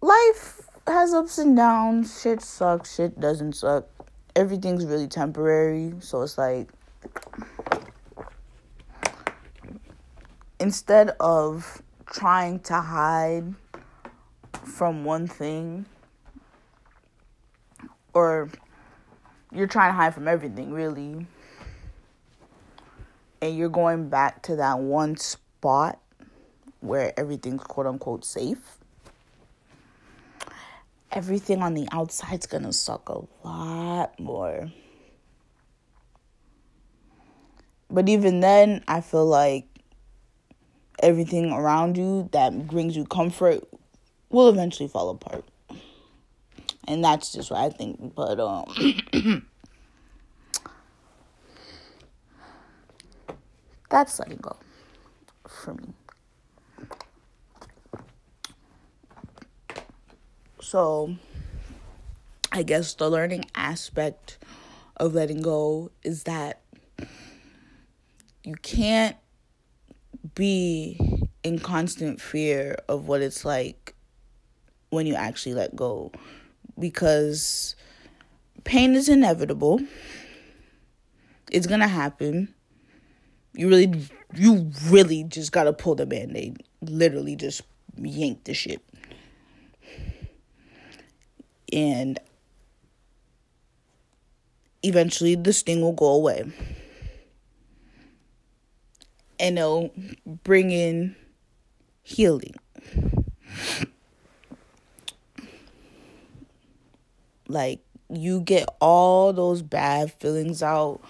Life 0.00 0.60
has 0.86 1.12
ups 1.12 1.38
and 1.38 1.56
downs. 1.56 2.22
Shit 2.22 2.42
sucks. 2.42 2.94
Shit 2.94 3.18
doesn't 3.18 3.54
suck. 3.54 3.86
Everything's 4.36 4.86
really 4.86 5.08
temporary. 5.08 5.94
So 5.98 6.22
it's 6.22 6.38
like 6.38 6.68
instead 10.60 11.10
of 11.18 11.82
trying 12.06 12.60
to 12.60 12.74
hide 12.74 13.52
from 14.64 15.04
one 15.04 15.26
thing 15.26 15.86
or 18.14 18.50
you're 19.52 19.66
trying 19.66 19.90
to 19.90 19.96
hide 19.96 20.14
from 20.14 20.28
everything 20.28 20.72
really 20.72 21.26
and 23.40 23.56
you're 23.56 23.68
going 23.68 24.08
back 24.08 24.42
to 24.42 24.56
that 24.56 24.78
one 24.78 25.16
spot 25.16 25.98
where 26.80 27.12
everything's 27.18 27.62
quote 27.62 27.86
unquote 27.86 28.24
safe 28.24 28.78
everything 31.12 31.62
on 31.62 31.74
the 31.74 31.86
outside's 31.92 32.46
gonna 32.46 32.72
suck 32.72 33.08
a 33.08 33.20
lot 33.46 34.18
more. 34.18 34.72
But 37.90 38.08
even 38.08 38.40
then, 38.40 38.82
I 38.88 39.02
feel 39.02 39.26
like 39.26 39.66
everything 41.02 41.52
around 41.52 41.98
you 41.98 42.28
that 42.32 42.66
brings 42.66 42.96
you 42.96 43.04
comfort 43.04 43.64
will 44.32 44.48
eventually 44.48 44.88
fall 44.88 45.10
apart. 45.10 45.44
And 46.88 47.04
that's 47.04 47.32
just 47.32 47.50
what 47.50 47.60
I 47.60 47.68
think. 47.68 48.14
But 48.14 48.40
um 48.40 49.46
that's 53.90 54.18
letting 54.18 54.38
go 54.38 54.56
for 55.46 55.74
me. 55.74 55.94
So, 60.60 61.16
I 62.50 62.62
guess 62.62 62.94
the 62.94 63.10
learning 63.10 63.44
aspect 63.54 64.38
of 64.96 65.12
letting 65.12 65.42
go 65.42 65.90
is 66.02 66.22
that 66.22 66.62
you 68.44 68.54
can't 68.62 69.16
be 70.34 71.28
in 71.42 71.58
constant 71.58 72.20
fear 72.20 72.76
of 72.88 73.08
what 73.08 73.20
it's 73.20 73.44
like 73.44 73.94
when 74.92 75.06
you 75.06 75.14
actually 75.14 75.54
let 75.54 75.74
go 75.74 76.12
because 76.78 77.74
pain 78.64 78.94
is 78.94 79.08
inevitable. 79.08 79.80
It's 81.50 81.66
going 81.66 81.80
to 81.80 81.88
happen. 81.88 82.54
You 83.54 83.68
really 83.68 84.08
you 84.34 84.70
really 84.88 85.24
just 85.24 85.52
got 85.52 85.64
to 85.64 85.72
pull 85.72 85.94
the 85.94 86.06
band-aid. 86.06 86.62
Literally 86.80 87.36
just 87.36 87.62
yank 87.96 88.44
the 88.44 88.54
shit 88.54 88.80
and 91.72 92.20
eventually 94.82 95.34
the 95.34 95.52
sting 95.52 95.80
will 95.80 95.92
go 95.92 96.08
away. 96.08 96.52
And 99.40 99.58
it'll 99.58 99.90
bring 100.44 100.70
in 100.70 101.16
healing. 102.02 102.54
Like, 107.52 107.80
you 108.08 108.40
get 108.40 108.68
all 108.80 109.32
those 109.32 109.62
bad 109.62 110.12
feelings 110.14 110.62
out 110.62 111.00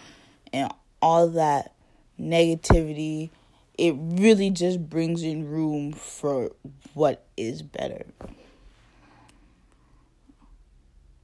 and 0.53 0.73
all 1.01 1.29
that 1.29 1.75
negativity. 2.21 3.31
It 3.79 3.95
really 3.97 4.51
just 4.51 4.89
brings 4.89 5.23
in 5.23 5.49
room 5.49 5.93
for 5.93 6.51
what 6.95 7.25
is 7.37 7.63
better 7.63 8.05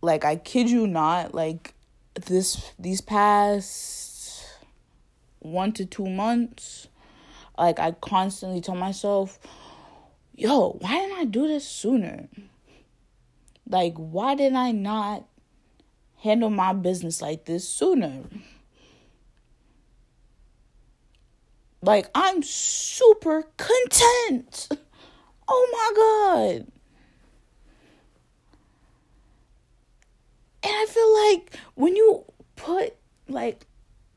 like 0.01 0.25
I 0.25 0.37
kid 0.37 0.71
you 0.71 0.87
not, 0.87 1.35
like 1.35 1.75
this 2.15 2.73
these 2.79 3.01
past 3.01 4.45
one 5.41 5.73
to 5.73 5.85
two 5.85 6.09
months, 6.09 6.89
like 7.57 7.79
I 7.79 7.93
constantly 7.93 8.61
tell 8.61 8.75
myself, 8.75 9.39
yo, 10.35 10.71
why 10.81 10.99
didn't 10.99 11.19
I 11.19 11.25
do 11.25 11.49
this 11.49 11.67
sooner? 11.67 12.29
Like, 13.69 13.95
why 13.97 14.35
did 14.35 14.55
I 14.55 14.73
not 14.73 15.27
handle 16.17 16.51
my 16.51 16.73
business 16.73 17.21
like 17.21 17.45
this 17.45 17.69
sooner? 17.69 18.23
Like, 21.83 22.09
I'm 22.15 22.43
super 22.43 23.45
content. 23.57 24.69
Oh 25.47 25.69
my 25.73 25.93
God. 25.95 26.67
And 30.63 30.73
I 30.75 30.87
feel 30.89 31.31
like 31.31 31.57
when 31.75 31.95
you 31.95 32.25
put, 32.57 32.95
like, 33.29 33.67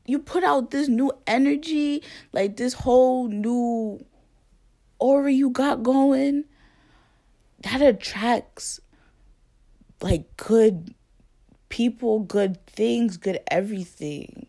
you 0.04 0.18
put 0.18 0.44
out 0.44 0.70
this 0.70 0.88
new 0.88 1.12
energy, 1.26 2.02
like 2.32 2.56
this 2.56 2.74
whole 2.74 3.28
new 3.28 4.04
aura 4.98 5.32
you 5.32 5.50
got 5.50 5.82
going, 5.82 6.44
that 7.62 7.80
attracts 7.80 8.80
like 10.02 10.36
good 10.36 10.94
people, 11.68 12.20
good 12.20 12.64
things, 12.66 13.16
good 13.16 13.40
everything. 13.50 14.46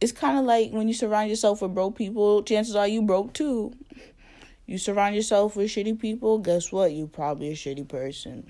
It's 0.00 0.12
kind 0.12 0.38
of 0.38 0.44
like 0.44 0.72
when 0.72 0.88
you 0.88 0.94
surround 0.94 1.30
yourself 1.30 1.62
with 1.62 1.74
broke 1.74 1.96
people, 1.96 2.42
chances 2.42 2.76
are 2.76 2.88
you 2.88 3.02
broke 3.02 3.32
too. 3.32 3.72
You 4.66 4.78
surround 4.78 5.14
yourself 5.14 5.56
with 5.56 5.70
shitty 5.70 5.98
people, 5.98 6.38
guess 6.38 6.72
what? 6.72 6.92
You 6.92 7.06
probably 7.06 7.50
a 7.50 7.54
shitty 7.54 7.88
person. 7.88 8.46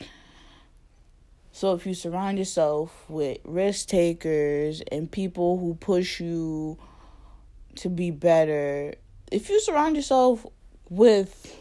So 1.53 1.75
if 1.75 1.87
you 1.87 1.95
surround 1.95 2.39
yourself 2.39 3.05
with 3.09 3.39
risk 3.45 3.89
takers 3.89 4.83
and 4.91 5.11
people 5.11 5.59
who 5.59 5.75
push 5.75 6.21
you 6.21 6.79
to 7.77 7.89
be 7.89 8.11
better, 8.11 8.95
if 9.31 9.51
you 9.51 9.61
surround 9.61 9.97
yourself 9.97 10.47
with 10.89 11.57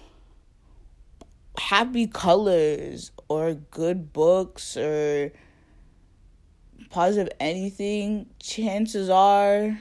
happy 1.72 2.06
colors 2.06 3.14
or 3.30 3.54
good 3.54 4.12
books 4.12 4.76
or 4.76 5.32
positive 6.90 7.32
anything, 7.40 8.26
chances 8.42 9.10
are 9.10 9.80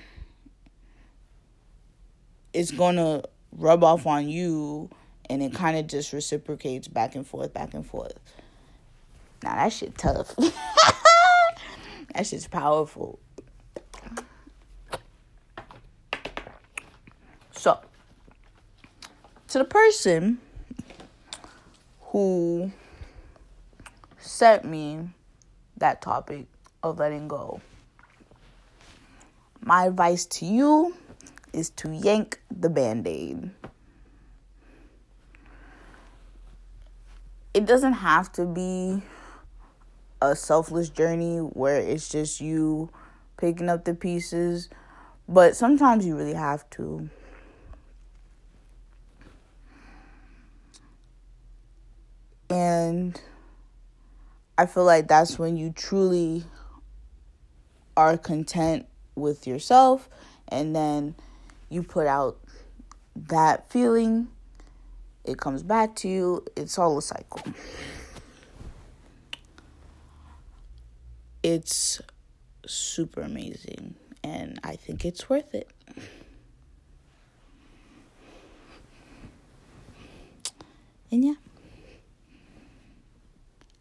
it's 2.52 2.70
going 2.70 2.94
to 2.94 3.20
rub 3.50 3.82
off 3.82 4.06
on 4.06 4.28
you 4.28 4.88
and 5.28 5.42
it 5.42 5.52
kind 5.52 5.76
of 5.76 5.88
just 5.88 6.12
reciprocates 6.12 6.86
back 6.86 7.16
and 7.16 7.26
forth, 7.26 7.52
back 7.52 7.74
and 7.74 7.84
forth. 7.84 8.14
Now 9.42 9.56
that 9.56 9.72
shit 9.72 9.98
tough. 9.98 10.36
that 12.14 12.24
shit's 12.24 12.46
powerful. 12.46 13.18
So, 17.50 17.80
to 19.48 19.58
the 19.58 19.64
person 19.64 20.38
who 22.10 22.72
sent 24.18 24.64
me 24.64 25.10
that 25.76 26.02
topic 26.02 26.46
of 26.82 26.98
letting 26.98 27.28
go, 27.28 27.60
my 29.60 29.86
advice 29.86 30.26
to 30.26 30.44
you 30.44 30.94
is 31.52 31.70
to 31.70 31.92
yank 31.92 32.40
the 32.50 32.68
band 32.68 33.06
aid. 33.06 33.50
It 37.54 37.66
doesn't 37.66 37.94
have 37.94 38.32
to 38.32 38.44
be 38.44 39.02
a 40.20 40.34
selfless 40.34 40.88
journey 40.88 41.38
where 41.38 41.78
it's 41.78 42.08
just 42.08 42.40
you 42.40 42.90
picking 43.36 43.68
up 43.68 43.84
the 43.84 43.94
pieces, 43.94 44.68
but 45.28 45.56
sometimes 45.56 46.04
you 46.06 46.16
really 46.16 46.34
have 46.34 46.68
to. 46.70 47.08
And 52.50 53.20
I 54.58 54.66
feel 54.66 54.84
like 54.84 55.08
that's 55.08 55.38
when 55.38 55.56
you 55.56 55.70
truly 55.70 56.44
are 57.96 58.18
content 58.18 58.86
with 59.14 59.46
yourself 59.46 60.08
and 60.48 60.74
then 60.74 61.14
you 61.68 61.82
put 61.82 62.06
out 62.06 62.38
that 63.14 63.70
feeling 63.70 64.28
it 65.24 65.38
comes 65.38 65.62
back 65.62 65.94
to 65.94 66.08
you 66.08 66.44
it's 66.56 66.78
all 66.78 66.96
a 66.96 67.02
cycle 67.02 67.42
it's 71.42 72.00
super 72.66 73.20
amazing 73.20 73.94
and 74.22 74.60
I 74.62 74.76
think 74.76 75.04
it's 75.04 75.28
worth 75.28 75.54
it. 75.54 75.68
And 81.10 81.24
yeah, 81.24 81.34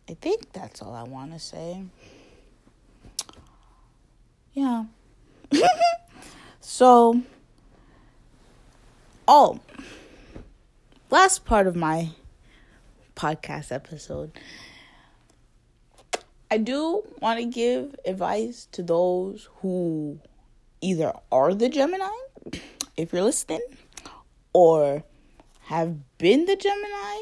I 0.09 0.15
think 0.19 0.51
that's 0.53 0.81
all 0.81 0.95
I 0.95 1.03
want 1.03 1.33
to 1.33 1.39
say. 1.39 1.83
Yeah. 4.53 4.85
so, 6.59 7.21
oh, 9.27 9.59
last 11.11 11.45
part 11.45 11.67
of 11.67 11.75
my 11.75 12.09
podcast 13.15 13.71
episode 13.71 14.31
I 16.51 16.57
do 16.57 17.03
want 17.21 17.39
to 17.39 17.45
give 17.45 17.95
advice 18.05 18.67
to 18.71 18.81
those 18.81 19.49
who 19.57 20.19
either 20.81 21.13
are 21.31 21.53
the 21.53 21.69
Gemini, 21.69 22.09
if 22.97 23.13
you're 23.13 23.21
listening, 23.21 23.61
or 24.51 25.03
have 25.65 26.17
been 26.17 26.45
the 26.45 26.55
Gemini, 26.55 27.19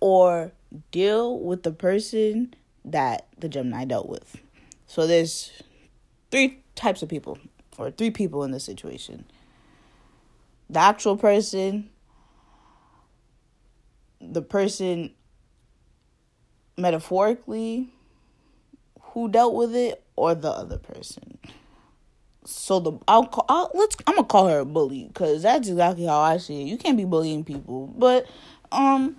or 0.00 0.52
deal 0.90 1.38
with 1.38 1.62
the 1.62 1.72
person 1.72 2.54
that 2.84 3.28
the 3.38 3.48
Gemini 3.48 3.84
dealt 3.84 4.08
with. 4.08 4.36
So 4.86 5.06
there's 5.06 5.52
three 6.30 6.62
types 6.74 7.02
of 7.02 7.08
people, 7.08 7.38
or 7.78 7.90
three 7.90 8.10
people 8.10 8.44
in 8.44 8.50
this 8.50 8.64
situation 8.64 9.24
the 10.72 10.80
actual 10.80 11.18
person, 11.18 11.90
the 14.20 14.40
person 14.40 15.12
metaphorically 16.78 17.90
who 19.00 19.28
dealt 19.28 19.54
with 19.54 19.74
it 19.74 20.02
or 20.16 20.34
the 20.34 20.50
other 20.50 20.78
person. 20.78 21.38
So 22.44 22.80
the 22.80 22.92
I'll 23.06 23.26
call 23.26 23.44
I'll, 23.48 23.70
let's 23.74 23.96
I'm 24.06 24.16
gonna 24.16 24.26
call 24.26 24.48
her 24.48 24.60
a 24.60 24.64
bully 24.64 25.04
because 25.08 25.42
that's 25.42 25.68
exactly 25.68 26.06
how 26.06 26.20
I 26.20 26.38
see 26.38 26.62
it. 26.62 26.64
You 26.64 26.78
can't 26.78 26.96
be 26.96 27.04
bullying 27.04 27.44
people, 27.44 27.88
but 27.96 28.26
um, 28.72 29.16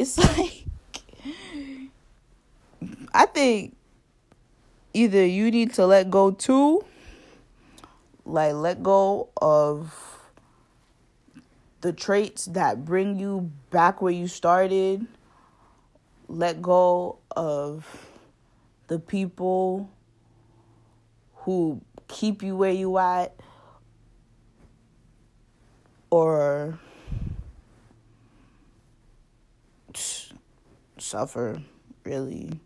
it's 0.00 0.16
like 0.38 0.64
I 3.12 3.26
think 3.26 3.76
either 4.94 5.24
you 5.24 5.50
need 5.50 5.74
to 5.74 5.86
let 5.86 6.10
go 6.10 6.30
too, 6.30 6.84
like 8.24 8.54
let 8.54 8.82
go 8.82 9.28
of 9.40 9.94
the 11.82 11.92
traits 11.92 12.46
that 12.46 12.84
bring 12.84 13.18
you 13.18 13.50
back 13.70 14.00
where 14.00 14.12
you 14.12 14.26
started. 14.26 15.06
Let 16.28 16.62
go 16.62 17.18
of 17.32 17.86
the 18.86 18.98
people 18.98 19.90
who 21.34 21.80
keep 22.08 22.42
you 22.42 22.56
where 22.56 22.72
you 22.72 22.96
at 22.98 23.34
or 26.10 26.78
suffer 30.98 31.62
really 32.04 32.60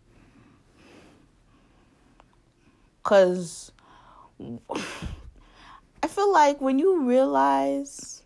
cuz 3.03 3.71
I 6.03 6.07
feel 6.07 6.31
like 6.31 6.59
when 6.59 6.79
you 6.79 7.01
realize 7.03 8.23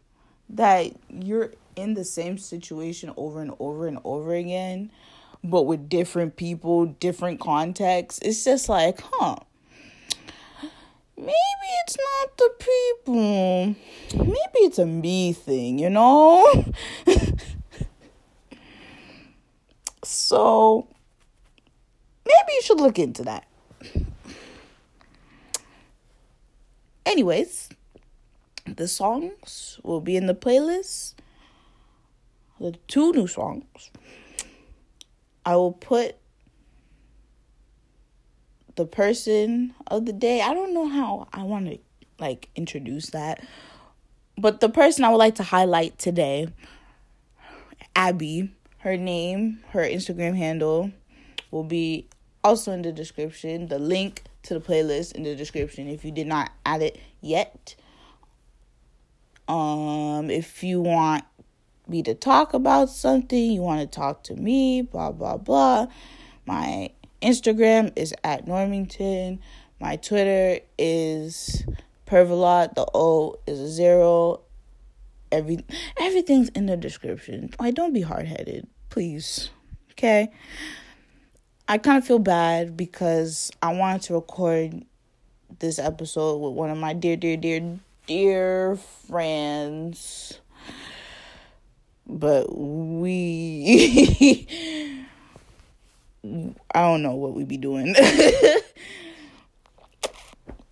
that 0.49 0.91
you're 1.09 1.53
in 1.75 1.93
the 1.93 2.03
same 2.03 2.37
situation 2.37 3.13
over 3.15 3.41
and 3.41 3.53
over 3.59 3.87
and 3.87 3.99
over 4.03 4.33
again, 4.33 4.91
but 5.43 5.63
with 5.63 5.89
different 5.89 6.35
people, 6.35 6.85
different 6.85 7.39
contexts. 7.39 8.19
It's 8.23 8.43
just 8.43 8.67
like, 8.67 8.99
huh, 9.01 9.37
maybe 11.17 11.33
it's 11.85 11.97
not 11.97 12.37
the 12.37 12.51
people. 12.59 13.75
Maybe 14.15 14.59
it's 14.65 14.79
a 14.79 14.85
me 14.85 15.33
thing, 15.33 15.79
you 15.79 15.89
know? 15.89 16.65
so, 20.09 20.87
maybe 22.25 22.53
you 22.53 22.61
should 22.63 22.79
look 22.79 22.97
into 22.97 23.23
that. 23.23 23.45
Anyways, 27.05 27.69
the 28.65 28.87
songs 28.87 29.79
will 29.83 30.01
be 30.01 30.15
in 30.15 30.25
the 30.25 30.33
playlist. 30.33 31.13
The 32.59 32.73
two 32.87 33.11
new 33.13 33.27
songs. 33.27 33.91
I 35.45 35.55
will 35.55 35.73
put 35.73 36.15
the 38.75 38.85
person 38.85 39.75
of 39.87 40.07
the 40.07 40.13
day. 40.13 40.41
I 40.41 40.55
don't 40.55 40.73
know 40.73 40.87
how 40.87 41.27
I 41.33 41.43
want 41.43 41.67
to 41.67 41.77
like 42.17 42.49
introduce 42.55 43.11
that. 43.11 43.43
But 44.37 44.59
the 44.59 44.69
person 44.69 45.03
I 45.03 45.09
would 45.09 45.17
like 45.17 45.35
to 45.35 45.43
highlight 45.43 45.99
today, 45.99 46.47
Abby, 47.95 48.51
her 48.79 48.97
name, 48.97 49.59
her 49.69 49.81
Instagram 49.81 50.35
handle 50.35 50.91
will 51.51 51.63
be 51.63 52.07
also 52.43 52.71
in 52.71 52.81
the 52.81 52.91
description. 52.91 53.67
The 53.67 53.79
link 53.79 54.23
to 54.43 54.53
the 54.53 54.61
playlist 54.61 55.13
in 55.13 55.23
the 55.23 55.35
description 55.35 55.87
if 55.87 56.05
you 56.05 56.11
did 56.11 56.27
not 56.27 56.51
add 56.65 56.81
it 56.81 56.99
yet. 57.21 57.75
Um 59.47 60.29
if 60.29 60.63
you 60.63 60.81
want 60.81 61.25
me 61.87 62.03
to 62.03 62.13
talk 62.13 62.53
about 62.53 62.89
something, 62.89 63.51
you 63.51 63.61
want 63.61 63.81
to 63.81 63.87
talk 63.87 64.23
to 64.25 64.35
me, 64.35 64.81
blah 64.81 65.11
blah 65.11 65.37
blah. 65.37 65.87
My 66.45 66.91
Instagram 67.21 67.91
is 67.95 68.13
at 68.23 68.45
Normington. 68.45 69.39
My 69.81 69.97
Twitter 69.97 70.63
is 70.77 71.65
Pervalot. 72.05 72.75
The 72.75 72.85
O 72.93 73.39
is 73.45 73.59
a 73.59 73.67
zero. 73.67 74.41
Every 75.31 75.63
everything's 75.99 76.49
in 76.49 76.65
the 76.65 76.77
description. 76.77 77.51
Like, 77.59 77.75
don't 77.75 77.93
be 77.93 78.01
hard 78.01 78.27
headed, 78.27 78.67
please. 78.89 79.49
Okay. 79.91 80.29
I 81.67 81.77
kind 81.77 81.99
of 81.99 82.05
feel 82.05 82.19
bad 82.19 82.75
because 82.75 83.51
I 83.61 83.73
wanted 83.73 84.01
to 84.03 84.15
record 84.15 84.83
this 85.59 85.77
episode 85.77 86.37
with 86.37 86.53
one 86.53 86.71
of 86.71 86.79
my 86.79 86.93
dear, 86.93 87.15
dear, 87.15 87.37
dear, 87.37 87.79
dear 88.07 88.75
friends. 89.07 90.39
But 92.07 92.57
we. 92.57 94.47
I 96.23 96.81
don't 96.81 97.03
know 97.03 97.13
what 97.13 97.33
we'd 97.33 97.47
be 97.47 97.57
doing. 97.57 97.95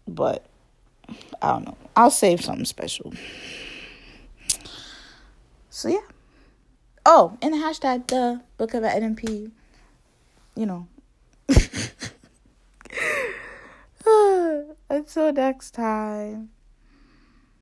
but 0.08 0.46
I 1.42 1.52
don't 1.52 1.66
know. 1.66 1.78
I'll 1.96 2.12
save 2.12 2.44
something 2.44 2.66
special. 2.66 3.14
So 5.78 5.90
yeah. 5.90 6.08
Oh, 7.06 7.38
and 7.40 7.54
the 7.54 7.60
hashtag 7.60 8.08
the 8.08 8.42
book 8.58 8.74
of 8.74 8.82
NMP. 8.82 9.52
You 10.56 10.66
know. 10.66 10.88
Until 14.90 15.32
next 15.32 15.76
time. 15.76 16.50